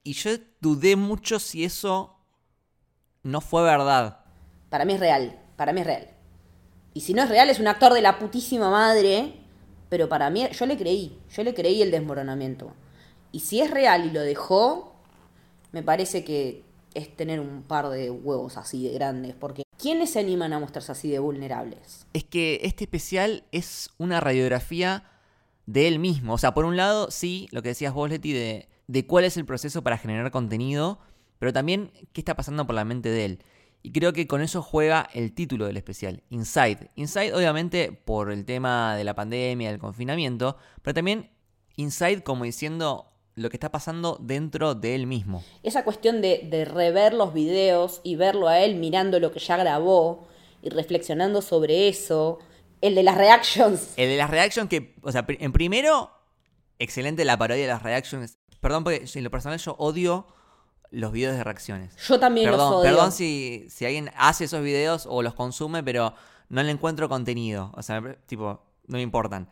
Y 0.10 0.14
yo 0.14 0.32
dudé 0.60 0.96
mucho 0.96 1.38
si 1.38 1.64
eso 1.64 2.18
no 3.22 3.42
fue 3.42 3.62
verdad. 3.62 4.22
Para 4.72 4.84
mí 4.84 4.94
es 4.94 5.00
real, 5.00 5.40
para 5.56 5.72
mí 5.72 5.82
es 5.82 5.86
real. 5.86 6.08
Y 6.96 7.02
si 7.02 7.14
no 7.14 7.22
es 7.22 7.30
real, 7.30 7.48
es 7.52 7.60
un 7.60 7.68
actor 7.68 7.94
de 7.94 8.02
la 8.02 8.18
putísima 8.18 8.72
madre, 8.72 9.36
pero 9.88 10.10
para 10.10 10.32
mí, 10.32 10.48
yo 10.52 10.66
le 10.66 10.78
creí, 10.80 11.20
yo 11.30 11.44
le 11.44 11.54
creí 11.54 11.84
el 11.84 11.92
desmoronamiento. 11.92 12.74
Y 13.32 13.42
si 13.42 13.62
es 13.62 13.70
real 13.70 14.08
y 14.08 14.10
lo 14.10 14.22
dejó, 14.22 14.96
me 15.74 15.84
parece 15.84 16.24
que 16.24 16.64
es 16.96 17.16
tener 17.16 17.40
un 17.40 17.62
par 17.62 17.90
de 17.90 18.10
huevos 18.10 18.58
así 18.58 18.88
de 18.88 18.96
grandes, 18.96 19.36
porque 19.36 19.62
¿quiénes 19.78 20.10
se 20.10 20.22
animan 20.22 20.54
a 20.54 20.60
mostrarse 20.60 20.92
así 20.92 21.12
de 21.12 21.20
vulnerables? 21.20 22.08
Es 22.14 22.24
que 22.24 22.62
este 22.64 22.86
especial 22.86 23.44
es 23.52 23.92
una 24.00 24.20
radiografía 24.20 25.04
de 25.68 25.88
él 25.88 26.00
mismo. 26.00 26.34
O 26.34 26.40
sea, 26.40 26.56
por 26.56 26.66
un 26.66 26.78
lado, 26.78 27.12
sí, 27.12 27.48
lo 27.52 27.62
que 27.62 27.70
decías 27.70 27.94
vos, 27.94 28.10
Leti, 28.10 28.34
de, 28.34 28.70
de 28.90 29.06
cuál 29.06 29.24
es 29.24 29.38
el 29.38 29.46
proceso 29.46 29.84
para 29.84 30.00
generar 30.00 30.32
contenido, 30.32 30.98
pero 31.38 31.54
también 31.54 31.92
qué 32.12 32.22
está 32.22 32.36
pasando 32.36 32.66
por 32.66 32.74
la 32.74 32.86
mente 32.86 33.10
de 33.10 33.24
él. 33.24 33.44
Y 33.84 33.92
creo 33.92 34.14
que 34.14 34.26
con 34.26 34.42
eso 34.42 34.64
juega 34.64 35.08
el 35.14 35.32
título 35.36 35.68
del 35.68 35.78
especial, 35.78 36.24
Inside. 36.32 36.90
Inside, 36.96 37.36
obviamente, 37.36 37.92
por 37.92 38.32
el 38.32 38.46
tema 38.46 38.96
de 38.96 39.04
la 39.04 39.14
pandemia, 39.14 39.70
del 39.70 39.80
confinamiento, 39.80 40.58
pero 40.82 40.96
también 40.96 41.30
Inside 41.76 42.24
como 42.24 42.46
diciendo 42.46 43.06
lo 43.36 43.52
que 43.52 43.58
está 43.58 43.72
pasando 43.72 44.18
dentro 44.20 44.74
de 44.74 44.96
él 44.96 45.06
mismo. 45.06 45.44
Esa 45.62 45.84
cuestión 45.84 46.20
de, 46.22 46.48
de 46.50 46.66
rever 46.66 47.14
los 47.14 47.32
videos 47.32 48.02
y 48.04 48.16
verlo 48.16 48.48
a 48.48 48.60
él 48.60 48.76
mirando 48.76 49.20
lo 49.20 49.32
que 49.32 49.40
ya 49.40 49.56
grabó 49.56 50.28
y 50.64 50.70
reflexionando 50.70 51.44
sobre 51.44 51.90
eso. 51.90 52.40
El 52.82 52.96
de 52.96 53.04
las 53.04 53.18
reactions. 53.20 53.94
El 53.98 54.10
de 54.10 54.18
las 54.18 54.32
reactions 54.32 54.68
que, 54.68 54.96
o 55.04 55.12
sea, 55.12 55.26
en 55.28 55.52
primero, 55.52 56.10
excelente 56.80 57.24
la 57.24 57.38
parodia 57.38 57.62
de 57.62 57.70
las 57.70 57.84
reactions. 57.84 58.40
Perdón, 58.60 58.84
porque 58.84 59.06
en 59.14 59.24
lo 59.24 59.32
personal 59.32 59.60
yo 59.60 59.76
odio 59.78 60.28
los 60.92 61.12
videos 61.12 61.36
de 61.36 61.44
reacciones. 61.44 61.96
Yo 62.08 62.20
también 62.20 62.50
Perdón, 62.50 62.72
los 62.72 62.80
odio. 62.82 62.90
perdón 62.92 63.12
si, 63.12 63.68
si 63.70 63.86
alguien 63.86 64.12
hace 64.18 64.46
esos 64.46 64.62
videos 64.64 65.06
o 65.10 65.22
los 65.22 65.34
consume, 65.34 65.84
pero 65.84 66.14
no 66.50 66.64
le 66.64 66.72
encuentro 66.72 67.08
contenido. 67.10 67.72
O 67.76 67.84
sea, 67.84 68.02
tipo, 68.26 68.62
no 68.88 68.98
me 68.98 69.02
importan. 69.02 69.50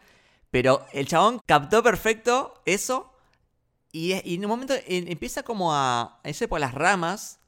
Pero 0.50 0.86
el 0.94 1.08
chabón 1.08 1.40
captó 1.46 1.84
perfecto 1.84 2.54
eso 2.66 3.14
y, 3.92 4.14
y 4.30 4.36
en 4.36 4.46
un 4.46 4.50
momento 4.50 4.74
eh, 4.74 4.84
empieza 4.88 5.44
como 5.44 5.74
a, 5.74 6.20
a 6.24 6.30
irse 6.30 6.48
por 6.48 6.60
las 6.60 6.74
ramas 6.74 7.40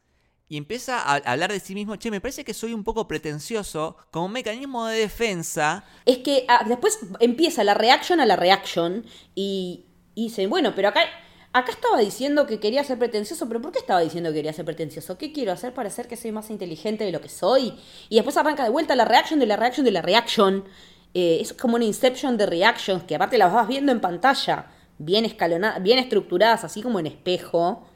y 0.47 0.57
empieza 0.57 0.99
a 0.99 1.15
hablar 1.15 1.51
de 1.51 1.59
sí 1.59 1.75
mismo. 1.75 1.95
Che, 1.95 2.11
me 2.11 2.21
parece 2.21 2.43
que 2.43 2.53
soy 2.53 2.73
un 2.73 2.83
poco 2.83 3.07
pretencioso 3.07 3.97
como 4.11 4.29
mecanismo 4.29 4.87
de 4.87 4.99
defensa. 4.99 5.83
Es 6.05 6.19
que 6.19 6.45
ah, 6.47 6.63
después 6.67 6.99
empieza 7.19 7.63
la 7.63 7.73
reaction 7.75 8.19
a 8.19 8.25
la 8.25 8.35
reaction 8.35 9.05
y, 9.35 9.85
y 10.15 10.23
dice, 10.29 10.47
bueno, 10.47 10.73
pero 10.75 10.89
acá, 10.89 11.01
acá 11.51 11.71
estaba 11.71 11.97
diciendo 11.99 12.45
que 12.45 12.59
quería 12.59 12.83
ser 12.83 12.99
pretencioso, 12.99 13.47
pero 13.47 13.61
¿por 13.61 13.71
qué 13.71 13.79
estaba 13.79 14.01
diciendo 14.01 14.29
que 14.29 14.35
quería 14.35 14.53
ser 14.53 14.65
pretencioso? 14.65 15.17
¿Qué 15.17 15.31
quiero 15.31 15.51
hacer 15.51 15.73
para 15.73 15.89
hacer 15.89 16.07
que 16.07 16.15
soy 16.15 16.31
más 16.31 16.49
inteligente 16.49 17.03
de 17.03 17.11
lo 17.11 17.21
que 17.21 17.29
soy? 17.29 17.73
Y 18.09 18.15
después 18.15 18.37
arranca 18.37 18.63
de 18.63 18.69
vuelta 18.69 18.95
la 18.95 19.05
reaction 19.05 19.39
de 19.39 19.47
la 19.47 19.55
reaction 19.55 19.85
de 19.85 19.91
la 19.91 20.01
reaction. 20.01 20.65
Eh, 21.13 21.39
es 21.41 21.53
como 21.53 21.75
una 21.75 21.85
inception 21.85 22.37
de 22.37 22.45
reactions 22.45 23.03
que 23.03 23.15
aparte 23.15 23.37
las 23.37 23.51
vas 23.51 23.67
viendo 23.67 23.91
en 23.91 23.99
pantalla, 23.99 24.67
bien 24.99 25.25
escalonadas, 25.25 25.81
bien 25.81 25.97
estructuradas, 25.97 26.63
así 26.63 26.83
como 26.83 26.99
en 26.99 27.07
espejo. 27.07 27.87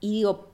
Y 0.00 0.12
digo, 0.12 0.50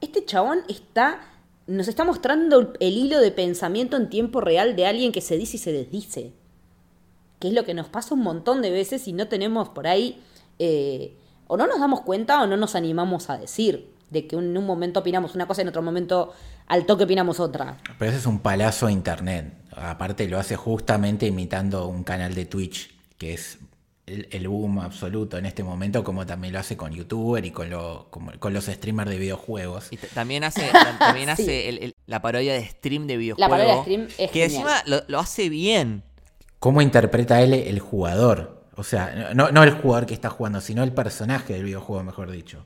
este 0.00 0.24
chabón 0.24 0.62
está. 0.68 1.26
Nos 1.66 1.86
está 1.86 2.04
mostrando 2.04 2.72
el 2.80 2.96
hilo 2.96 3.20
de 3.20 3.30
pensamiento 3.30 3.96
en 3.96 4.08
tiempo 4.08 4.40
real 4.40 4.74
de 4.74 4.86
alguien 4.86 5.12
que 5.12 5.20
se 5.20 5.36
dice 5.36 5.56
y 5.56 5.60
se 5.60 5.72
desdice. 5.72 6.32
Que 7.38 7.48
es 7.48 7.54
lo 7.54 7.64
que 7.64 7.74
nos 7.74 7.88
pasa 7.88 8.14
un 8.14 8.22
montón 8.22 8.60
de 8.60 8.70
veces 8.70 9.06
y 9.06 9.12
no 9.12 9.28
tenemos 9.28 9.68
por 9.68 9.86
ahí. 9.86 10.20
Eh, 10.60 11.16
o 11.48 11.56
no 11.56 11.66
nos 11.66 11.80
damos 11.80 12.02
cuenta 12.02 12.40
o 12.42 12.46
no 12.46 12.56
nos 12.56 12.76
animamos 12.76 13.28
a 13.30 13.38
decir. 13.38 13.90
De 14.10 14.26
que 14.26 14.34
en 14.36 14.56
un 14.56 14.66
momento 14.66 15.00
opinamos 15.00 15.36
una 15.36 15.46
cosa 15.46 15.60
y 15.60 15.62
en 15.62 15.68
otro 15.68 15.82
momento 15.82 16.32
al 16.66 16.84
toque 16.84 17.04
opinamos 17.04 17.38
otra. 17.38 17.78
Pero 17.98 18.10
ese 18.10 18.18
es 18.20 18.26
un 18.26 18.40
palazo 18.40 18.86
de 18.86 18.92
internet. 18.92 19.54
Aparte 19.76 20.26
lo 20.28 20.36
hace 20.38 20.56
justamente 20.56 21.26
imitando 21.28 21.86
un 21.86 22.02
canal 22.02 22.34
de 22.34 22.44
Twitch, 22.44 22.90
que 23.18 23.34
es 23.34 23.58
el, 24.06 24.26
el 24.32 24.48
boom 24.48 24.80
absoluto 24.80 25.38
en 25.38 25.46
este 25.46 25.62
momento, 25.62 26.02
como 26.02 26.26
también 26.26 26.52
lo 26.52 26.58
hace 26.58 26.76
con 26.76 26.90
YouTuber 26.92 27.44
y 27.44 27.52
con, 27.52 27.70
lo- 27.70 28.08
con 28.10 28.52
los 28.52 28.64
streamers 28.64 29.10
de 29.10 29.18
videojuegos. 29.18 29.92
Y 29.92 29.96
también 29.96 30.42
hace, 30.42 30.68
ta- 30.72 30.96
también 30.98 31.26
Sí. 31.36 31.42
hace 31.44 31.68
el- 31.68 31.78
el- 31.78 31.94
la 32.06 32.20
parodia 32.20 32.54
de 32.54 32.66
stream 32.66 33.06
de 33.06 33.14
La 33.14 33.18
videojuegos. 33.20 33.48
parodia 33.48 33.74
de 33.76 33.80
stream 33.82 34.02
es 34.18 34.30
Que 34.32 34.40
genial. 34.48 34.50
encima 34.50 34.82
lo, 34.86 35.02
lo 35.06 35.20
hace 35.20 35.48
bien. 35.48 36.02
¿Cómo 36.58 36.82
interpreta 36.82 37.40
él 37.42 37.54
el 37.54 37.78
jugador? 37.78 38.59
O 38.80 38.84
sea, 38.84 39.32
no, 39.34 39.50
no 39.50 39.62
el 39.62 39.72
jugador 39.72 40.06
que 40.06 40.14
está 40.14 40.30
jugando, 40.30 40.60
sino 40.60 40.82
el 40.82 40.92
personaje 40.92 41.52
del 41.52 41.64
videojuego, 41.64 42.02
mejor 42.02 42.30
dicho. 42.30 42.64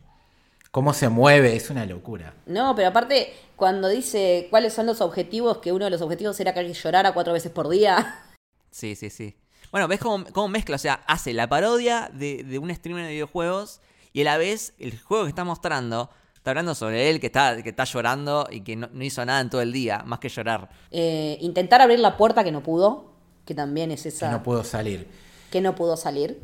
Cómo 0.71 0.95
se 0.95 1.09
mueve, 1.09 1.57
es 1.57 1.71
una 1.71 1.85
locura. 1.87 2.35
No, 2.47 2.75
pero 2.75 2.89
aparte, 2.89 3.33
cuando 3.57 3.89
dice 3.89 4.47
cuáles 4.49 4.73
son 4.73 4.87
los 4.87 5.01
objetivos, 5.01 5.59
que 5.59 5.73
uno 5.73 5.85
de 5.85 5.91
los 5.91 6.03
objetivos 6.03 6.39
era 6.39 6.55
que 6.55 6.73
llorara 6.73 7.13
cuatro 7.13 7.33
veces 7.33 7.51
por 7.53 7.69
día. 7.69 8.21
Sí, 8.71 8.97
sí, 8.97 9.09
sí. 9.09 9.37
Bueno, 9.71 9.87
ves 9.87 10.01
cómo, 10.01 10.25
cómo 10.33 10.49
mezcla, 10.49 10.75
o 10.75 10.81
sea, 10.81 10.95
hace 11.07 11.33
la 11.33 11.49
parodia 11.49 12.11
de, 12.13 12.43
de 12.43 12.59
un 12.59 12.75
streamer 12.75 13.05
de 13.05 13.13
videojuegos 13.13 13.81
y 14.13 14.23
a 14.23 14.25
la 14.25 14.37
vez 14.37 14.75
el 14.81 14.99
juego 14.99 15.23
que 15.23 15.29
está 15.29 15.45
mostrando 15.45 16.11
está 16.35 16.51
hablando 16.51 16.75
sobre 16.75 17.09
él 17.09 17.21
que 17.21 17.29
está, 17.29 17.63
que 17.63 17.69
está 17.69 17.85
llorando 17.85 18.49
y 18.51 18.63
que 18.63 18.75
no, 18.75 18.89
no 18.93 19.05
hizo 19.05 19.25
nada 19.25 19.41
en 19.41 19.49
todo 19.49 19.63
el 19.63 19.73
día, 19.73 20.03
más 20.05 20.19
que 20.19 20.29
llorar. 20.29 20.71
Eh, 20.91 21.39
intentar 21.41 21.81
abrir 21.81 22.01
la 22.01 22.17
puerta 22.17 22.43
que 22.43 22.51
no 22.51 22.65
pudo, 22.65 23.13
que 23.45 23.55
también 23.55 23.93
es 23.93 24.03
Que 24.03 24.09
esa 24.09 24.31
no 24.31 24.43
puedo 24.43 24.65
salir. 24.65 25.07
Que 25.55 25.61
no 25.61 25.75
pudo 25.77 25.97
salir. 25.97 26.43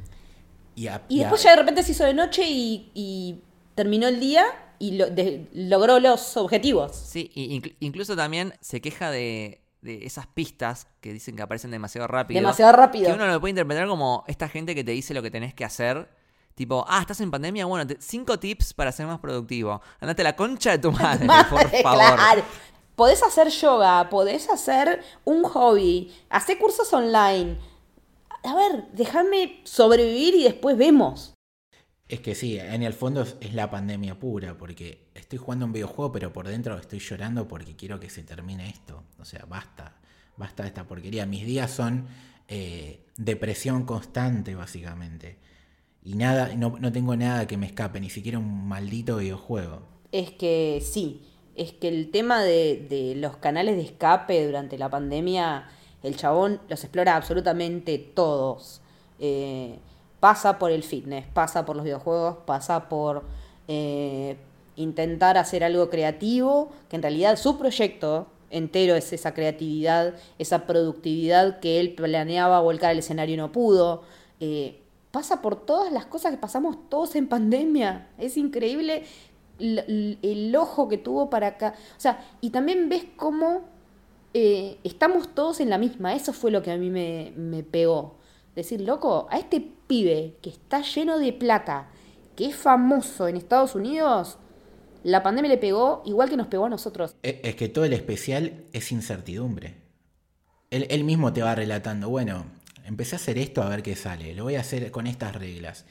Y, 0.76 0.86
a- 0.86 1.02
Y 1.08 1.16
y 1.16 1.20
a- 1.20 1.22
después 1.24 1.42
ya 1.42 1.50
de 1.50 1.56
repente 1.56 1.82
se 1.82 1.90
hizo 1.92 2.04
de 2.04 2.14
noche 2.14 2.44
y, 2.48 2.90
y 2.94 3.42
terminó 3.74 4.06
el 4.06 4.20
día 4.20 4.44
y 4.78 4.92
lo- 4.92 5.10
de- 5.10 5.48
logró 5.52 5.98
los 5.98 6.36
objetivos. 6.36 6.94
Sí, 6.96 7.30
incluso 7.80 8.14
también 8.14 8.54
se 8.60 8.80
queja 8.80 9.10
de, 9.10 9.62
de 9.82 10.06
esas 10.06 10.28
pistas 10.28 10.86
que 11.00 11.12
dicen 11.12 11.34
que 11.34 11.42
aparecen 11.42 11.72
demasiado 11.72 12.06
rápido. 12.06 12.40
Demasiado 12.40 12.72
rápido. 12.72 13.06
Que 13.08 13.12
uno 13.14 13.26
lo 13.26 13.40
puede 13.40 13.50
interpretar 13.50 13.88
como 13.88 14.22
esta 14.28 14.48
gente 14.48 14.74
que 14.76 14.84
te 14.84 14.92
dice 14.92 15.12
lo 15.12 15.22
que 15.22 15.30
tenés 15.32 15.54
que 15.54 15.64
hacer. 15.64 16.08
Tipo, 16.54 16.84
ah, 16.88 17.00
estás 17.00 17.20
en 17.20 17.30
pandemia, 17.32 17.66
bueno, 17.66 17.84
te- 17.86 17.96
cinco 18.00 18.38
tips 18.38 18.74
para 18.74 18.92
ser 18.92 19.06
más 19.06 19.18
productivo. 19.18 19.80
Andate 19.98 20.22
a 20.22 20.24
la 20.24 20.36
concha 20.36 20.70
de 20.70 20.78
tu 20.78 20.92
madre, 20.92 21.26
por 21.50 21.68
favor. 21.82 22.14
Claro. 22.14 22.42
Podés 22.94 23.22
hacer 23.22 23.48
yoga, 23.48 24.08
podés 24.10 24.48
hacer 24.50 25.02
un 25.24 25.42
hobby, 25.42 26.12
hacer 26.28 26.58
cursos 26.58 26.92
online. 26.92 27.56
A 28.42 28.54
ver, 28.54 28.86
déjame 28.92 29.60
sobrevivir 29.64 30.34
y 30.34 30.44
después 30.44 30.76
vemos. 30.76 31.34
Es 32.08 32.20
que 32.20 32.34
sí, 32.34 32.58
en 32.58 32.82
el 32.82 32.92
fondo 32.92 33.22
es, 33.22 33.36
es 33.40 33.54
la 33.54 33.70
pandemia 33.70 34.18
pura, 34.18 34.56
porque 34.58 35.10
estoy 35.14 35.38
jugando 35.38 35.66
un 35.66 35.72
videojuego, 35.72 36.10
pero 36.10 36.32
por 36.32 36.48
dentro 36.48 36.76
estoy 36.76 36.98
llorando 36.98 37.46
porque 37.46 37.76
quiero 37.76 38.00
que 38.00 38.10
se 38.10 38.22
termine 38.24 38.68
esto. 38.68 39.04
O 39.20 39.24
sea, 39.24 39.44
basta, 39.48 40.00
basta 40.36 40.64
de 40.64 40.70
esta 40.70 40.86
porquería. 40.86 41.26
Mis 41.26 41.46
días 41.46 41.70
son 41.70 42.08
eh, 42.48 43.06
depresión 43.16 43.84
constante, 43.84 44.56
básicamente. 44.56 45.38
Y 46.02 46.14
nada, 46.14 46.54
no, 46.56 46.76
no 46.80 46.90
tengo 46.90 47.14
nada 47.14 47.46
que 47.46 47.56
me 47.56 47.66
escape, 47.66 48.00
ni 48.00 48.10
siquiera 48.10 48.38
un 48.38 48.66
maldito 48.66 49.18
videojuego. 49.18 49.82
Es 50.10 50.32
que 50.32 50.82
sí, 50.84 51.22
es 51.54 51.72
que 51.72 51.88
el 51.88 52.10
tema 52.10 52.42
de, 52.42 52.86
de 52.88 53.14
los 53.14 53.36
canales 53.36 53.76
de 53.76 53.82
escape 53.82 54.44
durante 54.44 54.78
la 54.78 54.88
pandemia, 54.88 55.68
el 56.02 56.16
chabón 56.16 56.60
los 56.68 56.82
explora 56.84 57.16
absolutamente 57.16 57.98
todos. 57.98 58.80
Eh, 59.18 59.78
pasa 60.18 60.58
por 60.58 60.70
el 60.70 60.82
fitness, 60.82 61.26
pasa 61.32 61.64
por 61.64 61.76
los 61.76 61.84
videojuegos, 61.84 62.38
pasa 62.46 62.88
por 62.88 63.24
eh, 63.68 64.36
intentar 64.76 65.36
hacer 65.38 65.64
algo 65.64 65.90
creativo, 65.90 66.70
que 66.88 66.96
en 66.96 67.02
realidad 67.02 67.36
su 67.36 67.58
proyecto 67.58 68.26
entero 68.50 68.96
es 68.96 69.12
esa 69.12 69.32
creatividad, 69.32 70.14
esa 70.38 70.66
productividad 70.66 71.60
que 71.60 71.80
él 71.80 71.94
planeaba 71.94 72.60
volcar 72.60 72.90
al 72.90 72.98
escenario 72.98 73.34
y 73.34 73.38
no 73.38 73.52
pudo. 73.52 74.02
Eh, 74.40 74.80
pasa 75.10 75.40
por 75.42 75.56
todas 75.56 75.92
las 75.92 76.06
cosas 76.06 76.32
que 76.32 76.38
pasamos 76.38 76.76
todos 76.88 77.14
en 77.16 77.28
pandemia. 77.28 78.08
Es 78.18 78.36
increíble 78.36 79.04
l- 79.58 79.84
l- 79.86 80.18
el 80.22 80.56
ojo 80.56 80.88
que 80.88 80.98
tuvo 80.98 81.30
para 81.30 81.48
acá. 81.48 81.74
O 81.96 82.00
sea, 82.00 82.24
y 82.40 82.50
también 82.50 82.88
ves 82.88 83.04
cómo 83.16 83.62
eh, 84.34 84.78
estamos 84.84 85.34
todos 85.34 85.60
en 85.60 85.70
la 85.70 85.78
misma. 85.78 86.14
Eso 86.14 86.32
fue 86.32 86.50
lo 86.50 86.62
que 86.62 86.70
a 86.70 86.76
mí 86.76 86.90
me, 86.90 87.32
me 87.36 87.62
pegó. 87.62 88.18
Decir, 88.54 88.80
loco, 88.80 89.28
a 89.30 89.38
este 89.38 89.60
pibe 89.60 90.36
que 90.42 90.50
está 90.50 90.82
lleno 90.82 91.18
de 91.18 91.32
plata, 91.32 91.88
que 92.36 92.46
es 92.46 92.56
famoso 92.56 93.28
en 93.28 93.36
Estados 93.36 93.74
Unidos, 93.74 94.38
la 95.02 95.22
pandemia 95.22 95.50
le 95.50 95.58
pegó 95.58 96.02
igual 96.04 96.28
que 96.28 96.36
nos 96.36 96.48
pegó 96.48 96.66
a 96.66 96.68
nosotros. 96.68 97.16
Es 97.22 97.54
que 97.56 97.68
todo 97.68 97.84
el 97.84 97.92
especial 97.92 98.64
es 98.72 98.92
incertidumbre. 98.92 99.76
Él, 100.70 100.86
él 100.90 101.04
mismo 101.04 101.32
te 101.32 101.42
va 101.42 101.54
relatando, 101.54 102.08
bueno, 102.08 102.44
empecé 102.84 103.16
a 103.16 103.18
hacer 103.18 103.38
esto 103.38 103.62
a 103.62 103.68
ver 103.68 103.82
qué 103.82 103.96
sale, 103.96 104.34
lo 104.34 104.44
voy 104.44 104.56
a 104.56 104.60
hacer 104.60 104.90
con 104.90 105.06
estas 105.06 105.34
reglas. 105.34 105.84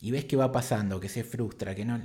Y 0.00 0.12
ves 0.12 0.24
que 0.24 0.36
va 0.36 0.52
pasando, 0.52 1.00
que 1.00 1.08
se 1.08 1.24
frustra, 1.24 1.74
que 1.74 1.84
no, 1.84 2.00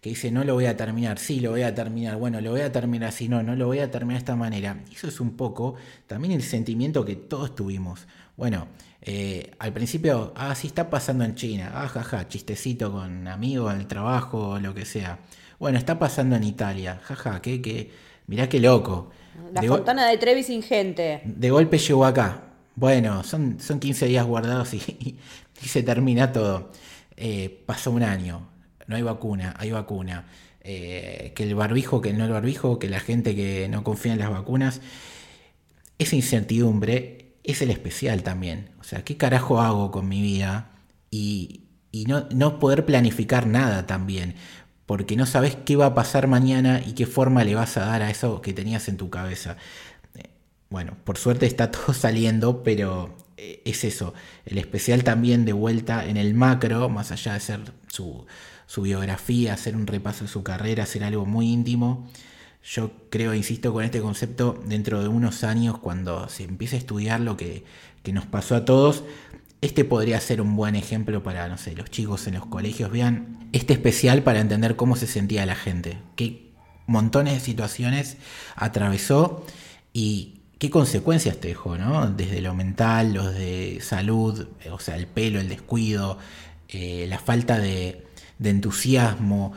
que 0.00 0.10
dice 0.10 0.30
no 0.30 0.44
lo 0.44 0.54
voy 0.54 0.66
a 0.66 0.76
terminar, 0.76 1.18
sí 1.18 1.40
lo 1.40 1.50
voy 1.50 1.62
a 1.62 1.74
terminar, 1.74 2.16
bueno, 2.16 2.40
lo 2.40 2.50
voy 2.50 2.60
a 2.60 2.72
terminar 2.72 3.08
así, 3.08 3.28
no, 3.28 3.42
no 3.42 3.56
lo 3.56 3.66
voy 3.66 3.80
a 3.80 3.90
terminar 3.90 4.18
de 4.18 4.24
esta 4.24 4.36
manera. 4.36 4.82
Eso 4.92 5.08
es 5.08 5.20
un 5.20 5.36
poco 5.36 5.74
también 6.06 6.32
el 6.32 6.42
sentimiento 6.42 7.04
que 7.04 7.16
todos 7.16 7.54
tuvimos. 7.54 8.06
Bueno, 8.36 8.68
eh, 9.00 9.52
al 9.58 9.72
principio, 9.72 10.32
ah, 10.36 10.54
sí 10.54 10.66
está 10.66 10.90
pasando 10.90 11.24
en 11.24 11.34
China, 11.34 11.72
ah, 11.74 11.88
jaja, 11.88 12.28
chistecito 12.28 12.92
con 12.92 13.28
amigos, 13.28 13.72
al 13.72 13.86
trabajo, 13.86 14.58
lo 14.58 14.74
que 14.74 14.84
sea. 14.84 15.20
Bueno, 15.58 15.78
está 15.78 15.98
pasando 15.98 16.36
en 16.36 16.44
Italia, 16.44 17.00
jaja, 17.02 17.40
que, 17.40 17.62
que, 17.62 17.90
mirá 18.26 18.48
qué 18.48 18.60
loco. 18.60 19.10
La 19.52 19.60
De 19.60 19.68
fontana 19.68 20.06
de 20.08 20.18
Trevi 20.18 20.42
sin 20.42 20.62
gente. 20.62 21.22
de 21.24 21.50
golpe 21.50 21.78
llegó 21.78 22.04
acá. 22.04 22.42
Bueno, 22.74 23.22
son, 23.22 23.58
son 23.58 23.80
15 23.80 24.06
días 24.06 24.26
guardados 24.26 24.74
y, 24.74 24.78
y 25.62 25.68
se 25.68 25.82
termina 25.82 26.32
todo. 26.32 26.70
Eh, 27.16 27.62
pasó 27.64 27.90
un 27.90 28.02
año, 28.02 28.46
no 28.86 28.96
hay 28.96 29.02
vacuna, 29.02 29.54
hay 29.58 29.70
vacuna. 29.70 30.26
Eh, 30.68 31.32
que 31.36 31.44
el 31.44 31.54
barbijo, 31.54 32.00
que 32.00 32.12
no 32.12 32.24
el 32.24 32.32
barbijo, 32.32 32.80
que 32.80 32.88
la 32.88 32.98
gente 32.98 33.36
que 33.36 33.68
no 33.68 33.84
confía 33.84 34.12
en 34.12 34.18
las 34.18 34.30
vacunas. 34.30 34.80
Esa 35.98 36.16
incertidumbre 36.16 37.36
es 37.44 37.62
el 37.62 37.70
especial 37.70 38.22
también. 38.24 38.70
O 38.80 38.84
sea, 38.84 39.04
¿qué 39.04 39.16
carajo 39.16 39.60
hago 39.60 39.92
con 39.92 40.08
mi 40.08 40.20
vida? 40.20 40.72
Y, 41.10 41.62
y 41.92 42.04
no, 42.06 42.26
no 42.32 42.58
poder 42.58 42.84
planificar 42.84 43.46
nada 43.46 43.86
también. 43.86 44.34
Porque 44.86 45.16
no 45.16 45.26
sabes 45.26 45.56
qué 45.56 45.76
va 45.76 45.86
a 45.86 45.94
pasar 45.94 46.26
mañana 46.26 46.82
y 46.84 46.92
qué 46.94 47.06
forma 47.06 47.44
le 47.44 47.54
vas 47.54 47.76
a 47.76 47.86
dar 47.86 48.02
a 48.02 48.10
eso 48.10 48.40
que 48.42 48.52
tenías 48.52 48.88
en 48.88 48.96
tu 48.96 49.08
cabeza. 49.10 49.56
Eh, 50.16 50.30
Bueno, 50.68 50.96
por 51.04 51.16
suerte 51.18 51.46
está 51.46 51.70
todo 51.72 51.92
saliendo, 51.94 52.62
pero 52.64 53.16
eh, 53.36 53.62
es 53.64 53.84
eso. 53.84 54.14
El 54.44 54.58
especial 54.58 55.04
también 55.04 55.44
de 55.44 55.52
vuelta 55.52 56.06
en 56.06 56.16
el 56.16 56.34
macro, 56.34 56.88
más 56.88 57.12
allá 57.12 57.34
de 57.34 57.40
ser 57.40 57.60
su, 57.88 58.26
su 58.66 58.82
biografía, 58.82 59.54
hacer 59.54 59.76
un 59.76 59.86
repaso 59.86 60.24
de 60.24 60.30
su 60.30 60.42
carrera, 60.42 60.84
hacer 60.84 61.04
algo 61.04 61.24
muy 61.24 61.52
íntimo. 61.52 62.08
Yo 62.64 62.90
creo, 63.10 63.32
insisto 63.34 63.72
con 63.72 63.84
este 63.84 64.00
concepto, 64.00 64.60
dentro 64.66 65.00
de 65.00 65.08
unos 65.08 65.44
años, 65.44 65.78
cuando 65.78 66.28
se 66.28 66.44
empiece 66.44 66.76
a 66.76 66.78
estudiar 66.80 67.20
lo 67.20 67.36
que, 67.36 67.64
que 68.02 68.12
nos 68.12 68.26
pasó 68.26 68.56
a 68.56 68.64
todos, 68.64 69.04
este 69.60 69.84
podría 69.84 70.20
ser 70.20 70.40
un 70.40 70.56
buen 70.56 70.74
ejemplo 70.74 71.22
para, 71.22 71.48
no 71.48 71.58
sé, 71.58 71.74
los 71.74 71.90
chicos 71.90 72.26
en 72.26 72.34
los 72.34 72.46
colegios. 72.46 72.90
Vean 72.90 73.48
este 73.52 73.72
especial 73.72 74.22
para 74.22 74.40
entender 74.40 74.76
cómo 74.76 74.96
se 74.96 75.06
sentía 75.06 75.46
la 75.46 75.54
gente, 75.54 75.98
qué 76.16 76.50
montones 76.86 77.34
de 77.34 77.40
situaciones 77.40 78.16
atravesó 78.54 79.44
y 79.92 80.40
qué 80.58 80.70
consecuencias 80.70 81.38
te 81.38 81.48
dejó, 81.48 81.78
¿no? 81.78 82.10
Desde 82.10 82.40
lo 82.40 82.54
mental, 82.54 83.14
los 83.14 83.34
de 83.34 83.78
salud, 83.80 84.48
o 84.70 84.78
sea, 84.78 84.96
el 84.96 85.06
pelo, 85.06 85.40
el 85.40 85.48
descuido, 85.48 86.18
eh, 86.68 87.06
la 87.08 87.18
falta 87.18 87.58
de, 87.58 88.05
de 88.38 88.50
entusiasmo, 88.50 89.52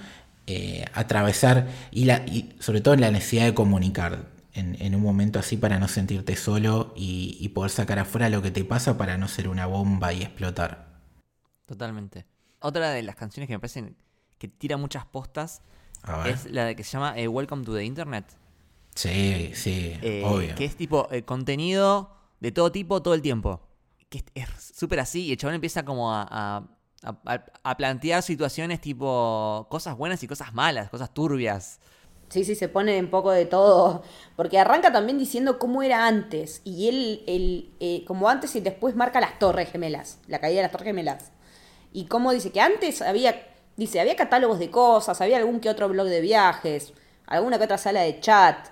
eh, 0.48 0.86
atravesar 0.94 1.68
y, 1.92 2.06
la, 2.06 2.20
y 2.26 2.56
sobre 2.60 2.82
todo 2.82 2.96
la 2.96 3.12
necesidad 3.12 3.46
de 3.46 3.54
comunicar 3.54 4.26
en, 4.54 4.76
en 4.82 4.96
un 4.96 5.02
momento 5.04 5.38
así 5.40 5.58
para 5.58 5.80
no 5.80 5.88
sentirte 5.88 6.36
solo 6.36 6.94
y, 6.96 7.38
y 7.40 7.50
poder 7.50 7.72
sacar 7.72 8.00
afuera 8.00 8.30
lo 8.30 8.42
que 8.42 8.52
te 8.52 8.64
pasa 8.66 8.98
para 8.98 9.18
no 9.18 9.28
ser 9.28 9.48
una 9.48 9.66
bomba 9.68 10.12
y 10.14 10.24
explotar. 10.24 10.88
Totalmente. 11.66 12.26
Otra 12.60 12.90
de 12.92 13.04
las 13.04 13.16
canciones 13.16 13.48
que 13.48 13.54
me 13.54 13.60
parecen 13.60 13.96
que 14.38 14.48
tira 14.48 14.78
muchas 14.78 15.06
postas 15.06 15.62
es 16.26 16.46
la 16.52 16.66
de 16.66 16.76
que 16.76 16.84
se 16.84 16.92
llama 16.94 17.18
eh, 17.18 17.28
Welcome 17.28 17.64
to 17.66 17.74
the 17.76 17.84
Internet. 17.84 18.26
Sí, 18.96 19.52
sí, 19.54 19.94
Eh, 20.02 20.24
obvio. 20.26 20.56
Que 20.56 20.66
es 20.66 20.76
tipo 20.76 21.08
eh, 21.12 21.24
contenido 21.24 22.16
de 22.40 22.52
todo 22.52 22.72
tipo 22.72 23.02
todo 23.02 23.14
el 23.14 23.22
tiempo. 23.22 23.62
Que 24.10 24.20
es- 24.20 24.26
es 24.34 24.72
súper 24.76 25.00
así 25.02 25.26
y 25.26 25.32
el 25.34 25.38
chabón 25.38 25.56
empieza 25.56 25.84
como 25.86 26.14
a, 26.14 26.28
a- 26.30 26.68
a- 27.04 27.78
plantear 27.78 28.22
situaciones 28.24 28.82
tipo 28.82 29.68
cosas 29.70 29.98
buenas 29.98 30.22
y 30.24 30.28
cosas 30.28 30.54
malas, 30.54 30.90
cosas 30.90 31.14
turbias. 31.14 31.80
Sí, 32.30 32.44
sí, 32.44 32.54
se 32.56 32.70
pone 32.70 33.00
un 33.00 33.10
poco 33.10 33.32
de 33.32 33.46
todo. 33.46 34.04
Porque 34.36 34.60
arranca 34.60 34.92
también 34.92 35.18
diciendo 35.18 35.58
cómo 35.58 35.82
era 35.82 36.06
antes. 36.08 36.62
Y 36.64 36.88
él, 36.90 37.74
eh, 37.80 38.04
como 38.06 38.30
antes 38.30 38.56
y 38.56 38.62
después 38.62 38.96
marca 38.96 39.20
las 39.20 39.40
torres 39.40 39.72
gemelas. 39.72 40.20
La 40.28 40.40
caída 40.40 40.58
de 40.58 40.64
las 40.64 40.72
torres 40.72 40.86
gemelas. 40.88 41.32
Y 41.92 42.06
cómo 42.06 42.32
dice 42.32 42.52
que 42.52 42.62
antes 42.62 43.02
había, 43.02 43.48
dice, 43.78 44.00
había 44.00 44.16
catálogos 44.16 44.60
de 44.60 44.70
cosas, 44.70 45.22
había 45.22 45.38
algún 45.38 45.60
que 45.60 45.70
otro 45.70 45.90
blog 45.90 46.08
de 46.08 46.22
viajes, 46.22 46.94
alguna 47.26 47.58
que 47.58 47.64
otra 47.64 47.80
sala 47.80 48.02
de 48.02 48.20
chat. 48.20 48.68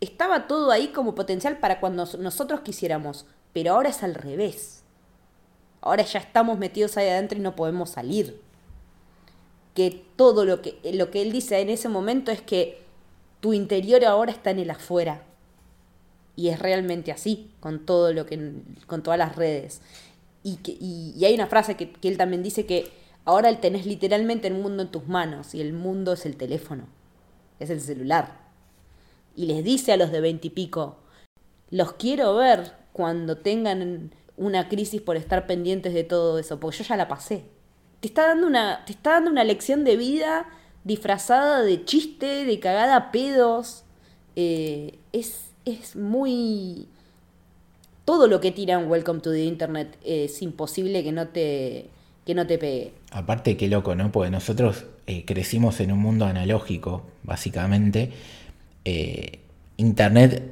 Estaba 0.00 0.46
todo 0.48 0.70
ahí 0.70 0.88
como 0.88 1.14
potencial 1.14 1.58
para 1.58 1.80
cuando 1.80 2.02
nos- 2.04 2.18
nosotros 2.18 2.60
quisiéramos. 2.60 3.26
Pero 3.52 3.74
ahora 3.74 3.90
es 3.90 4.02
al 4.02 4.14
revés. 4.14 4.81
Ahora 5.82 6.04
ya 6.04 6.20
estamos 6.20 6.58
metidos 6.58 6.96
ahí 6.96 7.08
adentro 7.08 7.36
y 7.36 7.42
no 7.42 7.56
podemos 7.56 7.90
salir 7.90 8.40
que 9.74 10.04
todo 10.16 10.44
lo 10.44 10.62
que, 10.62 10.78
lo 10.92 11.10
que 11.10 11.22
él 11.22 11.32
dice 11.32 11.60
en 11.60 11.70
ese 11.70 11.88
momento 11.88 12.30
es 12.30 12.40
que 12.40 12.82
tu 13.40 13.52
interior 13.52 14.04
ahora 14.04 14.32
está 14.32 14.50
en 14.50 14.60
el 14.60 14.70
afuera. 14.70 15.24
Y 16.36 16.48
es 16.48 16.58
realmente 16.58 17.12
así, 17.12 17.50
con 17.60 17.84
todo 17.84 18.12
lo 18.12 18.24
que, 18.24 18.52
con 18.86 19.02
todas 19.02 19.18
las 19.18 19.36
redes. 19.36 19.80
Y, 20.42 20.56
que, 20.56 20.76
y, 20.80 21.22
hay 21.24 21.34
una 21.34 21.46
frase 21.46 21.76
que, 21.76 21.90
que 21.90 22.08
él 22.08 22.16
también 22.16 22.42
dice 22.42 22.64
que 22.64 22.90
ahora 23.24 23.54
tenés 23.60 23.84
literalmente 23.84 24.48
el 24.48 24.54
mundo 24.54 24.82
en 24.82 24.90
tus 24.90 25.06
manos 25.08 25.54
y 25.54 25.60
el 25.60 25.72
mundo 25.72 26.12
es 26.12 26.24
el 26.26 26.36
teléfono, 26.36 26.86
es 27.58 27.70
el 27.70 27.80
celular. 27.80 28.40
Y 29.34 29.46
les 29.46 29.64
dice 29.64 29.92
a 29.92 29.96
los 29.96 30.12
de 30.12 30.20
veintipico, 30.20 30.96
los 31.70 31.94
quiero 31.94 32.36
ver 32.36 32.72
cuando 32.92 33.38
tengan 33.38 34.12
una 34.36 34.68
crisis 34.68 35.00
por 35.00 35.16
estar 35.16 35.46
pendientes 35.46 35.94
de 35.94 36.04
todo 36.04 36.38
eso, 36.38 36.58
porque 36.58 36.78
yo 36.78 36.84
ya 36.84 36.96
la 36.96 37.08
pasé. 37.08 37.44
Te 38.00 38.08
está 38.08 38.28
dando 38.28 38.46
una, 38.46 39.44
lección 39.44 39.84
de 39.84 39.96
vida 39.96 40.46
disfrazada 40.84 41.62
de 41.62 41.84
chiste, 41.84 42.44
de 42.44 42.58
cagada 42.58 42.96
a 42.96 43.12
pedos. 43.12 43.84
Eh, 44.36 44.98
es, 45.12 45.94
muy... 45.94 46.88
Todo 48.04 48.26
lo 48.26 48.40
que 48.40 48.50
tiran 48.50 48.90
Welcome 48.90 49.20
to 49.20 49.30
the 49.30 49.44
Internet 49.44 49.96
es 50.04 50.42
imposible 50.42 51.04
que 51.04 51.12
no 51.12 51.28
te, 51.28 51.88
que 52.24 52.34
pegue. 52.34 52.92
Aparte, 53.12 53.56
qué 53.56 53.68
loco, 53.68 53.94
¿no? 53.94 54.10
Porque 54.10 54.30
nosotros 54.30 54.86
eh, 55.06 55.24
crecimos 55.24 55.78
en 55.78 55.92
un 55.92 56.00
mundo 56.00 56.24
analógico, 56.24 57.04
básicamente. 57.22 58.10
Eh, 58.84 59.38
Internet 59.76 60.42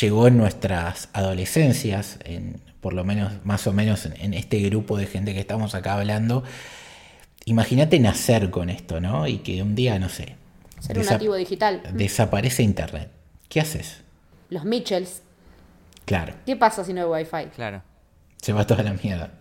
llegó 0.00 0.26
en 0.26 0.36
nuestras 0.36 1.08
adolescencias, 1.12 2.18
en, 2.24 2.60
por 2.80 2.94
lo 2.94 3.04
menos, 3.04 3.32
más 3.44 3.66
o 3.66 3.72
menos 3.72 4.06
en, 4.06 4.34
este 4.34 4.60
grupo 4.60 4.96
de 4.96 5.06
gente 5.06 5.34
que 5.34 5.40
estamos 5.40 5.74
acá 5.74 5.94
hablando. 5.94 6.42
Imagínate 7.44 7.98
nacer 8.00 8.50
con 8.50 8.70
esto, 8.70 9.00
¿no? 9.00 9.26
Y 9.26 9.38
que 9.38 9.62
un 9.62 9.74
día, 9.74 9.98
no 9.98 10.08
sé. 10.08 10.36
Ser 10.80 10.98
un 10.98 11.06
nativo 11.06 11.34
digital. 11.34 11.82
Desaparece 11.92 12.62
Internet. 12.62 13.10
¿Qué 13.48 13.60
haces? 13.60 13.98
Los 14.48 14.64
Mitchells. 14.64 15.22
Claro. 16.06 16.34
¿Qué 16.46 16.56
pasa 16.56 16.84
si 16.84 16.92
no 16.92 17.14
hay 17.14 17.24
Wi-Fi? 17.24 17.50
Claro. 17.54 17.82
Se 18.40 18.52
va 18.52 18.66
toda 18.66 18.82
la 18.82 18.94
mierda. 18.94 19.32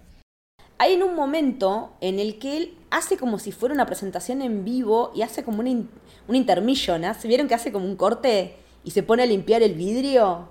Hay 0.77 0.93
en 0.93 1.03
un 1.03 1.15
momento 1.15 1.93
en 2.01 2.19
el 2.19 2.39
que 2.39 2.57
él 2.57 2.73
hace 2.89 3.17
como 3.17 3.39
si 3.39 3.51
fuera 3.51 3.73
una 3.73 3.85
presentación 3.85 4.41
en 4.41 4.63
vivo 4.65 5.11
y 5.15 5.21
hace 5.21 5.43
como 5.43 5.59
un, 5.59 5.89
un 6.27 6.35
intermission, 6.35 7.03
¿Se 7.19 7.27
vieron 7.27 7.47
que 7.47 7.55
hace 7.55 7.71
como 7.71 7.85
un 7.85 7.95
corte 7.95 8.55
y 8.83 8.91
se 8.91 9.03
pone 9.03 9.23
a 9.23 9.25
limpiar 9.25 9.61
el 9.61 9.73
vidrio? 9.73 10.49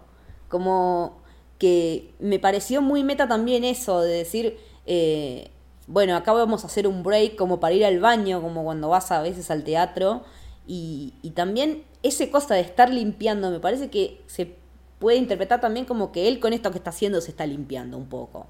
Como 0.49 1.23
que 1.59 2.15
me 2.21 2.39
pareció 2.39 2.83
muy 2.83 3.05
meta 3.05 3.29
también 3.29 3.65
eso, 3.65 4.01
de 4.01 4.13
decir, 4.13 4.57
eh, 4.87 5.51
bueno, 5.89 6.17
acá 6.17 6.33
vamos 6.33 6.65
a 6.65 6.67
hacer 6.69 6.87
un 6.87 7.03
break 7.03 7.37
como 7.37 7.61
para 7.61 7.75
ir 7.75 7.85
al 7.85 7.99
baño, 7.99 8.41
como 8.41 8.63
cuando 8.63 8.89
vas 8.89 9.11
a 9.11 9.23
veces 9.23 9.51
al 9.51 9.65
teatro. 9.65 10.23
Y, 10.67 11.15
también 11.35 11.85
ese 12.03 12.31
cosa 12.31 12.55
de 12.55 12.61
estar 12.61 12.91
limpiando, 12.91 13.51
me 13.51 13.59
parece 13.59 13.89
que 13.89 14.21
se 14.27 14.55
puede 14.99 15.17
interpretar 15.17 15.61
también 15.61 15.87
como 15.87 16.13
que 16.13 16.29
él 16.29 16.41
con 16.41 16.53
esto 16.53 16.71
que 16.71 16.79
está 16.79 16.91
haciendo 16.91 17.21
se 17.21 17.31
está 17.31 17.47
limpiando 17.47 17.97
un 17.97 18.07
poco. 18.07 18.47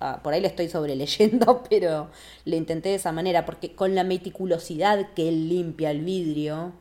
Ah, 0.00 0.20
por 0.22 0.32
ahí 0.32 0.40
le 0.40 0.46
estoy 0.46 0.68
sobreleyendo, 0.68 1.64
pero 1.70 2.08
le 2.44 2.56
intenté 2.56 2.90
de 2.90 2.94
esa 2.96 3.10
manera, 3.12 3.44
porque 3.44 3.74
con 3.74 3.94
la 3.94 4.04
meticulosidad 4.04 5.12
que 5.14 5.28
él 5.28 5.48
limpia 5.48 5.90
el 5.90 6.02
vidrio, 6.02 6.72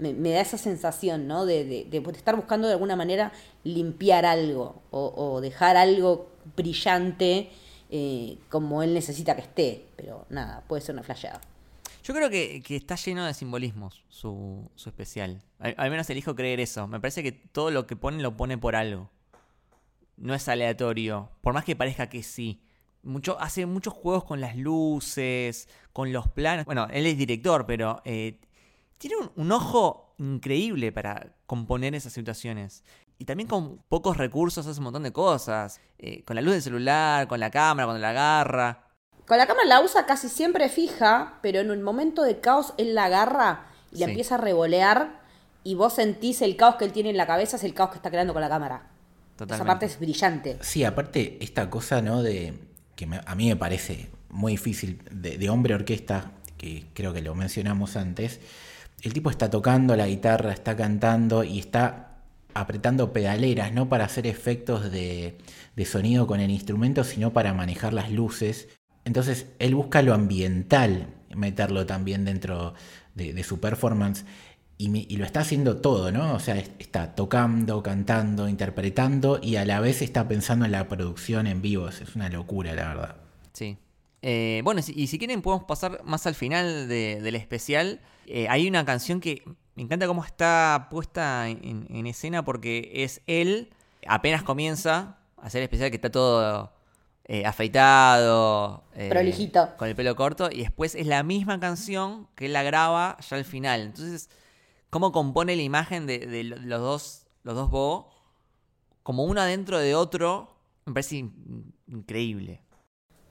me, 0.00 0.30
da 0.30 0.40
esa 0.40 0.58
sensación, 0.58 1.26
¿no? 1.26 1.46
De, 1.46 1.64
de, 1.64 2.02
estar 2.12 2.34
buscando 2.36 2.66
de 2.66 2.74
alguna 2.74 2.96
manera 2.96 3.32
limpiar 3.64 4.24
algo 4.24 4.82
o, 4.90 5.40
dejar 5.40 5.76
algo 5.76 6.28
brillante 6.56 7.50
eh, 7.90 8.38
como 8.48 8.82
él 8.82 8.94
necesita 8.94 9.34
que 9.34 9.42
esté, 9.42 9.86
pero 9.96 10.26
nada, 10.30 10.64
puede 10.66 10.82
ser 10.82 10.94
una 10.94 11.02
flasheada. 11.02 11.40
Yo 12.02 12.14
creo 12.14 12.30
que, 12.30 12.62
está 12.68 12.96
lleno 12.96 13.26
de 13.26 13.34
simbolismos 13.34 14.02
su, 14.08 14.70
su 14.74 14.88
especial. 14.88 15.42
Al, 15.58 15.74
al, 15.76 15.90
menos 15.90 16.08
elijo 16.08 16.34
creer 16.34 16.60
eso. 16.60 16.86
Me 16.88 16.98
parece 16.98 17.22
que 17.22 17.32
todo 17.32 17.70
lo 17.70 17.86
que 17.86 17.94
pone 17.94 18.22
lo 18.22 18.36
pone 18.36 18.56
por 18.56 18.74
algo 18.74 19.10
no 20.20 20.34
es 20.34 20.48
aleatorio, 20.48 21.30
por 21.40 21.54
más 21.54 21.64
que 21.64 21.74
parezca 21.74 22.08
que 22.08 22.22
sí. 22.22 22.62
Hace 23.38 23.64
muchos 23.64 23.94
juegos 23.94 24.24
con 24.24 24.40
las 24.40 24.56
luces, 24.56 25.68
con 25.92 26.12
los 26.12 26.28
planos. 26.28 26.66
Bueno, 26.66 26.86
él 26.92 27.06
es 27.06 27.16
director, 27.16 27.64
pero 27.66 28.02
eh, 28.04 28.38
tiene 29.00 29.16
un, 29.34 29.50
ojo 29.50 30.14
increíble 30.18 30.92
para 30.92 31.34
componer 31.46 31.94
esas 31.94 32.12
situaciones. 32.12 32.84
Y 33.18 33.24
también 33.24 33.48
con 33.48 33.78
pocos 33.88 34.18
recursos 34.18 34.66
hace 34.66 34.78
un 34.78 34.84
montón 34.84 35.04
de 35.04 35.12
cosas. 35.12 35.80
Eh, 35.98 36.22
con 36.24 36.36
la 36.36 36.42
luz 36.42 36.52
del 36.52 36.62
celular, 36.62 37.26
con 37.26 37.40
la 37.40 37.50
cámara, 37.50 37.86
cuando 37.86 38.00
la 38.00 38.10
agarra. 38.10 38.84
Con 39.26 39.38
la 39.38 39.46
cámara 39.46 39.66
la 39.66 39.80
usa 39.80 40.04
casi 40.04 40.28
siempre 40.28 40.68
fija, 40.68 41.38
pero 41.40 41.60
en 41.60 41.70
un 41.70 41.82
momento 41.82 42.22
de 42.22 42.40
caos 42.40 42.74
él 42.76 42.94
la 42.94 43.06
agarra 43.06 43.66
y 43.90 44.00
la 44.00 44.06
empieza 44.06 44.34
a 44.34 44.38
revolear 44.38 45.22
y 45.64 45.76
vos 45.76 45.94
sentís 45.94 46.42
el 46.42 46.56
caos 46.56 46.76
que 46.76 46.84
él 46.84 46.92
tiene 46.92 47.08
en 47.08 47.16
la 47.16 47.26
cabeza, 47.26 47.56
es 47.56 47.64
el 47.64 47.72
caos 47.72 47.90
que 47.90 47.96
está 47.96 48.10
creando 48.10 48.34
con 48.34 48.42
la 48.42 48.50
cámara. 48.50 48.90
Esa 49.38 49.64
parte 49.64 49.86
es 49.86 49.98
brillante. 49.98 50.58
Sí, 50.60 50.84
aparte, 50.84 51.38
esta 51.40 51.70
cosa, 51.70 52.02
¿no? 52.02 52.22
De 52.22 52.52
que 52.94 53.08
a 53.24 53.34
mí 53.34 53.48
me 53.48 53.56
parece 53.56 54.10
muy 54.28 54.52
difícil, 54.52 55.02
de, 55.10 55.48
hombre 55.48 55.74
orquesta, 55.74 56.32
que 56.58 56.84
creo 56.92 57.14
que 57.14 57.22
lo 57.22 57.34
mencionamos 57.34 57.96
antes. 57.96 58.40
El 59.02 59.12
tipo 59.12 59.30
está 59.30 59.50
tocando 59.50 59.96
la 59.96 60.06
guitarra, 60.06 60.52
está 60.52 60.76
cantando 60.76 61.44
y 61.44 61.58
está 61.58 62.18
apretando 62.52 63.12
pedaleras, 63.12 63.72
no 63.72 63.88
para 63.88 64.04
hacer 64.04 64.26
efectos 64.26 64.90
de, 64.90 65.38
sonido 65.84 66.26
con 66.26 66.40
el 66.40 66.50
instrumento, 66.50 67.04
sino 67.04 67.32
para 67.32 67.54
manejar 67.54 67.94
las 67.94 68.10
luces. 68.10 68.68
Entonces, 69.04 69.46
él 69.58 69.74
busca 69.74 70.02
lo 70.02 70.12
ambiental, 70.12 71.06
meterlo 71.34 71.86
también 71.86 72.24
dentro 72.24 72.74
de 73.14 73.42
su 73.42 73.60
performance 73.60 74.24
y, 74.80 75.16
lo 75.16 75.26
está 75.26 75.40
haciendo 75.40 75.76
todo, 75.76 76.10
¿no? 76.10 76.34
O 76.34 76.40
sea, 76.40 76.56
está 76.56 77.14
tocando, 77.14 77.82
cantando, 77.82 78.48
interpretando 78.48 79.38
y 79.42 79.56
a 79.56 79.66
la 79.66 79.78
vez 79.78 80.00
está 80.00 80.26
pensando 80.26 80.64
en 80.64 80.72
la 80.72 80.88
producción 80.88 81.46
en 81.46 81.60
vivo. 81.60 81.88
Es 81.88 82.16
una 82.16 82.30
locura, 82.30 82.72
la 82.72 82.88
verdad. 82.88 83.16
Sí. 83.52 83.76
Eh, 84.22 84.60
bueno, 84.64 84.80
y 84.86 85.06
si 85.06 85.18
quieren 85.18 85.42
podemos 85.42 85.64
pasar 85.64 86.02
más 86.04 86.26
al 86.26 86.34
final 86.34 86.88
del 86.88 87.34
especial. 87.34 88.00
Eh, 88.26 88.46
hay 88.48 88.68
una 88.68 88.84
canción 88.84 89.20
que 89.20 89.42
me 89.74 89.82
encanta 89.82 90.06
cómo 90.06 90.24
está 90.24 90.88
puesta 90.90 91.48
en, 91.48 92.06
escena 92.06 92.44
porque 92.44 92.90
es 92.94 93.22
él, 93.26 93.70
apenas 94.06 94.42
comienza 94.42 95.18
a 95.36 95.46
hacer 95.46 95.60
el 95.60 95.64
especial 95.64 95.90
que 95.90 95.96
está 95.96 96.10
todo 96.10 96.72
eh, 97.24 97.46
afeitado. 97.46 98.84
Prolijito. 99.08 99.70
Con 99.76 99.88
el 99.88 99.96
pelo 99.96 100.14
corto. 100.16 100.50
Y 100.52 100.58
después 100.58 100.94
es 100.94 101.06
la 101.06 101.22
misma 101.22 101.58
canción 101.58 102.28
que 102.34 102.46
él 102.46 102.52
la 102.52 102.62
graba 102.62 103.16
ya 103.28 103.36
al 103.36 103.44
final. 103.44 103.80
Entonces 103.80 104.28
cómo 104.90 105.12
compone 105.12 105.56
la 105.56 105.62
imagen 105.62 106.06
de, 106.06 106.44
los 106.44 106.80
dos, 106.80 107.26
los 107.44 107.54
dos 107.54 107.70
Bo, 107.70 108.10
como 109.02 109.24
uno 109.24 109.40
adentro 109.40 109.78
de 109.78 109.94
otro, 109.94 110.56
me 110.84 110.92
parece 110.92 111.24
increíble. 111.86 112.62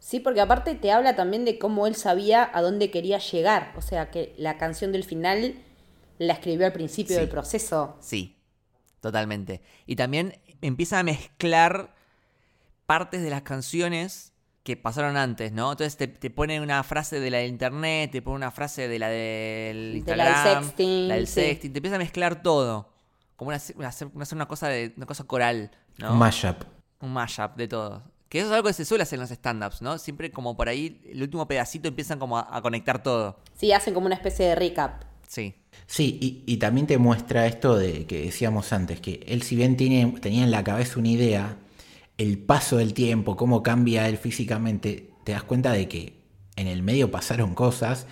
Sí, 0.09 0.19
porque 0.19 0.41
aparte 0.41 0.73
te 0.73 0.91
habla 0.91 1.15
también 1.15 1.45
de 1.45 1.59
cómo 1.59 1.85
él 1.85 1.93
sabía 1.93 2.49
a 2.51 2.63
dónde 2.63 2.89
quería 2.89 3.19
llegar. 3.19 3.73
O 3.77 3.81
sea, 3.83 4.09
que 4.09 4.33
la 4.39 4.57
canción 4.57 4.91
del 4.91 5.03
final 5.03 5.53
la 6.17 6.33
escribió 6.33 6.65
al 6.65 6.73
principio 6.73 7.15
del 7.15 7.29
proceso. 7.29 7.95
Sí, 7.99 8.35
totalmente. 9.01 9.61
Y 9.85 9.97
también 9.97 10.39
empieza 10.63 10.97
a 10.97 11.03
mezclar 11.03 11.93
partes 12.87 13.21
de 13.21 13.29
las 13.29 13.43
canciones 13.43 14.33
que 14.63 14.75
pasaron 14.75 15.15
antes, 15.15 15.51
¿no? 15.51 15.73
Entonces 15.73 15.95
te, 15.95 16.07
te 16.07 16.31
pone 16.31 16.59
una 16.59 16.81
frase 16.81 17.19
de 17.19 17.29
la 17.29 17.37
del 17.37 17.49
internet, 17.49 18.09
te 18.09 18.23
pone 18.23 18.37
una 18.37 18.49
frase 18.49 18.87
de 18.87 18.97
la 18.97 19.09
del 19.09 19.97
Instagram, 19.97 20.25
de 20.25 20.33
la 20.33 20.43
del 20.43 20.63
sexting, 20.63 21.07
la 21.07 21.15
del 21.15 21.27
sexting, 21.27 21.71
te 21.71 21.77
empieza 21.77 21.97
a 21.97 21.99
mezclar 21.99 22.41
todo, 22.41 22.89
como 23.35 23.49
una, 23.49 23.61
una, 23.75 24.25
una 24.31 24.47
cosa 24.47 24.69
de 24.69 24.91
una 24.97 25.05
cosa 25.05 25.25
coral, 25.25 25.69
¿no? 25.99 26.13
Un 26.13 26.17
mashup. 26.17 26.63
Un 26.99 27.13
mashup 27.13 27.55
de 27.55 27.67
todo. 27.67 28.03
Que 28.29 28.39
eso 28.39 28.47
es 28.47 28.53
algo 28.53 28.67
que 28.67 28.73
se 28.73 28.85
suele 28.85 29.01
hacer 29.03 29.17
en 29.17 29.21
los 29.21 29.31
stand-ups, 29.31 29.81
¿no? 29.81 29.97
Siempre 29.97 30.31
como 30.31 30.55
por 30.55 30.69
ahí, 30.69 31.01
el 31.11 31.21
último 31.21 31.47
pedacito 31.47 31.87
empiezan 31.87 32.19
como 32.19 32.37
a, 32.37 32.61
conectar 32.61 33.01
todo. 33.01 33.39
Sí, 33.55 33.71
hacen 33.71 33.93
como 33.93 34.05
una 34.05 34.15
especie 34.15 34.45
de 34.45 34.55
recap. 34.55 35.03
Sí. 35.27 35.55
Sí, 35.87 36.17
y, 36.21 36.43
y, 36.45 36.57
también 36.57 36.87
te 36.87 36.97
muestra 36.97 37.47
esto 37.47 37.75
de 37.75 38.05
que 38.05 38.25
decíamos 38.25 38.71
antes, 38.73 39.01
que 39.01 39.23
él 39.27 39.41
si 39.41 39.55
bien 39.55 39.77
tiene, 39.77 40.19
tenía 40.21 40.43
en 40.43 40.51
la 40.51 40.63
cabeza 40.63 40.99
una 40.99 41.09
idea, 41.09 41.57
el 42.17 42.37
paso 42.37 42.77
del 42.77 42.93
tiempo, 42.93 43.35
cómo 43.35 43.63
cambia 43.63 44.07
él 44.07 44.17
físicamente, 44.17 45.11
te 45.23 45.31
das 45.31 45.43
cuenta 45.43 45.71
de 45.71 45.87
que 45.87 46.19
en 46.55 46.67
el 46.67 46.83
medio 46.83 47.09
pasaron 47.09 47.55
cosas 47.55 48.05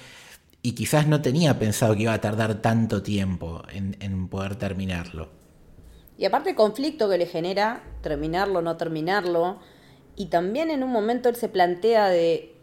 y 0.62 0.74
quizás 0.74 1.08
no 1.08 1.22
tenía 1.22 1.60
pensado 1.60 1.96
que 1.96 2.04
iba 2.04 2.14
a 2.14 2.22
tardar 2.22 2.62
tanto 2.62 3.04
tiempo 3.04 3.64
en, 3.72 4.28
poder 4.28 4.56
terminarlo. 4.56 5.30
Y 6.18 6.26
aparte 6.26 6.52
el 6.52 6.56
conflicto 6.56 7.10
que 7.10 7.18
le 7.18 7.26
genera 7.26 7.84
terminarlo, 8.02 8.62
no 8.62 8.76
terminarlo, 8.78 9.60
y 10.18 10.26
también 10.26 10.70
en 10.72 10.84
un 10.84 10.92
momento 10.92 11.30
él 11.30 11.38
se 11.38 11.48
plantea 11.48 12.10
de, 12.10 12.56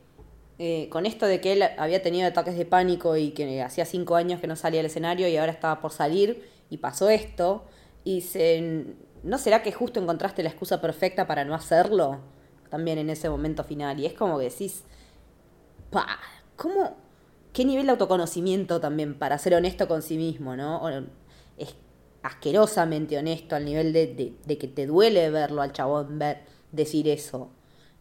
eh, 0.59 0.89
con 0.91 1.07
esto 1.07 1.25
de 1.27 1.41
que 1.41 1.53
él 1.55 1.63
había 1.79 2.03
tenido 2.03 2.29
ataques 2.29 2.59
de 2.59 2.67
pánico 2.67 3.17
y 3.17 3.31
que 3.31 3.63
hacía 3.63 3.87
cinco 3.87 4.17
años 4.17 4.41
que 4.41 4.47
no 4.47 4.57
salía 4.57 4.81
al 4.81 4.87
escenario 4.87 5.27
y 5.29 5.37
ahora 5.39 5.53
estaba 5.53 5.81
por 5.81 5.93
salir 5.93 6.47
y 6.69 6.79
pasó 6.79 7.09
esto, 7.09 7.65
y 8.05 8.21
se 8.21 8.95
¿no 9.25 9.39
será 9.39 9.63
que 9.63 9.73
justo 9.73 10.01
encontraste 10.01 10.43
la 10.43 10.51
excusa 10.51 10.81
perfecta 10.81 11.27
para 11.27 11.45
no 11.45 11.55
hacerlo? 11.55 12.21
También 12.71 12.99
en 12.99 13.11
ese 13.11 13.29
momento 13.31 13.65
final. 13.65 13.99
Y 13.99 14.07
es 14.07 14.13
como 14.13 14.39
que 14.39 14.45
decís, 14.45 14.85
pa, 15.91 16.07
¿cómo? 16.57 16.97
¿Qué 17.53 17.65
nivel 17.65 17.87
de 17.87 17.93
autoconocimiento 17.93 18.81
también 18.81 19.19
para 19.19 19.39
ser 19.39 19.55
honesto 19.55 19.89
con 19.89 20.03
sí 20.03 20.17
mismo, 20.17 20.57
no? 20.57 20.83
Es 21.57 21.75
asquerosamente 22.23 23.17
honesto 23.17 23.55
al 23.55 23.65
nivel 23.65 23.93
de, 23.93 24.57
que 24.59 24.69
te 24.69 24.87
duele 24.87 25.31
verlo 25.31 25.63
al 25.63 25.73
chabón 25.73 26.19
ver, 26.19 26.43
decir 26.75 27.09
eso. 27.09 27.51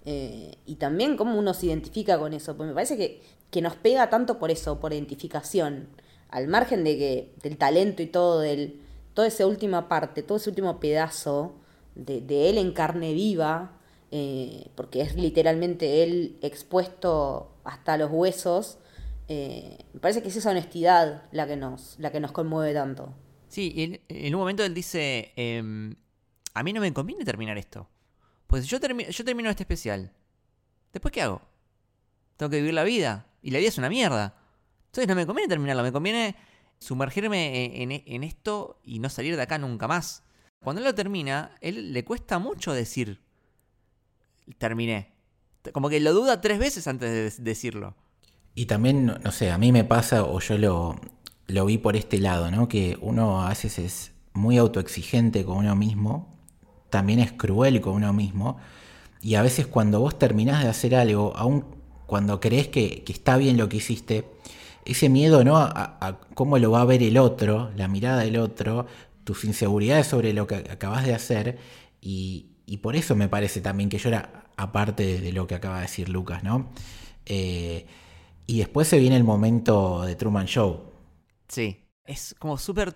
Eh, 0.05 0.55
y 0.65 0.75
también 0.75 1.15
cómo 1.15 1.37
uno 1.37 1.53
se 1.53 1.67
identifica 1.67 2.19
con 2.19 2.33
eso. 2.33 2.57
Pues 2.57 2.67
me 2.67 2.75
parece 2.75 2.97
que, 2.97 3.21
que 3.49 3.61
nos 3.61 3.75
pega 3.75 4.09
tanto 4.09 4.39
por 4.39 4.51
eso, 4.51 4.79
por 4.79 4.93
identificación. 4.93 5.87
Al 6.29 6.47
margen 6.47 6.83
de 6.83 6.97
que, 6.97 7.33
del 7.41 7.57
talento 7.57 8.01
y 8.01 8.07
todo, 8.07 8.39
del, 8.39 8.81
toda 9.13 9.27
esa 9.27 9.45
última 9.45 9.87
parte, 9.87 10.23
todo 10.23 10.37
ese 10.37 10.49
último 10.49 10.79
pedazo 10.79 11.55
de, 11.95 12.49
él 12.49 12.57
en 12.57 12.71
carne 12.71 13.13
viva, 13.13 13.77
eh, 14.11 14.67
porque 14.75 15.01
es 15.01 15.15
literalmente 15.15 16.03
él 16.03 16.37
expuesto 16.41 17.51
hasta 17.63 17.97
los 17.97 18.11
huesos, 18.11 18.79
eh, 19.27 19.77
me 19.93 19.99
parece 19.99 20.21
que 20.21 20.29
es 20.29 20.35
esa 20.35 20.51
honestidad 20.51 21.23
la 21.31 21.47
que 21.47 21.55
nos, 21.55 21.95
la 21.99 22.11
que 22.11 22.19
nos 22.19 22.31
conmueve 22.31 22.73
tanto. 22.73 23.13
Sí, 23.47 23.73
en, 23.77 24.01
en 24.09 24.33
un 24.33 24.41
momento 24.41 24.63
él 24.63 24.73
dice, 24.73 25.31
em, 25.35 25.95
a 26.53 26.63
mí 26.63 26.73
no 26.73 26.81
me 26.81 26.91
conviene 26.91 27.23
terminar 27.23 27.57
esto. 27.57 27.87
Pues 28.53 28.67
yo, 28.67 28.77
yo 28.77 29.25
termino 29.25 29.49
este 29.49 29.63
especial. 29.63 30.11
¿Después 30.91 31.11
qué 31.11 31.23
hago? 31.23 31.41
Tengo 32.37 32.51
que 32.51 32.57
vivir 32.57 32.75
la 32.75 32.83
vida. 32.83 33.25
Y 33.41 33.49
la 33.49 33.57
vida 33.57 33.69
es 33.69 33.79
una 33.79 33.89
mierda. 33.89 34.35
Entonces 34.85 35.07
no 35.07 35.15
me 35.15 35.25
conviene 35.25 35.49
terminarlo, 35.49 35.81
me 35.81 35.91
conviene 35.91 36.35
sumergirme 36.77 37.81
en, 37.81 38.23
esto 38.23 38.79
y 38.83 38.99
no 38.99 39.09
salir 39.09 39.37
de 39.37 39.41
acá 39.41 39.57
nunca 39.57 39.87
más. 39.87 40.21
Cuando 40.59 40.81
él 40.81 40.85
lo 40.85 40.93
termina, 40.93 41.57
él 41.61 41.93
le 41.93 42.05
cuesta 42.05 42.37
mucho 42.37 42.73
decir 42.73 43.23
terminé. 44.59 45.15
Como 45.71 45.89
que 45.89 45.99
lo 45.99 46.13
duda 46.13 46.39
tres 46.39 46.59
veces 46.59 46.85
antes 46.85 47.35
de 47.37 47.43
decirlo. 47.43 47.95
Y 48.53 48.67
también, 48.67 49.07
no 49.07 49.31
sé, 49.31 49.49
a 49.49 49.57
mí 49.57 49.71
me 49.71 49.83
pasa, 49.83 50.25
o 50.25 50.39
yo 50.39 50.59
lo, 50.59 51.01
lo 51.47 51.65
vi 51.65 51.79
por 51.79 51.95
este 51.95 52.19
lado, 52.19 52.51
¿no? 52.51 52.67
Que 52.67 52.99
uno 53.01 53.41
a 53.43 53.49
veces 53.49 53.79
es 53.79 54.11
muy 54.33 54.59
autoexigente 54.59 55.43
con 55.43 55.57
uno 55.57 55.75
mismo, 55.75 56.32
también 56.93 57.17
es 57.17 57.31
cruel 57.31 57.81
con 57.81 57.95
uno 57.95 58.13
mismo, 58.13 58.57
y 59.19 59.33
a 59.33 59.41
veces 59.41 59.65
cuando 59.65 59.99
vos 59.99 60.19
terminás 60.19 60.61
de 60.61 60.69
hacer 60.69 60.93
algo, 60.93 61.35
aun 61.35 61.65
cuando 62.05 62.39
crees 62.39 62.67
que, 62.67 63.03
está 63.07 63.35
bien 63.35 63.57
lo 63.57 63.67
que 63.67 63.77
hiciste, 63.77 64.25
ese 64.85 65.09
miedo 65.09 65.43
¿no? 65.43 65.57
A, 65.57 66.19
cómo 66.35 66.59
lo 66.59 66.69
va 66.69 66.81
a 66.81 66.85
ver 66.85 67.01
el 67.01 67.17
otro, 67.17 67.71
la 67.75 67.87
mirada 67.87 68.21
del 68.21 68.37
otro, 68.37 68.85
tus 69.23 69.43
inseguridades 69.43 70.05
sobre 70.05 70.33
lo 70.33 70.45
que 70.45 70.57
acabas 70.57 71.03
de 71.03 71.15
hacer, 71.15 71.57
y, 71.99 72.51
por 72.83 72.95
eso 72.95 73.15
me 73.15 73.27
parece 73.27 73.59
también 73.59 73.89
que 73.89 73.97
yo 73.97 74.09
era 74.09 74.45
aparte 74.55 75.19
de, 75.19 75.31
lo 75.31 75.47
que 75.47 75.55
acaba 75.55 75.77
de 75.77 75.83
decir 75.83 76.09
Lucas, 76.09 76.43
¿no? 76.43 76.69
Eh, 77.25 77.87
y 78.45 78.59
después 78.59 78.87
se 78.87 78.99
viene 78.99 79.15
el 79.15 79.23
momento 79.23 80.03
de 80.03 80.15
Truman 80.15 80.45
Show. 80.45 80.91
Sí, 81.47 81.87
es 82.05 82.35
como 82.37 82.59
súper 82.59 82.95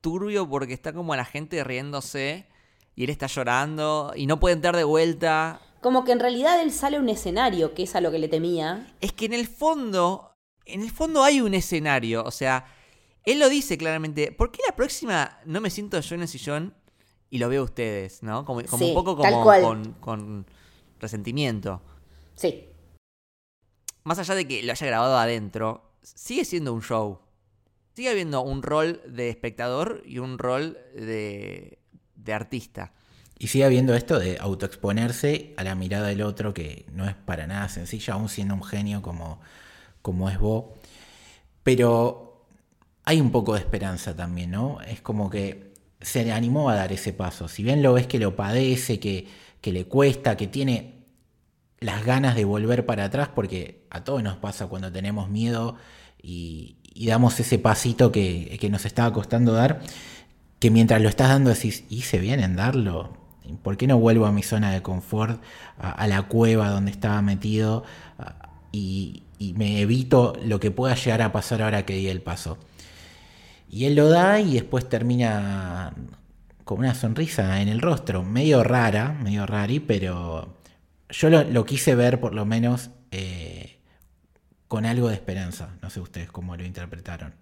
turbio 0.00 0.48
porque 0.48 0.72
está 0.74 0.92
como 0.92 1.14
la 1.14 1.24
gente 1.24 1.62
riéndose 1.62 2.50
y 2.94 3.04
él 3.04 3.10
está 3.10 3.26
llorando 3.26 4.12
y 4.14 4.26
no 4.26 4.38
puede 4.38 4.54
entrar 4.54 4.76
de 4.76 4.84
vuelta. 4.84 5.60
Como 5.80 6.04
que 6.04 6.12
en 6.12 6.20
realidad 6.20 6.60
él 6.60 6.72
sale 6.72 6.96
a 6.96 7.00
un 7.00 7.08
escenario, 7.08 7.74
que 7.74 7.84
es 7.84 7.96
a 7.96 8.00
lo 8.00 8.10
que 8.10 8.18
le 8.18 8.28
temía. 8.28 8.94
Es 9.00 9.12
que 9.12 9.26
en 9.26 9.32
el 9.32 9.46
fondo, 9.46 10.36
en 10.64 10.82
el 10.82 10.90
fondo 10.90 11.24
hay 11.24 11.40
un 11.40 11.54
escenario, 11.54 12.22
o 12.24 12.30
sea, 12.30 12.66
él 13.24 13.38
lo 13.38 13.48
dice 13.48 13.78
claramente, 13.78 14.32
¿por 14.32 14.50
qué 14.50 14.60
la 14.68 14.76
próxima 14.76 15.38
no 15.44 15.60
me 15.60 15.70
siento 15.70 15.98
yo 16.00 16.14
en 16.14 16.22
el 16.22 16.28
sillón 16.28 16.74
y 17.30 17.38
lo 17.38 17.48
veo 17.48 17.62
a 17.62 17.64
ustedes, 17.64 18.22
¿no? 18.22 18.44
Como, 18.44 18.60
un 18.60 18.94
poco 18.94 19.16
como 19.16 19.44
con, 19.44 19.92
con 19.94 20.46
resentimiento. 21.00 21.80
Sí. 22.34 22.68
Más 24.04 24.18
allá 24.18 24.34
de 24.34 24.46
que 24.46 24.62
lo 24.62 24.72
haya 24.72 24.86
grabado 24.86 25.16
adentro, 25.16 25.92
sigue 26.02 26.44
siendo 26.44 26.74
un 26.74 26.82
show. 26.82 27.20
Sigue 27.94 28.10
habiendo 28.10 28.42
un 28.42 28.62
rol 28.62 29.00
de 29.06 29.28
espectador 29.28 30.02
y 30.04 30.18
un 30.18 30.38
rol 30.38 30.78
de, 30.94 31.81
de 32.24 32.32
artista. 32.32 32.92
Y 33.38 33.48
sigue 33.48 33.64
habiendo 33.64 33.94
esto 33.94 34.18
de 34.18 34.38
autoexponerse 34.38 35.54
a 35.56 35.64
la 35.64 35.74
mirada 35.74 36.08
del 36.08 36.22
otro, 36.22 36.54
que 36.54 36.86
no 36.92 37.08
es 37.08 37.14
para 37.14 37.46
nada 37.46 37.68
sencilla, 37.68 38.14
aún 38.14 38.28
siendo 38.28 38.54
un 38.54 38.62
genio 38.62 39.02
como, 39.02 39.40
como 40.00 40.30
es 40.30 40.38
vos. 40.38 40.66
Pero 41.62 42.46
hay 43.04 43.20
un 43.20 43.32
poco 43.32 43.54
de 43.54 43.60
esperanza 43.60 44.14
también, 44.14 44.50
¿no? 44.52 44.80
Es 44.82 45.00
como 45.00 45.28
que 45.28 45.72
se 46.00 46.30
animó 46.32 46.70
a 46.70 46.76
dar 46.76 46.92
ese 46.92 47.12
paso. 47.12 47.48
Si 47.48 47.62
bien 47.62 47.82
lo 47.82 47.94
ves 47.94 48.06
que 48.06 48.18
lo 48.18 48.36
padece, 48.36 49.00
que, 49.00 49.26
que 49.60 49.72
le 49.72 49.86
cuesta, 49.86 50.36
que 50.36 50.46
tiene 50.46 51.02
las 51.80 52.04
ganas 52.04 52.36
de 52.36 52.44
volver 52.44 52.86
para 52.86 53.04
atrás, 53.04 53.28
porque 53.34 53.86
a 53.90 54.04
todos 54.04 54.22
nos 54.22 54.36
pasa 54.36 54.66
cuando 54.68 54.92
tenemos 54.92 55.28
miedo 55.28 55.76
y, 56.22 56.76
damos 56.94 57.40
ese 57.40 57.58
pasito 57.58 58.12
que, 58.12 58.56
que 58.60 58.70
nos 58.70 58.84
estaba 58.84 59.12
costando 59.12 59.52
dar 59.52 59.80
que 60.62 60.70
mientras 60.70 61.02
lo 61.02 61.08
estás 61.08 61.28
dando 61.28 61.50
decís, 61.50 61.82
hice 61.88 62.20
bien 62.20 62.38
en 62.38 62.54
darlo. 62.54 63.16
¿Por 63.64 63.76
qué 63.76 63.88
no 63.88 63.98
vuelvo 63.98 64.26
a 64.26 64.32
mi 64.32 64.44
zona 64.44 64.70
de 64.70 64.80
confort, 64.80 65.42
a, 65.76 66.06
la 66.06 66.22
cueva 66.28 66.68
donde 66.68 66.92
estaba 66.92 67.20
metido 67.20 67.82
y, 68.70 69.24
me 69.56 69.80
evito 69.80 70.34
lo 70.44 70.60
que 70.60 70.70
pueda 70.70 70.94
llegar 70.94 71.20
a 71.20 71.32
pasar 71.32 71.62
ahora 71.62 71.84
que 71.84 71.94
di 71.94 72.06
el 72.06 72.22
paso? 72.22 72.58
Y 73.68 73.86
él 73.86 73.96
lo 73.96 74.08
da 74.08 74.38
y 74.38 74.54
después 74.54 74.88
termina 74.88 75.94
con 76.62 76.78
una 76.78 76.94
sonrisa 76.94 77.60
en 77.60 77.66
el 77.66 77.80
rostro, 77.80 78.22
medio 78.22 78.62
rara, 78.62 79.18
medio 79.20 79.46
rari, 79.46 79.80
pero 79.80 80.60
yo 81.10 81.28
lo, 81.28 81.66
quise 81.66 81.96
ver 81.96 82.20
por 82.20 82.34
lo 82.34 82.44
menos 82.44 82.90
eh, 83.10 83.80
con 84.68 84.86
algo 84.86 85.08
de 85.08 85.14
esperanza. 85.14 85.70
No 85.82 85.90
sé 85.90 85.98
ustedes 85.98 86.30
cómo 86.30 86.56
lo 86.56 86.64
interpretaron 86.64 87.41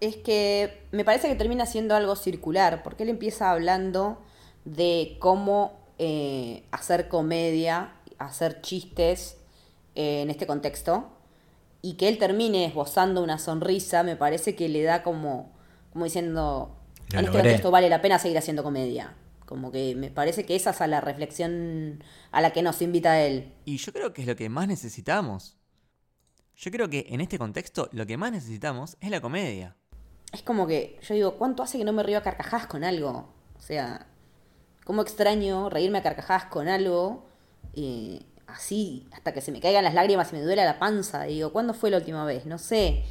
es 0.00 0.16
que 0.16 0.86
me 0.92 1.04
parece 1.04 1.28
que 1.28 1.34
termina 1.34 1.66
siendo 1.66 1.94
algo 1.94 2.16
circular, 2.16 2.82
porque 2.82 3.02
él 3.02 3.10
empieza 3.10 3.50
hablando 3.50 4.18
de 4.64 5.16
cómo 5.20 5.78
eh, 5.98 6.64
hacer 6.70 7.08
comedia, 7.08 7.92
hacer 8.18 8.62
chistes 8.62 9.36
eh, 9.94 10.22
en 10.22 10.30
este 10.30 10.46
contexto, 10.46 11.10
y 11.82 11.94
que 11.94 12.08
él 12.08 12.18
termine 12.18 12.64
esbozando 12.64 13.22
una 13.22 13.38
sonrisa, 13.38 14.02
me 14.02 14.16
parece 14.16 14.54
que 14.54 14.68
le 14.68 14.82
da 14.82 15.02
como, 15.02 15.52
como 15.92 16.04
diciendo, 16.06 16.76
en 17.12 17.20
este 17.20 17.32
contexto 17.32 17.70
vale 17.70 17.88
la 17.88 18.02
pena 18.02 18.18
seguir 18.18 18.38
haciendo 18.38 18.62
comedia. 18.62 19.14
Como 19.46 19.72
que 19.72 19.96
me 19.96 20.10
parece 20.10 20.44
que 20.44 20.54
esa 20.54 20.70
es 20.70 20.80
la 20.88 21.00
reflexión 21.00 22.04
a 22.30 22.40
la 22.40 22.52
que 22.52 22.62
nos 22.62 22.80
invita 22.82 23.20
él. 23.20 23.52
Y 23.64 23.78
yo 23.78 23.92
creo 23.92 24.12
que 24.12 24.22
es 24.22 24.28
lo 24.28 24.36
que 24.36 24.48
más 24.48 24.68
necesitamos. 24.68 25.56
Yo 26.54 26.70
creo 26.70 26.88
que 26.88 27.06
en 27.08 27.20
este 27.20 27.36
contexto 27.36 27.88
lo 27.90 28.06
que 28.06 28.16
más 28.16 28.30
necesitamos 28.30 28.96
es 29.00 29.10
la 29.10 29.20
comedia 29.20 29.76
es 30.32 30.42
como 30.42 30.66
que 30.66 30.98
yo 31.02 31.14
digo, 31.14 31.34
¿cuánto 31.36 31.62
hace 31.62 31.78
que 31.78 31.84
no 31.84 31.92
me 31.92 32.02
río 32.02 32.18
a 32.18 32.22
carcajadas 32.22 32.66
con 32.66 32.84
algo? 32.84 33.28
O 33.58 33.60
sea, 33.60 34.06
¿cómo 34.84 35.02
extraño 35.02 35.70
reírme 35.70 35.98
a 35.98 36.02
carcajadas 36.02 36.44
con 36.46 36.68
algo? 36.68 37.30
y 37.74 38.26
así, 38.46 39.06
hasta 39.12 39.32
que 39.32 39.40
se 39.40 39.52
me 39.52 39.60
caigan 39.60 39.84
las 39.84 39.94
lágrimas 39.94 40.32
y 40.32 40.36
me 40.36 40.42
duele 40.42 40.64
la 40.64 40.78
panza. 40.78 41.24
digo, 41.24 41.52
¿cuándo 41.52 41.74
fue 41.74 41.90
la 41.90 41.98
última 41.98 42.24
vez? 42.24 42.46
No 42.46 42.58
sé. 42.58 43.04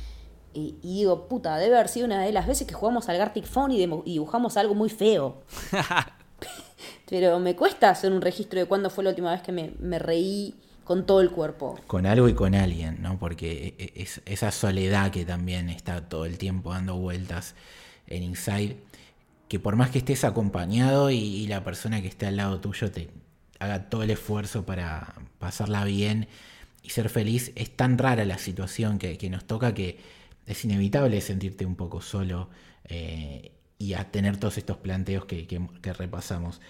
Y, 0.54 0.78
digo, 0.82 1.28
puta, 1.28 1.58
debe 1.58 1.76
haber 1.76 1.90
sido 1.90 2.06
una 2.06 2.22
de 2.24 2.32
las 2.32 2.48
veces 2.48 2.68
que 2.68 2.74
jugamos 2.74 3.08
al 3.08 3.18
Gartic 3.18 3.46
Phone 3.46 3.72
y, 3.72 3.78
dibujamos 3.78 4.58
algo 4.58 4.74
muy 4.76 4.90
feo. 4.90 5.44
Pero 7.10 7.40
me 7.40 7.56
cuesta 7.56 7.90
hacer 7.90 8.12
un 8.12 8.22
registro 8.22 8.60
de 8.60 8.66
cuándo 8.66 8.90
fue 8.90 9.04
la 9.04 9.12
última 9.12 9.32
vez 9.32 9.42
que 9.42 9.52
me, 9.52 9.74
me 9.80 10.00
reí 10.00 10.56
con 10.90 11.06
todo 11.06 11.22
el 11.22 11.30
cuerpo. 11.30 11.80
Con 11.86 12.08
algo 12.08 12.28
y 12.30 12.34
con 12.34 12.56
alguien, 12.56 13.00
¿no? 13.00 13.20
Porque 13.20 13.76
e, 13.78 13.84
e, 13.84 14.02
es 14.02 14.24
esa 14.26 14.50
soledad 14.50 15.12
que 15.12 15.24
también 15.24 15.70
está 15.70 16.10
todo 16.10 16.26
el 16.26 16.40
tiempo 16.40 16.72
dando 16.72 16.96
vueltas 16.96 17.54
en 18.08 18.24
Inside, 18.24 18.76
que 19.48 19.60
por 19.60 19.76
más 19.76 19.92
que 19.92 20.00
estés 20.00 20.24
acompañado 20.24 21.12
y, 21.12 21.46
la 21.46 21.64
persona 21.64 22.02
que 22.02 22.08
esté 22.08 22.26
al 22.26 22.38
lado 22.38 22.60
tuyo 22.60 22.90
te 22.90 23.12
haga 23.60 23.88
todo 23.88 24.02
el 24.02 24.10
esfuerzo 24.10 24.66
para 24.66 25.14
pasarla 25.38 25.84
bien 25.84 26.28
y 26.82 26.90
ser 26.90 27.10
feliz, 27.10 27.52
es 27.54 27.70
tan 27.70 28.00
rara 28.00 28.26
la 28.26 28.40
situación 28.40 28.98
que, 28.98 29.30
nos 29.30 29.46
toca 29.46 29.76
que 29.76 30.00
es 30.48 30.66
inevitable 30.66 31.22
sentirte 31.22 31.68
un 31.68 31.76
poco 31.76 32.02
solo 32.02 32.50
eh, 32.86 33.52
y 33.78 33.94
a 33.94 34.10
tener 34.10 34.38
todos 34.38 34.58
estos 34.58 34.78
planteos 34.78 35.26
que, 35.26 35.46
que 35.46 35.94
repasamos. 35.94 36.62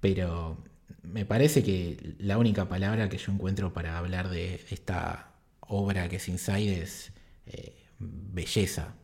Pero 0.00 0.58
me 1.02 1.24
parece 1.24 1.62
que 1.62 2.16
la 2.18 2.38
única 2.38 2.68
palabra 2.68 3.08
que 3.08 3.18
yo 3.18 3.32
encuentro 3.32 3.72
para 3.72 3.98
hablar 3.98 4.28
de 4.28 4.64
esta 4.70 5.32
obra 5.60 6.08
que 6.08 6.16
es 6.16 6.28
Inside 6.28 6.82
es 6.82 7.12
eh, 7.46 7.86
belleza. 7.98 8.94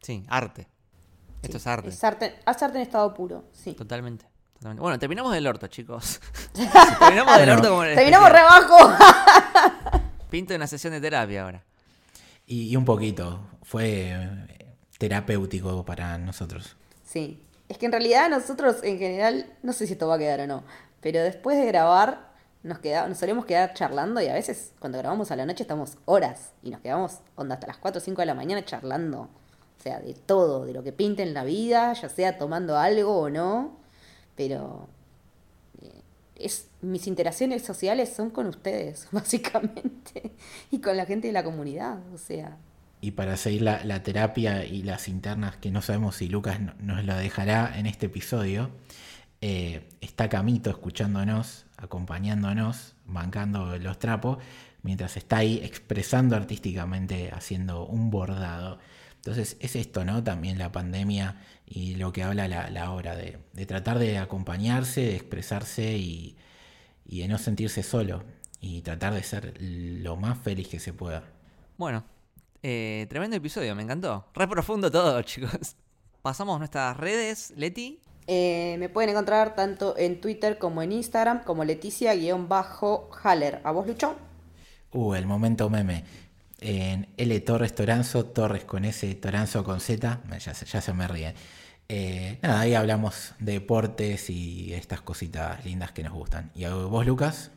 Sí, 0.00 0.24
arte. 0.28 0.68
Esto 1.42 1.58
es 1.58 1.66
arte. 1.66 1.88
Es 1.90 2.04
arte. 2.04 2.34
en 2.46 2.82
estado 2.82 3.12
puro, 3.14 3.44
sí. 3.52 3.74
Totalmente. 3.74 4.26
Bueno, 4.60 4.98
terminamos 4.98 5.32
del 5.32 5.46
orto, 5.46 5.66
chicos. 5.66 6.20
terminamos 6.98 7.38
del 7.38 7.50
orto 7.50 7.68
como 7.68 7.82
Terminamos 7.82 8.30
re 8.30 8.38
abajo. 8.38 8.92
Pinto 10.30 10.54
una 10.54 10.66
sesión 10.66 10.92
de 10.94 11.00
terapia 11.00 11.42
ahora. 11.44 11.64
Y, 12.46 12.74
un 12.74 12.84
poquito. 12.84 13.40
Fue 13.62 14.10
eh, 14.12 14.76
terapéutico 14.98 15.84
para 15.84 16.16
nosotros. 16.18 16.76
Sí. 17.04 17.42
Es 17.68 17.78
que 17.78 17.86
en 17.86 17.92
realidad 17.92 18.30
nosotros 18.30 18.76
en 18.82 18.98
general, 18.98 19.46
no 19.62 19.72
sé 19.72 19.86
si 19.86 19.94
esto 19.94 20.08
va 20.08 20.16
a 20.16 20.18
quedar 20.18 20.40
o 20.40 20.46
no, 20.46 20.64
pero 21.04 21.22
después 21.22 21.58
de 21.58 21.66
grabar, 21.66 22.32
nos, 22.62 22.78
queda, 22.78 23.06
nos 23.06 23.18
solemos 23.18 23.44
quedar 23.44 23.74
charlando 23.74 24.22
y 24.22 24.28
a 24.28 24.32
veces 24.32 24.72
cuando 24.78 24.96
grabamos 24.96 25.30
a 25.30 25.36
la 25.36 25.44
noche 25.44 25.62
estamos 25.62 25.98
horas 26.06 26.52
y 26.62 26.70
nos 26.70 26.80
quedamos 26.80 27.18
onda 27.36 27.56
hasta 27.56 27.66
las 27.66 27.76
4 27.76 27.98
o 27.98 28.02
5 28.02 28.22
de 28.22 28.26
la 28.26 28.32
mañana 28.32 28.64
charlando. 28.64 29.28
O 29.78 29.82
sea, 29.82 30.00
de 30.00 30.14
todo, 30.14 30.64
de 30.64 30.72
lo 30.72 30.82
que 30.82 30.92
pinta 30.92 31.22
en 31.22 31.34
la 31.34 31.44
vida, 31.44 31.92
ya 31.92 32.08
sea 32.08 32.38
tomando 32.38 32.78
algo 32.78 33.18
o 33.18 33.28
no. 33.28 33.76
Pero 34.34 34.88
eh, 35.82 36.00
es, 36.36 36.68
mis 36.80 37.06
interacciones 37.06 37.62
sociales 37.62 38.08
son 38.08 38.30
con 38.30 38.46
ustedes, 38.46 39.06
básicamente. 39.12 40.32
Y 40.70 40.80
con 40.80 40.96
la 40.96 41.04
gente 41.04 41.26
de 41.26 41.34
la 41.34 41.44
comunidad. 41.44 41.98
O 42.14 42.16
sea, 42.16 42.56
y 43.02 43.10
para 43.10 43.36
seguir 43.36 43.60
la, 43.60 44.02
terapia 44.02 44.64
y 44.64 44.82
las 44.82 45.08
internas 45.08 45.56
que 45.56 45.70
no 45.70 45.82
sabemos 45.82 46.16
si 46.16 46.28
Lucas 46.28 46.58
nos 46.80 47.04
lo 47.04 47.14
dejará 47.14 47.78
en 47.78 47.84
este 47.84 48.06
episodio, 48.06 48.70
eh, 49.46 49.90
está 50.00 50.30
Camito 50.30 50.70
escuchándonos, 50.70 51.66
acompañándonos, 51.76 52.94
bancando 53.04 53.76
los 53.76 53.98
trapos, 53.98 54.38
mientras 54.82 55.18
está 55.18 55.36
ahí 55.36 55.60
expresando 55.62 56.34
artísticamente, 56.34 57.30
haciendo 57.30 57.84
un 57.84 58.08
bordado. 58.10 58.78
Entonces 59.16 59.58
es 59.60 59.76
esto, 59.76 60.02
¿no? 60.06 60.24
También 60.24 60.56
la 60.56 60.72
pandemia 60.72 61.42
y 61.66 61.96
lo 61.96 62.10
que 62.10 62.22
habla 62.22 62.48
la, 62.48 62.90
obra, 62.90 63.16
de, 63.16 63.38
tratar 63.66 63.98
de 63.98 64.16
acompañarse, 64.16 65.02
de 65.02 65.16
expresarse 65.16 65.98
y, 65.98 66.38
de 67.04 67.28
no 67.28 67.36
sentirse 67.36 67.82
solo 67.82 68.24
y 68.62 68.80
tratar 68.80 69.12
de 69.12 69.22
ser 69.22 69.58
lo 69.60 70.16
más 70.16 70.38
feliz 70.38 70.68
que 70.68 70.80
se 70.80 70.94
pueda. 70.94 71.22
Bueno, 71.76 72.02
eh, 72.62 73.04
tremendo 73.10 73.36
episodio, 73.36 73.74
me 73.74 73.82
encantó. 73.82 74.26
Re 74.32 74.48
profundo 74.48 74.90
todo, 74.90 75.20
chicos. 75.22 75.76
Pasamos 76.22 76.58
nuestras 76.58 76.96
redes, 76.96 77.52
Leti. 77.58 78.00
Eh, 78.26 78.76
me 78.78 78.88
pueden 78.88 79.10
encontrar 79.10 79.54
tanto 79.54 79.96
en 79.98 80.20
Twitter 80.20 80.58
como 80.58 80.82
en 80.82 80.92
Instagram 80.92 81.44
como 81.44 81.64
Leticia-Haller. 81.64 83.60
¿A 83.64 83.70
vos, 83.72 83.86
Lucho? 83.86 84.16
Uh, 84.92 85.14
el 85.14 85.26
momento 85.26 85.68
meme. 85.70 86.04
En 86.60 87.08
L 87.18 87.40
Torres 87.40 87.74
Toranzo, 87.74 88.24
Torres 88.26 88.64
con 88.64 88.84
S, 88.86 89.14
Toranzo 89.16 89.64
con 89.64 89.80
Z, 89.80 90.20
ya, 90.38 90.54
se- 90.54 90.64
ya 90.66 90.80
se 90.80 90.92
me 90.94 91.06
ríe. 91.08 91.34
Eh, 91.88 92.38
nada, 92.42 92.60
ahí 92.60 92.74
hablamos 92.74 93.34
de 93.38 93.52
deportes 93.52 94.30
y 94.30 94.72
estas 94.72 95.02
cositas 95.02 95.62
lindas 95.66 95.92
que 95.92 96.02
nos 96.02 96.14
gustan. 96.14 96.50
¿Y 96.54 96.64
a 96.64 96.74
vos, 96.74 97.04
Lucas? 97.04 97.50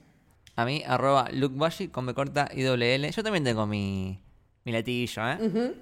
A 0.58 0.66
mí, 0.66 0.84
arroba 0.86 1.30
lukebashi 1.32 1.88
con 1.88 2.06
B 2.08 2.14
corta 2.14 2.50
y 2.54 2.64
doble 2.64 2.96
L. 2.96 3.10
Yo 3.12 3.24
también 3.24 3.46
tengo 3.46 3.66
mi, 3.68 4.20
mi 4.66 4.72
latillo, 4.74 5.22
¿eh? 5.30 5.74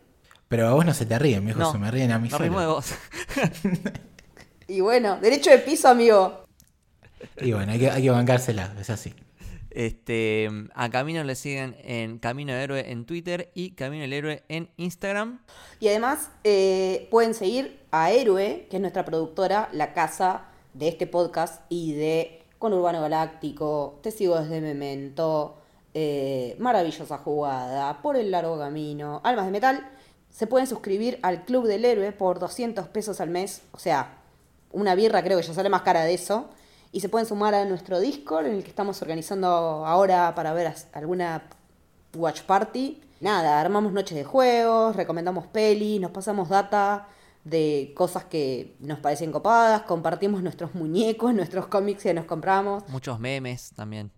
Pero 0.48 0.68
a 0.68 0.74
vos 0.74 0.86
no 0.86 0.94
se 0.94 1.08
te 1.08 1.18
ríen, 1.18 1.44
viejo, 1.44 1.60
No, 1.62 1.72
se 1.72 1.80
me 1.80 1.90
ríen 1.90 2.12
a 2.12 2.20
mí 2.20 2.30
no 2.30 2.38
solo. 2.38 2.44
ritmo 2.44 2.60
de 2.60 2.68
vos. 2.68 2.94
Y 4.68 4.82
bueno, 4.82 5.18
derecho 5.22 5.52
de 5.52 5.60
piso, 5.60 5.88
amigo. 5.88 6.46
Y 7.42 7.54
bueno, 7.54 7.72
hay 7.72 7.80
que, 7.80 7.90
hay 7.90 8.04
que 8.04 8.10
bancársela, 8.10 8.74
es 8.80 8.90
así. 8.90 9.14
Este, 9.76 10.50
a 10.74 10.90
Camino 10.90 11.22
le 11.26 11.36
siguen 11.36 11.76
en 11.84 12.18
Camino 12.18 12.54
de 12.54 12.64
Héroe 12.64 12.92
en 12.92 13.06
Twitter 13.06 13.52
y 13.54 13.72
Camino 13.72 14.04
del 14.04 14.14
Héroe 14.14 14.44
en 14.48 14.70
Instagram. 14.78 15.42
Y 15.82 15.90
además 15.90 16.30
eh, 16.46 17.10
pueden 17.12 17.34
seguir 17.34 17.82
a 17.92 18.10
Héroe, 18.12 18.68
que 18.70 18.78
es 18.78 18.82
nuestra 18.82 19.04
productora, 19.04 19.68
la 19.74 19.94
casa 19.94 20.46
de 20.74 20.88
este 20.88 21.08
podcast 21.08 21.62
y 21.68 21.94
de 21.94 22.44
Con 22.58 22.72
Urbano 22.72 23.02
Galáctico, 23.02 24.00
Te 24.02 24.12
sigo 24.12 24.40
desde 24.40 24.62
Memento, 24.62 25.58
eh, 25.94 26.56
Maravillosa 26.58 27.18
Jugada, 27.18 28.02
Por 28.02 28.16
el 28.16 28.32
Largo 28.32 28.58
Camino, 28.58 29.20
Almas 29.26 29.46
de 29.46 29.52
Metal. 29.52 29.90
Se 30.30 30.48
pueden 30.48 30.68
suscribir 30.68 31.20
al 31.22 31.44
Club 31.44 31.68
del 31.68 31.84
Héroe 31.84 32.14
por 32.14 32.40
200 32.40 32.88
pesos 32.88 33.20
al 33.20 33.30
mes, 33.30 33.62
o 33.74 33.78
sea, 33.78 34.22
una 34.76 34.94
birra 34.96 35.24
creo 35.24 35.40
que 35.40 35.46
ya 35.48 35.54
sale 35.54 35.70
más 35.70 35.82
cara 35.82 36.04
de 36.04 36.14
eso. 36.14 36.50
Y 36.92 37.02
se 37.02 37.10
pueden 37.10 37.28
sumar 37.28 37.54
a 37.56 37.66
nuestro 37.66 38.00
Discord, 38.00 38.46
en 38.46 38.56
el 38.56 38.64
que 38.64 38.70
estamos 38.70 39.02
organizando 39.02 39.48
ahora 39.48 40.34
para 40.36 40.54
ver 40.54 40.74
alguna 40.94 41.44
Watch 42.16 42.44
Party. 42.44 43.02
Nada, 43.20 43.60
armamos 43.60 43.92
noches 43.92 44.16
de 44.18 44.24
juegos, 44.24 44.96
recomendamos 44.96 45.48
pelis, 45.48 46.00
nos 46.00 46.12
pasamos 46.12 46.48
data 46.50 47.08
de 47.44 47.94
cosas 47.96 48.24
que 48.26 48.76
nos 48.80 49.00
parecen 49.00 49.32
copadas, 49.32 49.82
compartimos 49.84 50.42
nuestros 50.42 50.74
muñecos, 50.74 51.34
nuestros 51.42 51.68
cómics 51.68 52.04
que 52.04 52.14
nos 52.14 52.26
compramos, 52.26 52.88
Muchos 52.90 53.20
memes 53.20 53.72
también. 53.76 54.12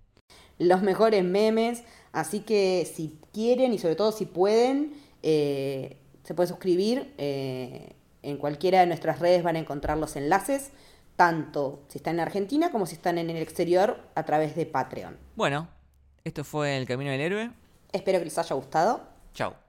los 0.59 0.81
mejores 0.81 1.23
memes. 1.23 1.83
Así 2.11 2.39
que 2.41 2.87
si 2.91 3.19
quieren 3.33 3.73
y 3.73 3.79
sobre 3.79 3.95
todo 3.95 4.11
si 4.11 4.25
pueden, 4.25 4.93
eh, 5.23 5.97
se 6.23 6.33
pueden 6.35 6.49
suscribir. 6.49 7.13
eh, 7.17 7.93
en 8.27 8.37
cualquiera 8.37 8.81
de 8.81 8.87
nuestras 8.87 9.19
redes 9.19 9.41
van 9.41 9.55
a 9.55 9.59
encontrar 9.59 9.97
los 9.97 10.15
enlaces, 10.17 10.71
tanto 11.15 11.83
si 11.87 11.99
están 11.99 12.15
en 12.15 12.21
Argentina 12.21 12.71
como 12.71 12.85
si 12.85 12.95
están 12.95 13.17
en 13.17 13.29
el 13.29 13.37
exterior 13.37 13.99
a 14.15 14.23
través 14.23 14.55
de 14.55 14.65
Patreon. 14.65 15.17
Bueno, 15.35 15.69
esto 16.25 16.43
fue 16.43 16.77
El 16.77 16.85
Camino 16.85 17.09
del 17.09 17.21
Héroe. 17.21 17.51
Espero 17.93 18.19
que 18.19 18.25
les 18.25 18.37
haya 18.37 18.55
gustado. 18.55 19.01
Chao. 19.33 19.66